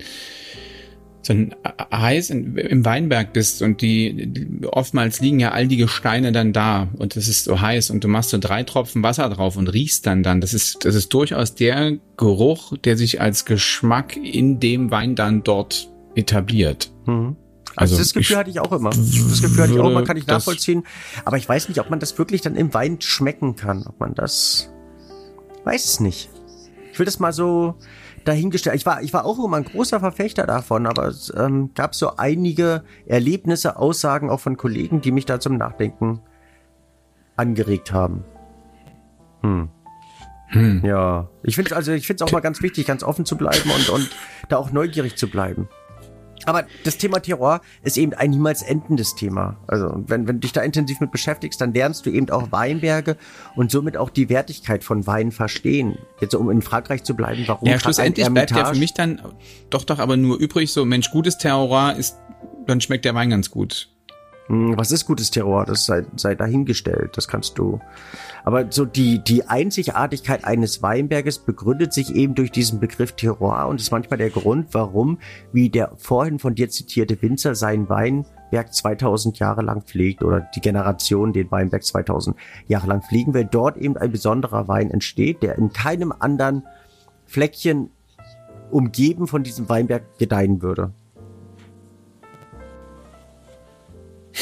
so 1.22 1.32
ein 1.32 1.54
heiß 1.92 2.30
im 2.30 2.84
Weinberg 2.84 3.32
bist 3.32 3.62
und 3.62 3.82
die, 3.82 4.30
oftmals 4.70 5.20
liegen 5.20 5.40
ja 5.40 5.52
all 5.52 5.68
die 5.68 5.76
Gesteine 5.76 6.32
dann 6.32 6.52
da 6.52 6.88
und 6.96 7.16
es 7.16 7.28
ist 7.28 7.44
so 7.44 7.60
heiß 7.60 7.90
und 7.90 8.04
du 8.04 8.08
machst 8.08 8.30
so 8.30 8.38
drei 8.38 8.62
Tropfen 8.62 9.02
Wasser 9.02 9.28
drauf 9.28 9.56
und 9.56 9.68
riechst 9.68 10.06
dann 10.06 10.22
dann. 10.22 10.40
Das 10.40 10.54
ist, 10.54 10.84
das 10.84 10.94
ist 10.94 11.12
durchaus 11.12 11.54
der 11.54 11.98
Geruch, 12.16 12.76
der 12.78 12.96
sich 12.96 13.20
als 13.20 13.44
Geschmack 13.44 14.16
in 14.16 14.60
dem 14.60 14.90
Wein 14.90 15.14
dann 15.14 15.42
dort 15.44 15.90
etabliert. 16.14 16.90
Mhm. 17.06 17.36
Also, 17.76 17.94
also 17.94 17.98
das 17.98 18.12
Gefühl 18.12 18.36
hatte 18.36 18.50
ich 18.50 18.60
auch 18.60 18.72
immer. 18.72 18.90
Das 18.90 19.42
Gefühl 19.42 19.62
hatte 19.62 19.72
ich 19.74 19.78
auch 19.78 19.90
immer, 19.90 20.02
kann 20.02 20.16
ich 20.16 20.26
nachvollziehen. 20.26 20.84
Aber 21.24 21.36
ich 21.36 21.48
weiß 21.48 21.68
nicht, 21.68 21.78
ob 21.78 21.90
man 21.90 22.00
das 22.00 22.18
wirklich 22.18 22.40
dann 22.40 22.56
im 22.56 22.74
Wein 22.74 23.00
schmecken 23.00 23.54
kann. 23.54 23.84
Ob 23.86 24.00
man 24.00 24.14
das 24.14 24.70
weiß 25.64 25.84
es 25.84 26.00
nicht. 26.00 26.30
Ich 26.92 26.98
will 26.98 27.06
das 27.06 27.18
mal 27.18 27.32
so 27.32 27.76
dahingestellt. 28.24 28.76
Ich 28.76 28.86
war, 28.86 29.02
ich 29.02 29.12
war 29.12 29.24
auch 29.24 29.42
immer 29.42 29.56
ein 29.56 29.64
großer 29.64 30.00
Verfechter 30.00 30.46
davon, 30.46 30.86
aber 30.86 31.06
es 31.06 31.32
ähm, 31.36 31.72
gab 31.74 31.94
so 31.94 32.16
einige 32.16 32.82
Erlebnisse, 33.06 33.76
Aussagen 33.76 34.30
auch 34.30 34.40
von 34.40 34.56
Kollegen, 34.56 35.00
die 35.00 35.12
mich 35.12 35.26
da 35.26 35.40
zum 35.40 35.56
Nachdenken 35.56 36.20
angeregt 37.36 37.92
haben. 37.92 38.24
Hm. 39.42 39.68
Hm. 40.48 40.82
Ja, 40.84 41.28
ich 41.42 41.56
finde 41.56 41.76
also 41.76 41.92
ich 41.92 42.06
finde 42.06 42.24
es 42.24 42.28
auch 42.28 42.32
mal 42.32 42.40
ganz 42.40 42.62
wichtig, 42.62 42.86
ganz 42.86 43.02
offen 43.02 43.26
zu 43.26 43.36
bleiben 43.36 43.70
und 43.70 43.90
und 43.90 44.10
da 44.48 44.56
auch 44.56 44.72
neugierig 44.72 45.16
zu 45.16 45.28
bleiben. 45.28 45.68
Aber 46.48 46.66
das 46.84 46.96
Thema 46.96 47.20
Terror 47.20 47.60
ist 47.82 47.98
eben 47.98 48.14
ein 48.14 48.30
niemals 48.30 48.62
endendes 48.62 49.14
Thema. 49.14 49.56
Also 49.66 50.02
wenn, 50.06 50.26
wenn 50.26 50.36
du 50.36 50.40
dich 50.40 50.52
da 50.52 50.62
intensiv 50.62 51.00
mit 51.00 51.12
beschäftigst, 51.12 51.60
dann 51.60 51.74
lernst 51.74 52.06
du 52.06 52.10
eben 52.10 52.30
auch 52.30 52.50
Weinberge 52.52 53.16
und 53.54 53.70
somit 53.70 53.96
auch 53.96 54.10
die 54.10 54.28
Wertigkeit 54.28 54.82
von 54.84 55.06
Wein 55.06 55.32
verstehen. 55.32 55.98
Jetzt 56.20 56.34
um 56.34 56.50
in 56.50 56.62
Frankreich 56.62 57.04
zu 57.04 57.14
bleiben, 57.14 57.44
warum 57.46 57.68
Ja, 57.68 57.78
schlussendlich 57.78 58.28
bleibt 58.28 58.50
ja 58.50 58.64
für 58.64 58.78
mich 58.78 58.94
dann 58.94 59.20
doch 59.70 59.84
doch 59.84 59.98
aber 59.98 60.16
nur 60.16 60.38
übrig, 60.38 60.72
so 60.72 60.84
Mensch, 60.84 61.10
gutes 61.10 61.38
Terroir 61.38 61.96
ist, 61.96 62.16
dann 62.66 62.80
schmeckt 62.80 63.04
der 63.04 63.14
Wein 63.14 63.30
ganz 63.30 63.50
gut. 63.50 63.88
Hm, 64.48 64.78
was 64.78 64.92
ist 64.92 65.04
gutes 65.04 65.30
Terror? 65.30 65.64
Das 65.66 65.84
sei, 65.84 66.04
sei 66.16 66.34
dahingestellt. 66.34 67.16
Das 67.16 67.28
kannst 67.28 67.58
du. 67.58 67.80
Aber 68.44 68.66
so 68.70 68.84
die, 68.84 69.22
die 69.22 69.46
Einzigartigkeit 69.46 70.44
eines 70.44 70.82
Weinberges 70.82 71.38
begründet 71.38 71.92
sich 71.92 72.14
eben 72.14 72.34
durch 72.34 72.50
diesen 72.50 72.80
Begriff 72.80 73.12
Terroir 73.12 73.68
und 73.68 73.80
ist 73.80 73.90
manchmal 73.90 74.18
der 74.18 74.30
Grund, 74.30 74.68
warum, 74.72 75.18
wie 75.52 75.68
der 75.68 75.92
vorhin 75.96 76.38
von 76.38 76.54
dir 76.54 76.70
zitierte 76.70 77.20
Winzer 77.20 77.54
seinen 77.54 77.90
Weinberg 77.90 78.72
2000 78.72 79.38
Jahre 79.38 79.62
lang 79.62 79.82
pflegt 79.82 80.22
oder 80.22 80.48
die 80.54 80.60
Generation 80.60 81.34
den 81.34 81.50
Weinberg 81.50 81.84
2000 81.84 82.34
Jahre 82.68 82.86
lang 82.86 83.02
pflegen, 83.02 83.34
weil 83.34 83.44
dort 83.44 83.76
eben 83.76 83.98
ein 83.98 84.12
besonderer 84.12 84.66
Wein 84.66 84.90
entsteht, 84.90 85.42
der 85.42 85.58
in 85.58 85.74
keinem 85.74 86.12
anderen 86.18 86.62
Fleckchen 87.26 87.90
umgeben 88.70 89.26
von 89.26 89.42
diesem 89.42 89.68
Weinberg 89.68 90.18
gedeihen 90.18 90.62
würde. 90.62 90.92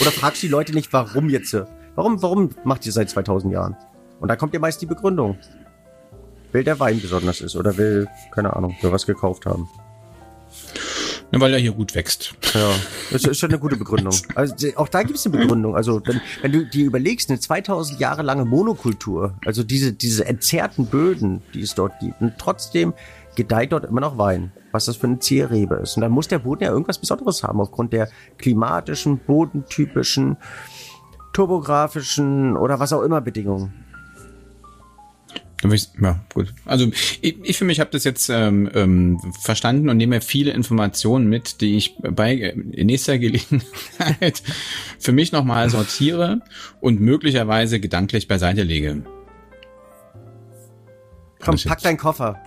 Oder 0.01 0.11
fragst 0.11 0.43
du 0.43 0.47
die 0.47 0.51
Leute 0.51 0.73
nicht, 0.73 0.93
warum 0.93 1.29
jetzt? 1.29 1.57
Warum, 1.95 2.23
warum 2.23 2.51
macht 2.65 2.85
ihr 2.87 2.93
seit 2.93 3.11
2000 3.11 3.53
Jahren? 3.53 3.77
Und 4.21 4.29
da 4.29 4.37
kommt 4.37 4.55
ja 4.55 4.61
meist 4.61 4.81
die 4.83 4.87
Begründung. 4.87 5.39
Will 6.53 6.65
der 6.65 6.79
Wein 6.81 7.01
besonders 7.01 7.41
ist 7.41 7.57
oder 7.57 7.77
will, 7.77 8.07
keine 8.31 8.55
Ahnung, 8.55 8.77
wir 8.81 8.93
was 8.93 9.07
gekauft 9.07 9.47
haben. 9.47 9.69
Ja, 11.33 11.41
weil 11.41 11.53
er 11.53 11.59
hier 11.59 11.73
gut 11.73 11.95
wächst. 11.95 12.35
Ja, 12.55 12.71
das 13.11 13.25
ist 13.25 13.39
schon 13.39 13.51
eine 13.51 13.59
gute 13.59 13.77
Begründung. 13.77 14.15
Also 14.37 14.55
auch 14.77 14.89
da 14.89 15.03
gibt 15.03 15.19
es 15.19 15.27
eine 15.27 15.37
Begründung. 15.37 15.75
Also 15.75 16.01
wenn, 16.05 16.21
wenn 16.41 16.53
du 16.53 16.65
dir 16.65 16.87
überlegst, 16.87 17.31
eine 17.31 17.41
2000 17.41 17.99
Jahre 17.99 18.23
lange 18.23 18.45
Monokultur, 18.45 19.35
also 19.45 19.65
diese, 19.65 19.93
diese 19.93 20.25
entzerrten 20.25 20.87
Böden, 20.87 21.43
die 21.53 21.63
es 21.63 21.75
dort 21.75 21.99
gibt, 22.01 22.21
und 22.21 22.35
trotzdem 22.39 22.95
gedeiht 23.37 23.73
dort 23.73 23.85
immer 23.85 24.01
noch 24.01 24.19
Wein, 24.19 24.53
was 24.73 24.87
das 24.87 24.97
für 24.97 25.07
eine 25.07 25.19
Zierrebe 25.21 25.77
ist. 25.77 25.97
Und 25.97 26.01
dann 26.01 26.13
muss 26.13 26.29
der 26.29 26.41
Boden 26.41 26.65
ja 26.65 26.71
irgendwas 26.71 26.99
Besonderes 26.99 27.43
haben, 27.43 27.61
aufgrund 27.61 27.93
der 27.93 28.09
klimatischen, 28.39 29.19
bodentypischen, 29.19 30.37
topografischen 31.33 32.57
oder 32.57 32.81
was 32.81 32.93
auch 32.93 33.03
immer 33.03 33.21
Bedingungen. 33.21 33.73
Ja, 36.01 36.21
gut. 36.33 36.53
Also 36.65 36.91
ich, 37.23 37.39
ich 37.43 37.59
für 37.59 37.65
mich 37.65 37.81
habe 37.81 37.91
das 37.91 38.05
jetzt 38.05 38.29
ähm, 38.29 38.71
ähm, 38.75 39.19
verstanden 39.41 39.89
und 39.89 39.97
nehme 39.97 40.21
viele 40.21 40.53
Informationen 40.53 41.29
mit, 41.29 41.61
die 41.61 41.77
ich 41.77 41.97
bei 41.99 42.37
äh, 42.37 42.85
nächster 42.85 43.19
Gelegenheit 43.19 44.43
für 44.99 45.13
mich 45.13 45.33
nochmal 45.33 45.71
sortiere 45.71 46.41
und 46.81 47.01
möglicherweise 47.01 47.81
gedanklich 47.81 48.29
beiseite 48.29 48.63
lege. 48.63 49.03
Komm, 51.41 51.57
pack 51.65 51.83
deinen 51.83 51.99
Koffer. 51.99 52.39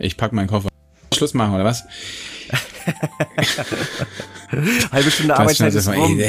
Ich 0.00 0.16
pack 0.16 0.32
meinen 0.32 0.48
Koffer. 0.48 0.68
Schluss 1.14 1.34
machen, 1.34 1.54
oder 1.54 1.64
was? 1.64 1.84
Halbe 4.92 5.10
Stunde 5.10 5.36
Arbeitszeit 5.36 5.74
ist 5.74 5.88
rum. 5.88 6.20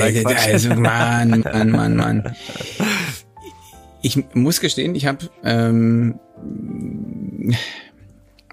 Also, 0.47 0.75
Mann, 0.75 1.41
Mann, 1.41 1.71
Mann, 1.71 1.95
Mann. 1.95 2.35
Ich 4.03 4.17
muss 4.33 4.61
gestehen, 4.61 4.95
ich 4.95 5.05
habe 5.05 5.29
ähm, 5.43 6.19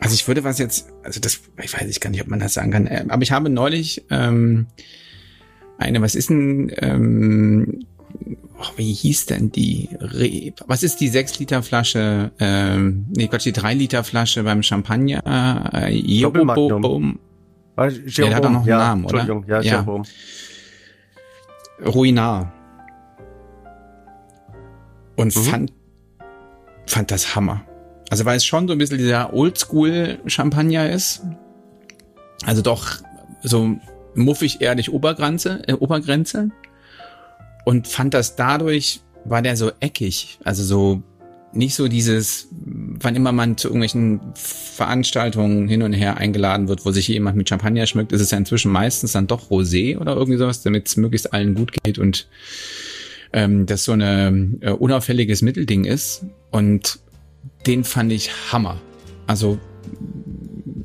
also 0.00 0.14
ich 0.14 0.28
würde 0.28 0.44
was 0.44 0.58
jetzt, 0.58 0.88
also 1.02 1.20
das, 1.20 1.40
ich 1.62 1.72
weiß 1.72 1.88
ich 1.88 2.00
gar 2.00 2.10
nicht, 2.10 2.20
ob 2.20 2.28
man 2.28 2.38
das 2.38 2.54
sagen 2.54 2.70
kann, 2.70 2.86
äh, 2.86 3.04
aber 3.08 3.22
ich 3.22 3.32
habe 3.32 3.48
neulich 3.48 4.04
ähm, 4.10 4.66
eine, 5.78 6.02
was 6.02 6.14
ist 6.14 6.30
denn, 6.30 6.72
ähm, 6.76 7.86
oh, 8.58 8.66
wie 8.76 8.92
hieß 8.92 9.26
denn 9.26 9.50
die, 9.50 9.88
Re 10.00 10.52
was 10.66 10.82
ist 10.82 11.00
die 11.00 11.08
6 11.08 11.38
Liter 11.38 11.62
Flasche, 11.62 12.30
ähm, 12.38 13.06
nee 13.16 13.28
Quatsch, 13.28 13.46
die 13.46 13.52
3 13.52 13.74
Liter 13.74 14.04
Flasche 14.04 14.42
beim 14.42 14.62
Champagner, 14.62 15.70
äh, 15.72 15.94
Jeroboam. 15.94 17.18
Ja, 17.76 17.88
der 17.88 18.34
hat 18.34 18.44
doch 18.44 18.50
noch 18.50 18.60
einen 18.60 18.68
ja, 18.68 18.78
Namen, 18.78 19.04
oder? 19.04 19.42
Ja, 19.46 19.60
ja. 19.60 19.86
Ruinar. 21.86 22.52
Und 25.16 25.34
Mhm. 25.34 25.40
fand, 25.40 25.72
fand 26.86 27.10
das 27.10 27.36
Hammer. 27.36 27.62
Also 28.10 28.24
weil 28.24 28.36
es 28.36 28.44
schon 28.44 28.66
so 28.66 28.72
ein 28.72 28.78
bisschen 28.78 28.98
dieser 28.98 29.32
Oldschool-Champagner 29.32 30.90
ist. 30.90 31.22
Also 32.44 32.62
doch 32.62 32.96
so 33.42 33.76
muffig 34.14 34.60
ehrlich 34.60 34.92
Obergrenze, 34.92 35.62
äh, 35.66 35.74
Obergrenze. 35.74 36.50
Und 37.68 37.86
fand 37.86 38.14
das 38.14 38.34
dadurch, 38.34 39.02
war 39.26 39.42
der 39.42 39.54
so 39.54 39.72
eckig. 39.80 40.38
Also 40.42 40.64
so 40.64 41.02
nicht 41.52 41.74
so 41.74 41.86
dieses, 41.86 42.48
wann 42.50 43.14
immer 43.14 43.30
man 43.30 43.58
zu 43.58 43.68
irgendwelchen 43.68 44.22
Veranstaltungen 44.34 45.68
hin 45.68 45.82
und 45.82 45.92
her 45.92 46.16
eingeladen 46.16 46.68
wird, 46.68 46.86
wo 46.86 46.92
sich 46.92 47.08
jemand 47.08 47.36
mit 47.36 47.46
Champagner 47.46 47.86
schmückt, 47.86 48.12
ist 48.12 48.22
es 48.22 48.30
ja 48.30 48.38
inzwischen 48.38 48.72
meistens 48.72 49.12
dann 49.12 49.26
doch 49.26 49.50
Rosé 49.50 49.98
oder 49.98 50.16
irgendwie 50.16 50.38
sowas, 50.38 50.62
damit 50.62 50.88
es 50.88 50.96
möglichst 50.96 51.34
allen 51.34 51.54
gut 51.54 51.74
geht 51.84 51.98
und 51.98 52.26
ähm, 53.34 53.66
das 53.66 53.84
so 53.84 53.92
eine 53.92 54.50
äh, 54.62 54.70
unauffälliges 54.70 55.42
Mittelding 55.42 55.84
ist. 55.84 56.24
Und 56.50 57.00
den 57.66 57.84
fand 57.84 58.12
ich 58.12 58.30
Hammer. 58.50 58.80
Also 59.26 59.58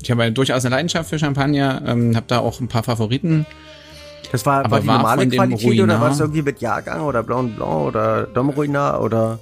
ich 0.02 0.10
habe 0.10 0.24
ja 0.24 0.28
durchaus 0.28 0.66
eine 0.66 0.74
Leidenschaft 0.74 1.08
für 1.08 1.18
Champagner, 1.18 1.82
ähm, 1.86 2.14
habe 2.14 2.26
da 2.28 2.40
auch 2.40 2.60
ein 2.60 2.68
paar 2.68 2.82
Favoriten. 2.82 3.46
Das 4.34 4.44
war, 4.46 4.68
war 4.68 4.80
die 4.80 4.86
war 4.88 4.96
normale 4.96 5.28
Qualität 5.28 5.64
oder 5.80 5.94
Ruinar- 5.94 6.00
war 6.00 6.10
es 6.10 6.18
irgendwie 6.18 6.42
mit 6.42 6.60
Jahrgang 6.60 7.02
oder 7.02 7.22
Blanc 7.22 7.54
Blanc 7.54 7.70
oder 7.86 8.24
Dom 8.24 8.50
Ruinar 8.50 9.00
oder 9.00 9.38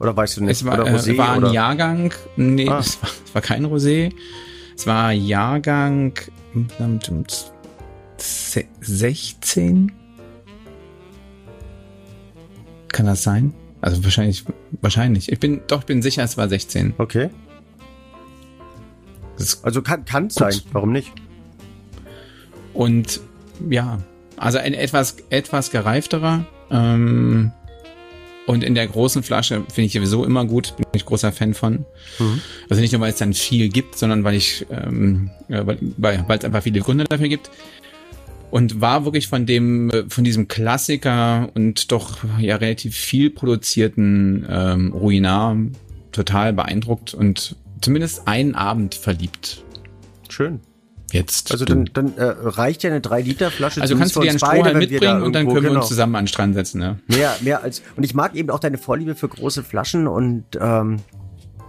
oder 0.00 0.16
weißt 0.16 0.38
du 0.38 0.40
nicht? 0.40 0.50
Es 0.50 0.64
war, 0.64 0.74
oder 0.80 0.88
äh, 0.90 0.96
Rosé 0.96 1.16
war 1.16 1.28
ein 1.34 1.38
oder? 1.44 1.52
Jahrgang, 1.52 2.12
nee, 2.34 2.68
Ah. 2.68 2.80
es, 2.80 3.00
war, 3.00 3.08
es 3.24 3.34
war 3.36 3.40
kein 3.42 3.64
Rosé. 3.66 4.12
Es 4.76 4.84
war 4.84 5.12
Jahrgang 5.12 6.14
ähm, 6.80 7.24
se- 8.16 8.64
16. 8.80 9.92
Kann 12.88 13.06
das 13.06 13.22
sein? 13.22 13.54
Also 13.80 14.02
wahrscheinlich, 14.02 14.44
wahrscheinlich. 14.80 15.30
Ich 15.30 15.38
bin, 15.38 15.60
doch, 15.68 15.80
ich 15.80 15.86
bin 15.86 16.02
sicher, 16.02 16.24
es 16.24 16.36
war 16.36 16.48
16. 16.48 16.94
Okay. 16.98 17.30
Also 19.62 19.82
kann 19.82 20.04
kann 20.04 20.30
sein, 20.30 20.54
warum 20.72 20.90
nicht? 20.90 21.12
und 22.74 23.20
ja, 23.70 23.98
also 24.36 24.58
ein 24.58 24.74
etwas, 24.74 25.16
etwas 25.30 25.70
gereifterer. 25.70 26.44
Ähm, 26.70 27.52
und 28.46 28.64
in 28.64 28.74
der 28.74 28.86
großen 28.86 29.22
Flasche 29.22 29.62
finde 29.72 29.86
ich 29.86 29.92
sowieso 29.92 30.24
immer 30.24 30.44
gut, 30.44 30.76
bin 30.76 30.86
ich 30.94 31.04
großer 31.04 31.32
Fan 31.32 31.54
von. 31.54 31.86
Mhm. 32.18 32.40
Also 32.68 32.80
nicht 32.80 32.92
nur, 32.92 33.00
weil 33.00 33.12
es 33.12 33.18
dann 33.18 33.34
viel 33.34 33.68
gibt, 33.68 33.96
sondern 33.96 34.24
weil 34.24 34.34
ich, 34.34 34.66
ähm, 34.70 35.30
weil, 35.48 35.78
weil 35.96 36.38
es 36.38 36.44
einfach 36.44 36.62
viele 36.62 36.80
Gründe 36.80 37.04
dafür 37.04 37.28
gibt. 37.28 37.50
Und 38.50 38.82
war 38.82 39.06
wirklich 39.06 39.28
von 39.28 39.46
dem, 39.46 39.90
von 40.08 40.24
diesem 40.24 40.46
Klassiker 40.46 41.48
und 41.54 41.90
doch 41.90 42.18
ja 42.38 42.56
relativ 42.56 42.94
viel 42.94 43.30
produzierten 43.30 44.46
ähm, 44.46 44.92
Ruinar 44.92 45.56
total 46.10 46.52
beeindruckt 46.52 47.14
und 47.14 47.56
zumindest 47.80 48.28
einen 48.28 48.54
Abend 48.54 48.94
verliebt. 48.94 49.62
Schön. 50.28 50.60
Jetzt. 51.12 51.52
Also 51.52 51.64
dann, 51.64 51.90
dann 51.92 52.16
äh, 52.16 52.24
reicht 52.24 52.82
ja 52.82 52.90
eine 52.90 53.00
3 53.00 53.20
Liter 53.20 53.50
Flasche. 53.50 53.82
also 53.82 53.96
kannst 53.96 54.16
du 54.16 54.20
dir 54.20 54.30
einen 54.30 54.38
Strohhalm 54.38 54.62
beide, 54.62 54.80
wir 54.80 55.00
da 55.00 55.14
mitbringen 55.14 55.22
und 55.22 55.34
dann 55.34 55.46
können 55.46 55.62
wir 55.62 55.68
genau. 55.68 55.80
uns 55.80 55.88
zusammen 55.88 56.16
an 56.16 56.24
den 56.24 56.28
Strand 56.28 56.54
setzen, 56.54 56.78
ne? 56.80 56.98
Mehr, 57.06 57.36
mehr 57.42 57.62
als. 57.62 57.82
Und 57.96 58.02
ich 58.02 58.14
mag 58.14 58.34
eben 58.34 58.50
auch 58.50 58.60
deine 58.60 58.78
Vorliebe 58.78 59.14
für 59.14 59.28
große 59.28 59.62
Flaschen 59.62 60.08
und 60.08 60.44
ähm, 60.58 61.00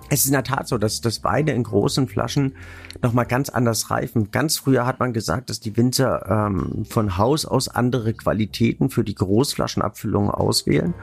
es 0.09 0.21
ist 0.21 0.27
in 0.27 0.33
der 0.33 0.43
Tat 0.43 0.67
so, 0.67 0.77
dass, 0.77 1.01
dass 1.01 1.23
Weine 1.23 1.51
in 1.53 1.63
großen 1.63 2.07
Flaschen 2.07 2.53
nochmal 3.01 3.25
ganz 3.25 3.49
anders 3.49 3.89
reifen. 3.89 4.31
Ganz 4.31 4.57
früher 4.57 4.85
hat 4.85 4.99
man 4.99 5.11
gesagt, 5.11 5.49
dass 5.49 5.59
die 5.59 5.75
Winzer 5.75 6.25
ähm, 6.29 6.85
von 6.87 7.17
Haus 7.17 7.45
aus 7.45 7.67
andere 7.67 8.13
Qualitäten 8.13 8.89
für 8.89 9.03
die 9.03 9.15
Großflaschenabfüllung 9.15 10.29
auswählen, 10.29 10.93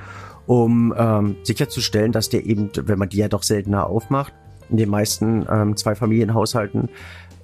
um 0.46 0.94
ähm, 0.96 1.36
sicherzustellen, 1.42 2.12
dass 2.12 2.28
der 2.28 2.46
eben, 2.46 2.70
wenn 2.74 2.98
man 2.98 3.08
die 3.08 3.18
ja 3.18 3.28
doch 3.28 3.42
seltener 3.42 3.86
aufmacht, 3.86 4.32
in 4.70 4.76
den 4.76 4.88
meisten 4.88 5.44
ähm, 5.50 5.76
Zwei-Familienhaushalten, 5.76 6.88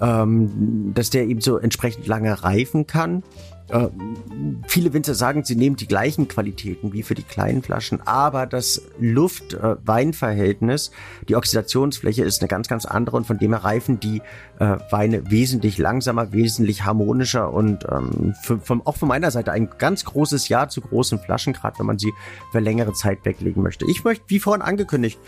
ähm, 0.00 0.92
dass 0.94 1.10
der 1.10 1.24
eben 1.26 1.40
so 1.40 1.58
entsprechend 1.58 2.06
lange 2.06 2.42
reifen 2.42 2.86
kann. 2.86 3.22
Äh, 3.68 3.88
viele 4.68 4.92
Winzer 4.92 5.14
sagen, 5.14 5.44
sie 5.44 5.56
nehmen 5.56 5.76
die 5.76 5.88
gleichen 5.88 6.28
Qualitäten 6.28 6.92
wie 6.92 7.02
für 7.02 7.14
die 7.14 7.22
kleinen 7.22 7.62
Flaschen, 7.62 8.00
aber 8.06 8.46
das 8.46 8.82
Luft-Wein-Verhältnis, 9.00 10.92
die 11.28 11.34
Oxidationsfläche 11.34 12.22
ist 12.22 12.40
eine 12.40 12.48
ganz, 12.48 12.68
ganz 12.68 12.84
andere 12.84 13.16
und 13.16 13.26
von 13.26 13.38
dem 13.38 13.52
her 13.52 13.64
reifen 13.64 13.98
die 13.98 14.22
äh, 14.58 14.76
Weine 14.90 15.30
wesentlich 15.30 15.78
langsamer, 15.78 16.32
wesentlich 16.32 16.84
harmonischer 16.84 17.52
und 17.52 17.84
ähm, 17.90 18.34
für, 18.42 18.58
vom, 18.58 18.86
auch 18.86 18.96
von 18.96 19.08
meiner 19.08 19.30
Seite 19.30 19.50
ein 19.52 19.68
ganz 19.78 20.04
großes 20.04 20.48
Ja 20.48 20.68
zu 20.68 20.80
großen 20.80 21.18
Flaschen, 21.18 21.52
gerade 21.52 21.78
wenn 21.78 21.86
man 21.86 21.98
sie 21.98 22.12
für 22.52 22.60
längere 22.60 22.92
Zeit 22.92 23.24
weglegen 23.24 23.62
möchte. 23.62 23.84
Ich 23.90 24.04
möchte, 24.04 24.24
wie 24.28 24.38
vorhin 24.38 24.62
angekündigt, 24.62 25.18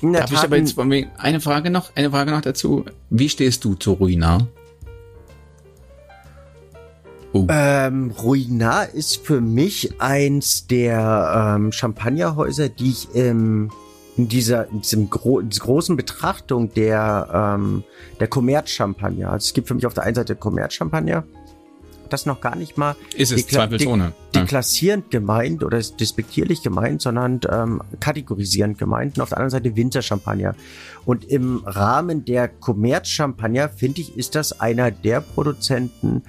in 0.00 0.12
der 0.12 0.22
Darf 0.22 0.32
ich 0.32 0.38
aber 0.38 0.56
jetzt 0.56 0.78
eine 0.78 1.40
Frage 1.40 1.70
noch, 1.70 1.96
eine 1.96 2.10
Frage 2.10 2.30
noch 2.30 2.42
dazu. 2.42 2.84
Wie 3.10 3.28
stehst 3.28 3.64
du 3.64 3.74
zu 3.74 3.94
Ruinar? 3.94 4.46
Oh. 7.32 7.46
Ähm, 7.50 8.10
Ruinar 8.22 8.88
ist 8.94 9.18
für 9.26 9.40
mich 9.40 10.00
eins 10.00 10.66
der 10.66 11.56
ähm, 11.56 11.72
Champagnerhäuser, 11.72 12.68
die 12.70 12.90
ich 12.90 13.08
ähm, 13.14 13.70
in 14.16 14.28
dieser 14.28 14.68
in 14.70 14.80
diesem 14.80 15.10
gro 15.10 15.38
in 15.38 15.50
dieser 15.50 15.64
großen 15.64 15.96
Betrachtung 15.96 16.72
der 16.72 17.56
ähm, 17.58 17.84
der 18.18 18.28
Kommerz-Champagner. 18.28 19.30
Also 19.30 19.44
es 19.44 19.52
gibt 19.52 19.68
für 19.68 19.74
mich 19.74 19.86
auf 19.86 19.94
der 19.94 20.04
einen 20.04 20.14
Seite 20.14 20.36
Kommerz-Champagner, 20.36 21.24
das 22.08 22.24
noch 22.24 22.40
gar 22.40 22.56
nicht 22.56 22.78
mal 22.78 22.96
Ist 23.14 23.30
es 23.32 23.46
dekla- 23.46 23.68
zweifelsohne. 23.68 24.12
Ja. 24.34 24.40
deklassierend 24.40 25.10
gemeint 25.10 25.62
oder 25.62 25.76
ist 25.76 26.00
despektierlich 26.00 26.62
gemeint, 26.62 27.02
sondern 27.02 27.40
ähm, 27.50 27.82
kategorisierend 28.00 28.78
gemeint 28.78 29.18
und 29.18 29.22
auf 29.22 29.28
der 29.28 29.38
anderen 29.38 29.50
Seite 29.50 29.76
Winterchampagner. 29.76 30.54
Und 31.04 31.26
im 31.26 31.62
Rahmen 31.66 32.24
der 32.24 32.48
Kommerz-Champagner, 32.48 33.68
finde 33.68 34.00
ich, 34.00 34.16
ist 34.16 34.34
das 34.34 34.58
einer 34.60 34.90
der 34.90 35.20
Produzenten, 35.20 36.22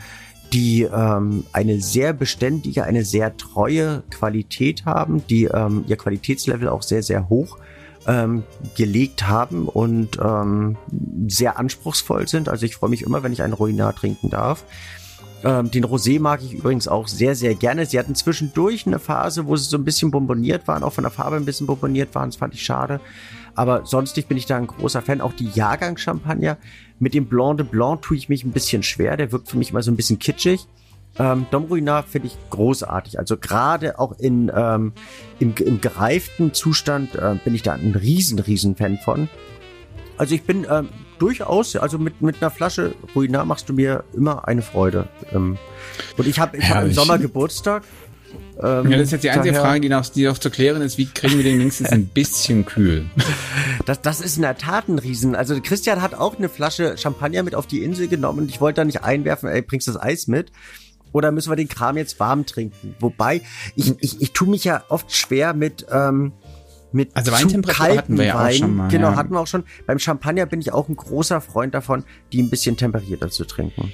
die 0.54 0.84
ähm, 0.84 1.46
eine 1.54 1.82
sehr 1.82 2.14
beständige, 2.14 2.84
eine 2.84 3.06
sehr 3.06 3.38
treue 3.38 4.04
Qualität 4.10 4.86
haben, 4.86 5.26
die 5.28 5.46
ähm, 5.46 5.84
ihr 5.88 5.98
Qualitätslevel 5.98 6.70
auch 6.70 6.82
sehr, 6.82 7.04
sehr 7.04 7.30
hoch 7.30 7.58
ähm, 8.08 8.44
gelegt 8.76 9.28
haben 9.28 9.68
und 9.68 10.18
ähm, 10.22 10.78
sehr 11.28 11.60
anspruchsvoll 11.60 12.28
sind. 12.28 12.50
Also 12.50 12.66
ich 12.66 12.76
freue 12.76 12.90
mich 12.90 13.04
immer, 13.04 13.24
wenn 13.24 13.34
ich 13.34 13.42
einen 13.42 13.54
Ruinar 13.54 13.96
trinken 13.96 14.30
darf. 14.30 14.64
Ähm, 15.44 15.72
den 15.72 15.86
Rosé 15.86 16.20
mag 16.20 16.42
ich 16.44 16.54
übrigens 16.54 16.88
auch 16.88 17.08
sehr, 17.08 17.36
sehr 17.36 17.56
gerne. 17.56 17.86
Sie 17.86 17.98
hatten 17.98 18.16
zwischendurch 18.16 18.86
eine 18.86 19.00
Phase, 19.00 19.46
wo 19.46 19.56
sie 19.56 19.70
so 19.70 19.78
ein 19.78 19.86
bisschen 19.86 20.12
bonboniert 20.12 20.68
waren, 20.68 20.84
auch 20.84 20.94
von 20.94 21.04
der 21.04 21.12
Farbe 21.12 21.38
ein 21.38 21.46
bisschen 21.46 21.68
bonboniert 21.68 22.14
waren. 22.16 22.30
Das 22.30 22.38
fand 22.38 22.54
ich 22.54 22.64
schade. 22.64 23.00
Aber 23.60 23.86
sonstig 23.86 24.28
bin 24.28 24.38
ich 24.38 24.46
da 24.46 24.56
ein 24.56 24.68
großer 24.68 25.02
Fan. 25.02 25.20
Auch 25.20 25.34
die 25.34 25.50
Jahrgangschampagner 25.50 26.58
mit 26.98 27.14
dem 27.14 27.26
Blanc 27.26 27.58
de 27.58 27.66
Blanc 27.66 28.02
tue 28.04 28.16
ich 28.16 28.30
mich 28.30 28.46
ein 28.46 28.52
bisschen 28.52 28.84
schwer. 28.84 29.18
Der 29.18 29.34
wirkt 29.34 29.50
für 29.50 29.58
mich 29.58 29.72
immer 29.72 29.84
so 29.84 29.92
ein 29.92 29.98
bisschen 29.98 30.18
kitschig. 30.18 30.66
Ähm, 31.18 31.46
Dom 31.52 31.66
Ruinart 31.66 32.08
finde 32.08 32.30
ich 32.30 32.38
großartig. 32.52 33.20
Also 33.20 33.36
gerade 33.36 34.00
auch 34.00 34.18
in, 34.18 34.50
ähm, 34.56 34.94
im, 35.40 35.54
im 35.58 35.82
gereiften 35.82 36.54
Zustand 36.54 37.16
äh, 37.16 37.36
bin 37.44 37.54
ich 37.54 37.62
da 37.62 37.74
ein 37.74 37.96
riesen, 37.96 38.40
riesen 38.40 38.78
Fan 38.78 38.98
von. 38.98 39.28
Also 40.16 40.36
ich 40.36 40.44
bin 40.44 40.66
ähm, 40.70 40.88
durchaus, 41.18 41.76
also 41.76 41.98
mit, 41.98 42.22
mit 42.22 42.42
einer 42.42 42.52
Flasche 42.52 42.96
Ruinart 43.14 43.46
machst 43.46 43.68
du 43.68 43.74
mir 43.74 44.06
immer 44.14 44.48
eine 44.48 44.62
Freude. 44.62 45.10
Ähm, 45.34 45.58
und 46.16 46.28
ich 46.28 46.40
habe 46.40 46.56
ich 46.56 46.70
hab 46.70 46.86
im. 46.86 46.94
Sommer 46.94 47.18
Geburtstag. 47.18 47.84
Ähm, 48.62 48.90
Ja, 48.92 48.98
das 48.98 49.08
ist 49.08 49.12
jetzt 49.12 49.24
die 49.24 49.30
einzige 49.30 49.54
daher- 49.54 49.62
Frage, 49.66 49.82
die 49.82 49.90
noch, 49.90 50.06
die 50.08 50.24
noch 50.26 50.38
zu 50.38 50.50
klären 50.50 50.82
ist. 50.82 50.98
Wie 50.98 51.06
kriegen 51.06 51.38
wir 51.38 51.44
den 51.44 51.60
wenigstens 51.60 51.90
ein 51.90 52.08
bisschen 52.14 52.66
kühl? 52.66 53.06
Das, 53.86 54.02
das 54.02 54.22
ist 54.22 54.36
in 54.38 54.42
der 54.44 54.58
Tat 54.58 54.88
ein 54.90 55.00
Riesen. 55.00 55.36
Also 55.36 55.60
Christian 55.62 56.02
hat 56.02 56.14
auch 56.14 56.38
eine 56.38 56.50
Flasche 56.50 56.98
Champagner 56.98 57.44
mit 57.44 57.56
auf 57.56 57.68
die 57.68 57.84
Insel 57.84 58.08
genommen 58.08 58.40
und 58.40 58.50
ich 58.50 58.60
wollte 58.62 58.82
da 58.82 58.86
nicht 58.86 59.04
einwerfen, 59.04 59.50
ey, 59.50 59.62
bringst 59.62 59.88
du 59.88 59.92
das 59.94 60.02
Eis 60.02 60.28
mit? 60.28 60.52
Oder 61.12 61.32
müssen 61.32 61.52
wir 61.52 61.56
den 61.56 61.68
Kram 61.70 61.98
jetzt 61.98 62.20
warm 62.20 62.46
trinken? 62.46 62.96
Wobei, 63.00 63.42
ich, 63.76 63.94
ich, 64.00 64.22
ich 64.22 64.32
tue 64.34 64.48
mich 64.48 64.64
ja 64.64 64.84
oft 64.90 65.12
schwer 65.12 65.54
mit, 65.56 65.88
ähm, 65.92 66.34
mit 66.92 67.16
Also 67.16 67.32
zu 67.32 67.38
Weintemperatur 67.38 67.86
kalten 67.86 67.98
hatten 68.00 68.18
wir 68.18 68.26
ja 68.26 68.46
auch 68.48 68.52
schon 68.52 68.76
mal, 68.76 68.88
Genau, 68.90 69.12
ja. 69.12 69.16
hatten 69.16 69.32
wir 69.34 69.40
auch 69.40 69.48
schon. 69.48 69.64
Beim 69.88 69.98
Champagner 70.00 70.46
bin 70.46 70.60
ich 70.60 70.72
auch 70.72 70.88
ein 70.90 70.96
großer 70.96 71.42
Freund 71.42 71.74
davon, 71.74 72.04
die 72.32 72.42
ein 72.44 72.50
bisschen 72.50 72.78
temperierter 72.78 73.30
zu 73.30 73.46
trinken. 73.46 73.92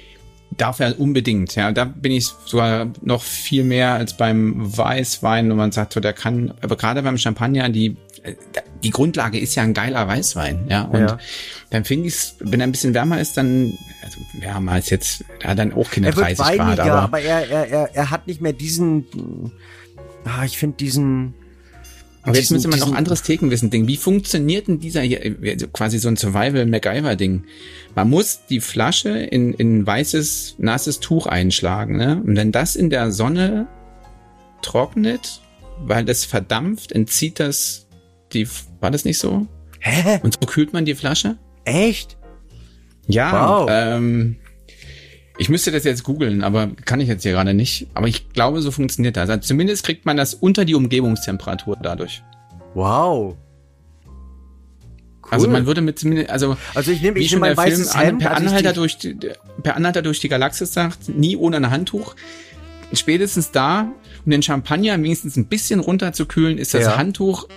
Darf 0.50 0.80
er 0.80 0.98
unbedingt, 0.98 1.54
ja. 1.54 1.72
Da 1.72 1.84
bin 1.84 2.12
ich 2.12 2.28
sogar 2.46 2.90
noch 3.02 3.22
viel 3.22 3.64
mehr 3.64 3.94
als 3.94 4.16
beim 4.16 4.54
Weißwein, 4.56 5.50
wo 5.50 5.54
man 5.54 5.72
sagt, 5.72 5.92
so 5.92 6.00
der 6.00 6.12
kann, 6.12 6.54
aber 6.62 6.76
gerade 6.76 7.02
beim 7.02 7.18
Champagner, 7.18 7.68
die, 7.68 7.96
die 8.82 8.90
Grundlage 8.90 9.38
ist 9.38 9.54
ja 9.54 9.62
ein 9.62 9.74
geiler 9.74 10.06
Weißwein, 10.06 10.66
ja. 10.68 10.82
Und 10.82 11.00
ja. 11.00 11.18
dann 11.70 11.84
finde 11.84 12.08
ich 12.08 12.14
es, 12.14 12.36
wenn 12.40 12.60
er 12.60 12.66
ein 12.66 12.72
bisschen 12.72 12.94
wärmer 12.94 13.20
ist, 13.20 13.36
dann, 13.36 13.76
also 14.02 14.18
wärmer 14.40 14.72
als 14.72 14.90
jetzt, 14.90 15.24
da 15.40 15.54
dann 15.54 15.72
auch 15.72 15.90
keine 15.90 16.08
er 16.08 16.12
30 16.12 16.38
weiniger, 16.38 16.76
Grad. 16.76 16.88
Aber, 16.88 17.02
aber 17.02 17.20
er, 17.20 17.50
er, 17.50 17.68
er, 17.68 17.94
er 17.94 18.10
hat 18.10 18.26
nicht 18.26 18.40
mehr 18.40 18.52
diesen, 18.52 19.06
ah, 20.24 20.44
ich 20.44 20.56
finde 20.58 20.76
diesen, 20.76 21.34
aber 22.26 22.36
jetzt 22.36 22.50
müssen 22.50 22.72
wir 22.72 22.78
noch 22.78 22.92
anderes 22.92 23.22
Thekenwissen-Ding. 23.22 23.86
Wie 23.86 23.96
funktioniert 23.96 24.68
denn 24.68 24.80
dieser 24.80 25.02
hier, 25.02 25.20
quasi 25.72 25.98
so 25.98 26.08
ein 26.08 26.16
Survival-MacGyver-Ding? 26.16 27.44
Man 27.94 28.10
muss 28.10 28.40
die 28.50 28.60
Flasche 28.60 29.10
in, 29.10 29.54
in 29.54 29.86
weißes, 29.86 30.56
nasses 30.58 31.00
Tuch 31.00 31.26
einschlagen, 31.26 31.96
ne? 31.96 32.22
Und 32.26 32.36
wenn 32.36 32.52
das 32.52 32.76
in 32.76 32.90
der 32.90 33.12
Sonne 33.12 33.68
trocknet, 34.60 35.40
weil 35.78 36.04
das 36.04 36.24
verdampft, 36.24 36.92
entzieht 36.92 37.38
das 37.38 37.86
die, 38.32 38.48
war 38.80 38.90
das 38.90 39.04
nicht 39.04 39.18
so? 39.18 39.46
Hä? 39.78 40.18
Und 40.22 40.34
so 40.40 40.46
kühlt 40.46 40.72
man 40.72 40.84
die 40.84 40.94
Flasche? 40.94 41.36
Echt? 41.64 42.16
Ja, 43.06 43.60
wow. 43.60 43.68
ähm, 43.70 44.36
ich 45.38 45.48
müsste 45.48 45.70
das 45.70 45.84
jetzt 45.84 46.02
googeln, 46.02 46.42
aber 46.42 46.68
kann 46.84 47.00
ich 47.00 47.08
jetzt 47.08 47.22
hier 47.22 47.32
gerade 47.32 47.54
nicht. 47.54 47.88
Aber 47.94 48.08
ich 48.08 48.30
glaube, 48.30 48.62
so 48.62 48.70
funktioniert 48.70 49.16
das. 49.16 49.28
Also 49.28 49.40
zumindest 49.42 49.84
kriegt 49.84 50.06
man 50.06 50.16
das 50.16 50.34
unter 50.34 50.64
die 50.64 50.74
Umgebungstemperatur 50.74 51.76
dadurch. 51.80 52.22
Wow. 52.74 53.36
Cool. 55.22 55.30
Also 55.30 55.48
man 55.48 55.66
würde 55.66 55.80
mit 55.80 55.98
zumindest, 55.98 56.30
also, 56.30 56.56
also 56.74 56.92
ich 56.92 57.02
nehme 57.02 57.18
ich 57.18 57.30
schon 57.30 57.40
mein 57.40 57.56
weißes 57.56 57.92
Film, 57.92 58.04
Hemd, 58.04 58.20
per 58.20 58.36
Anhalter 58.36 58.72
durch 58.72 58.96
die, 58.96 59.16
per 59.62 59.76
Anhalter 59.76 60.02
durch 60.02 60.20
die 60.20 60.28
Galaxis 60.28 60.72
sagt, 60.72 61.08
nie 61.08 61.36
ohne 61.36 61.56
ein 61.56 61.70
Handtuch. 61.70 62.14
Spätestens 62.92 63.50
da, 63.50 63.92
um 64.24 64.30
den 64.30 64.42
Champagner 64.42 64.94
wenigstens 65.02 65.36
ein 65.36 65.46
bisschen 65.46 65.80
runterzukühlen, 65.80 66.58
ist 66.58 66.74
das 66.74 66.84
ja. 66.84 66.96
Handtuch 66.96 67.48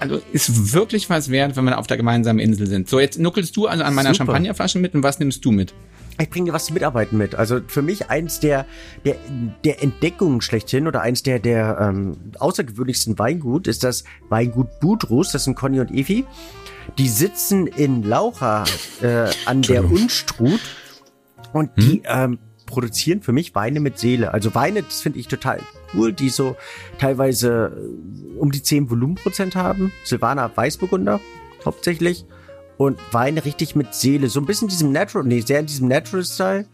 also 0.00 0.22
ist 0.32 0.72
wirklich 0.72 1.10
was 1.10 1.30
wert, 1.30 1.56
wenn 1.56 1.64
wir 1.64 1.78
auf 1.78 1.86
der 1.86 1.98
gemeinsamen 1.98 2.38
Insel 2.38 2.66
sind. 2.66 2.88
So, 2.88 2.98
jetzt 2.98 3.18
nuckelst 3.18 3.54
du 3.54 3.66
also 3.66 3.84
an 3.84 3.94
meiner 3.94 4.14
Super. 4.14 4.26
Champagnerflasche 4.26 4.78
mit 4.78 4.94
und 4.94 5.02
was 5.02 5.18
nimmst 5.18 5.44
du 5.44 5.52
mit? 5.52 5.74
Ich 6.22 6.30
bringe 6.30 6.46
dir 6.46 6.52
was 6.52 6.66
zum 6.66 6.74
Mitarbeiten 6.74 7.16
mit. 7.16 7.34
Also 7.34 7.60
für 7.66 7.82
mich 7.82 8.10
eins 8.10 8.40
der, 8.40 8.66
der, 9.04 9.16
der 9.64 9.82
Entdeckungen 9.82 10.40
schlechthin 10.40 10.86
oder 10.86 11.00
eins 11.00 11.22
der, 11.22 11.38
der 11.38 11.78
ähm, 11.80 12.16
außergewöhnlichsten 12.38 13.18
Weingut 13.18 13.66
ist 13.66 13.84
das 13.84 14.04
Weingut 14.28 14.80
Budrus. 14.80 15.32
Das 15.32 15.44
sind 15.44 15.54
Conny 15.54 15.80
und 15.80 15.90
Evi. 15.90 16.24
Die 16.98 17.08
sitzen 17.08 17.66
in 17.66 18.02
Laucha 18.02 18.64
äh, 19.02 19.30
an 19.46 19.62
der 19.62 19.84
Unstrut 19.84 20.60
und 21.52 21.70
hm? 21.76 21.84
die 21.84 22.02
ähm, 22.04 22.38
produzieren 22.66 23.22
für 23.22 23.32
mich 23.32 23.54
Weine 23.54 23.80
mit 23.80 23.98
Seele. 23.98 24.32
Also 24.32 24.54
Weine, 24.54 24.82
das 24.82 25.00
finde 25.00 25.18
ich 25.18 25.28
total 25.28 25.60
cool, 25.94 26.12
die 26.12 26.28
so 26.28 26.56
teilweise 26.98 27.72
äh, 27.76 28.38
um 28.38 28.50
die 28.50 28.62
10 28.62 28.90
Volumenprozent 28.90 29.56
haben. 29.56 29.92
Silvaner 30.04 30.50
Weißburgunder 30.54 31.20
hauptsächlich 31.64 32.24
und 32.80 32.98
Weine 33.12 33.44
richtig 33.44 33.76
mit 33.76 33.92
Seele. 33.92 34.30
So 34.30 34.40
ein 34.40 34.46
bisschen 34.46 34.68
diesem 34.68 34.90
Natural, 34.90 35.26
nee, 35.26 35.42
sehr 35.42 35.60
in 35.60 35.66
diesem 35.66 35.86
Natural-Style. 35.86 36.64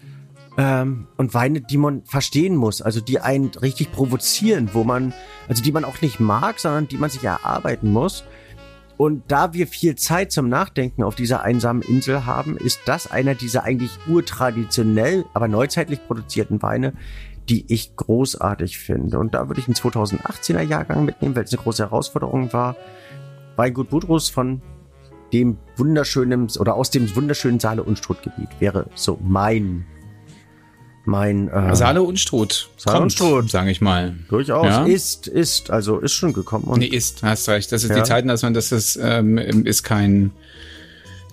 Ähm, 0.56 1.08
und 1.16 1.34
Weine, 1.34 1.62
die 1.62 1.78
man 1.78 2.04
verstehen 2.04 2.54
muss, 2.54 2.80
also 2.80 3.00
die 3.00 3.18
einen 3.18 3.48
richtig 3.48 3.90
provozieren, 3.90 4.70
wo 4.72 4.84
man, 4.84 5.12
also 5.48 5.64
die 5.64 5.72
man 5.72 5.84
auch 5.84 6.00
nicht 6.02 6.20
mag, 6.20 6.60
sondern 6.60 6.86
die 6.86 6.96
man 6.96 7.10
sich 7.10 7.24
erarbeiten 7.24 7.90
muss. 7.90 8.22
Und 8.96 9.24
da 9.32 9.52
wir 9.52 9.66
viel 9.66 9.96
Zeit 9.96 10.30
zum 10.30 10.48
Nachdenken 10.48 11.02
auf 11.02 11.16
dieser 11.16 11.42
einsamen 11.42 11.82
Insel 11.82 12.24
haben, 12.24 12.56
ist 12.56 12.82
das 12.86 13.10
einer 13.10 13.34
dieser 13.34 13.64
eigentlich 13.64 13.98
urtraditionell, 14.06 15.24
aber 15.34 15.48
neuzeitlich 15.48 16.06
produzierten 16.06 16.62
Weine, 16.62 16.92
die 17.48 17.64
ich 17.66 17.96
großartig 17.96 18.78
finde. 18.78 19.18
Und 19.18 19.34
da 19.34 19.48
würde 19.48 19.60
ich 19.60 19.66
einen 19.66 19.74
2018er 19.74 20.62
Jahrgang 20.62 21.04
mitnehmen, 21.04 21.34
weil 21.34 21.42
es 21.42 21.52
eine 21.52 21.62
große 21.62 21.82
Herausforderung 21.82 22.52
war. 22.52 22.76
Weingut 23.56 23.90
Budrus 23.90 24.28
von 24.28 24.62
dem 25.32 25.58
wunderschönen 25.76 26.48
oder 26.58 26.74
aus 26.74 26.90
dem 26.90 27.14
wunderschönen 27.14 27.60
Saale 27.60 27.82
Unstrut-Gebiet 27.82 28.48
wäre 28.60 28.86
so 28.94 29.18
mein 29.22 29.84
mein 31.04 31.48
äh, 31.48 31.74
Saale 31.76 32.02
Unstrut 32.02 32.68
Saale 32.76 33.02
Unstrut 33.02 33.50
sage 33.50 33.70
ich 33.70 33.80
mal 33.80 34.16
durchaus 34.28 34.66
ja? 34.66 34.84
ist 34.84 35.28
ist 35.28 35.70
also 35.70 35.98
ist 35.98 36.12
schon 36.12 36.32
gekommen 36.32 36.64
und 36.64 36.80
nee 36.80 36.86
ist 36.86 37.22
hast 37.22 37.48
recht 37.48 37.70
das 37.70 37.84
ist 37.84 37.90
ja. 37.90 37.96
die 37.96 38.02
Zeiten 38.02 38.28
dass 38.28 38.42
man 38.42 38.54
das 38.54 38.72
ist 38.72 38.98
ähm, 39.00 39.38
ist 39.38 39.82
kein 39.82 40.32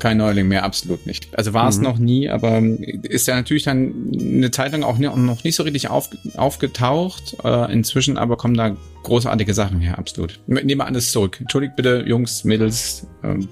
kein 0.03 0.17
Neuling 0.17 0.49
mehr, 0.49 0.63
absolut 0.65 1.05
nicht. 1.05 1.29
Also 1.37 1.53
war 1.53 1.69
es 1.69 1.77
mhm. 1.77 1.83
noch 1.83 1.97
nie, 1.97 2.29
aber 2.29 2.61
ist 3.03 3.25
ja 3.25 3.35
natürlich 3.35 3.63
dann 3.63 4.11
eine 4.13 4.51
Zeit 4.51 4.73
lang 4.73 4.83
auch 4.83 4.97
noch 4.97 5.43
nicht 5.45 5.55
so 5.55 5.63
richtig 5.63 5.87
auf, 5.87 6.09
aufgetaucht. 6.35 7.37
Äh, 7.41 7.71
inzwischen 7.71 8.17
aber 8.17 8.35
kommen 8.35 8.55
da 8.55 8.75
großartige 9.03 9.53
Sachen 9.53 9.79
her, 9.79 9.97
absolut. 9.97 10.41
Nehme 10.45 10.83
alles 10.83 11.13
zurück. 11.13 11.39
Entschuldigt 11.39 11.77
bitte, 11.77 12.03
Jungs, 12.05 12.43
Mädels, 12.43 13.07
ähm, 13.23 13.47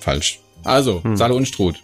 falsch. 0.00 0.40
Also, 0.64 1.02
hm. 1.04 1.16
Saale 1.16 1.34
und 1.34 1.46
Struth. 1.46 1.76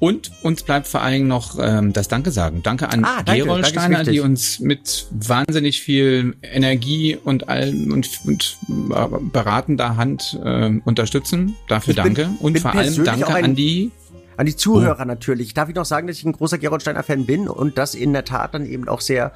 Und 0.00 0.30
uns 0.42 0.62
bleibt 0.62 0.86
vor 0.86 1.02
allen 1.02 1.12
Dingen 1.12 1.28
noch 1.28 1.58
ähm, 1.60 1.92
das 1.92 2.06
Danke 2.06 2.30
sagen. 2.30 2.62
Danke 2.62 2.88
an 2.88 3.04
ah, 3.04 3.22
danke, 3.24 3.42
Gerold 3.42 3.66
Steiner, 3.66 4.04
die 4.04 4.20
uns 4.20 4.60
mit 4.60 5.08
wahnsinnig 5.10 5.82
viel 5.82 6.36
Energie 6.42 7.16
und 7.16 7.48
allem 7.48 7.92
und, 7.92 8.08
und 8.24 8.58
äh, 8.68 9.06
beratender 9.32 9.96
Hand 9.96 10.38
äh, 10.44 10.70
unterstützen. 10.84 11.56
Dafür 11.66 11.90
ich 11.92 11.96
danke. 11.96 12.26
Bin, 12.26 12.36
und 12.36 12.52
bin 12.52 12.62
vor 12.62 12.74
allem 12.74 13.04
danke 13.04 13.34
ein, 13.34 13.44
an 13.44 13.54
die 13.56 13.90
an 14.36 14.46
die 14.46 14.54
Zuhörer 14.54 15.02
oh. 15.02 15.04
natürlich. 15.04 15.52
Darf 15.52 15.68
ich 15.68 15.74
noch 15.74 15.84
sagen, 15.84 16.06
dass 16.06 16.16
ich 16.18 16.24
ein 16.24 16.32
großer 16.32 16.58
Gerold 16.58 16.82
Steiner 16.82 17.02
Fan 17.02 17.26
bin 17.26 17.48
und 17.48 17.76
das 17.76 17.96
in 17.96 18.12
der 18.12 18.24
Tat 18.24 18.54
dann 18.54 18.66
eben 18.66 18.88
auch 18.88 19.00
sehr 19.00 19.32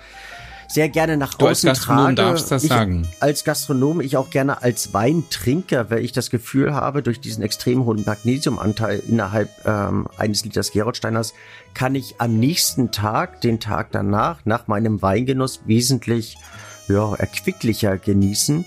sehr 0.73 0.89
gerne 0.89 1.17
nach 1.17 1.35
du 1.35 1.47
außen 1.47 1.69
als 1.69 1.81
Gastronom 1.81 2.05
trage. 2.05 2.15
darfst 2.15 2.51
das 2.51 2.63
ich, 2.65 2.69
sagen. 2.71 3.07
Als 3.21 3.45
Gastronom, 3.45 4.01
ich 4.01 4.17
auch 4.17 4.31
gerne 4.31 4.63
als 4.63 4.95
Weintrinker, 4.95 5.91
weil 5.91 6.05
ich 6.05 6.13
das 6.13 6.31
Gefühl 6.31 6.75
habe, 6.75 7.03
durch 7.03 7.21
diesen 7.21 7.43
extrem 7.43 7.85
hohen 7.85 8.05
Magnesiumanteil 8.05 9.03
innerhalb 9.07 9.51
ähm, 9.67 10.09
eines 10.17 10.45
Liters 10.45 10.73
Gerolsteiners 10.73 11.35
kann 11.75 11.95
ich 11.95 12.15
am 12.19 12.39
nächsten 12.39 12.91
Tag, 12.91 13.41
den 13.43 13.61
Tag 13.61 13.89
danach, 13.93 14.41
nach 14.45 14.67
meinem 14.67 15.03
Weingenuss 15.03 15.61
wesentlich 15.67 16.39
ja, 16.89 17.15
erquicklicher 17.15 17.99
genießen. 17.99 18.65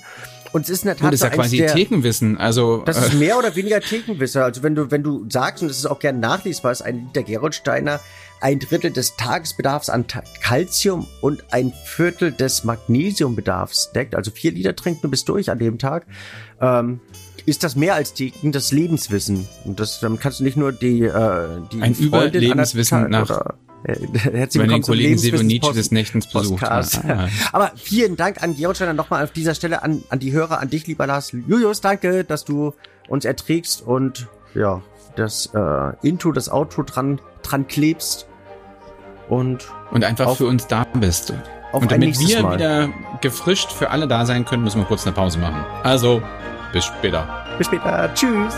Und 0.56 0.62
es 0.62 0.70
ist 0.70 0.84
in 0.84 0.88
der 0.88 0.95
Tat 0.95 1.12
das 1.12 1.20
ist 1.20 1.24
ja 1.24 1.30
quasi 1.32 1.58
der, 1.58 1.74
Thekenwissen. 1.74 2.38
Also 2.38 2.78
das 2.86 2.97
ist 2.97 3.14
äh, 3.16 3.18
mehr 3.18 3.38
oder 3.38 3.58
weniger 3.58 3.82
Thekenwissen. 3.82 4.41
Also 4.41 4.64
wenn 4.64 4.74
du 4.74 4.89
wenn 4.89 5.03
du 5.03 5.26
sagst 5.30 5.62
und 5.62 5.68
das 5.68 5.78
ist 5.78 5.86
auch 5.86 5.99
gerne 5.99 6.18
nachlesbar, 6.20 6.72
ist 6.72 6.82
ein 6.82 7.08
Liter 7.08 7.24
Geroldsteiner 7.24 7.99
ein 8.39 8.60
Drittel 8.60 8.91
des 8.91 9.18
Tagesbedarfs 9.18 9.89
an 9.89 10.06
Calcium 10.41 11.08
und 11.20 11.43
ein 11.51 11.74
Viertel 11.84 12.32
des 12.32 12.64
Magnesiumbedarfs 12.64 13.91
deckt, 13.91 14.16
also 14.16 14.32
vier 14.32 14.53
Liter 14.53 14.78
trinkt 14.78 15.03
du 15.03 15.10
bis 15.10 15.26
durch 15.26 15.51
an 15.51 15.60
dem 15.60 15.78
Tag, 15.78 16.06
ähm, 16.62 17.01
ist 17.45 17.66
das 17.66 17.76
mehr 17.76 17.95
als 17.95 18.14
die, 18.14 18.32
das 18.41 18.72
Lebenswissen. 18.72 19.49
Und 19.66 19.82
das 19.82 19.99
dann 19.99 20.20
kannst 20.20 20.39
du 20.39 20.45
nicht 20.45 20.56
nur 20.56 20.72
die, 20.72 21.01
äh, 21.01 21.47
die 21.74 21.82
ein 21.82 21.95
Überlebenswissen 21.95 23.10
nach 23.10 23.56
herzlich 24.14 24.62
willkommen 24.64 24.70
den 24.70 24.82
Kollegen 24.82 25.46
Nietzsche 25.46 25.74
des 25.74 25.92
Nächtens 25.92 26.28
besucht. 26.28 26.64
Ah. 26.64 26.84
Aber 27.52 27.72
vielen 27.76 28.16
Dank 28.16 28.42
an 28.42 28.56
Georg 28.56 28.76
Steiner 28.76 28.94
nochmal 28.94 29.24
auf 29.24 29.32
dieser 29.32 29.54
Stelle 29.54 29.84
an, 29.84 30.04
an 30.10 30.20
die 30.20 30.32
Hörer, 30.32 30.60
an 30.60 30.70
dich, 30.70 30.88
lieber 30.88 31.06
Lars. 31.06 31.32
Julius, 31.32 31.82
danke, 31.82 32.24
dass 32.24 32.46
du 32.46 32.74
uns 33.08 33.26
erträgst 33.26 33.84
und 33.84 34.28
ja, 34.56 34.82
das 35.16 35.52
äh, 35.54 36.08
Intro, 36.08 36.32
das 36.32 36.50
Outro 36.50 36.82
dran, 36.82 37.20
dran 37.44 37.68
klebst 37.68 38.28
und 39.30 39.68
und 39.92 40.04
einfach 40.04 40.28
auf, 40.28 40.38
für 40.38 40.48
uns 40.48 40.66
da 40.66 40.86
bist. 40.96 41.34
und 41.72 41.92
damit 41.92 42.20
wir 42.20 42.42
Mal. 42.42 42.56
wieder 42.56 42.90
gefrischt 43.22 43.72
für 43.72 43.92
alle 43.92 44.08
da 44.08 44.26
sein 44.26 44.46
können, 44.46 44.64
müssen 44.64 44.80
wir 44.80 44.86
kurz 44.86 45.06
eine 45.06 45.16
Pause 45.16 45.38
machen. 45.38 45.64
Also, 45.84 46.24
bis 46.74 46.86
später. 46.86 47.46
Bis 47.60 47.68
später. 47.68 48.10
Tschüss. 48.16 48.56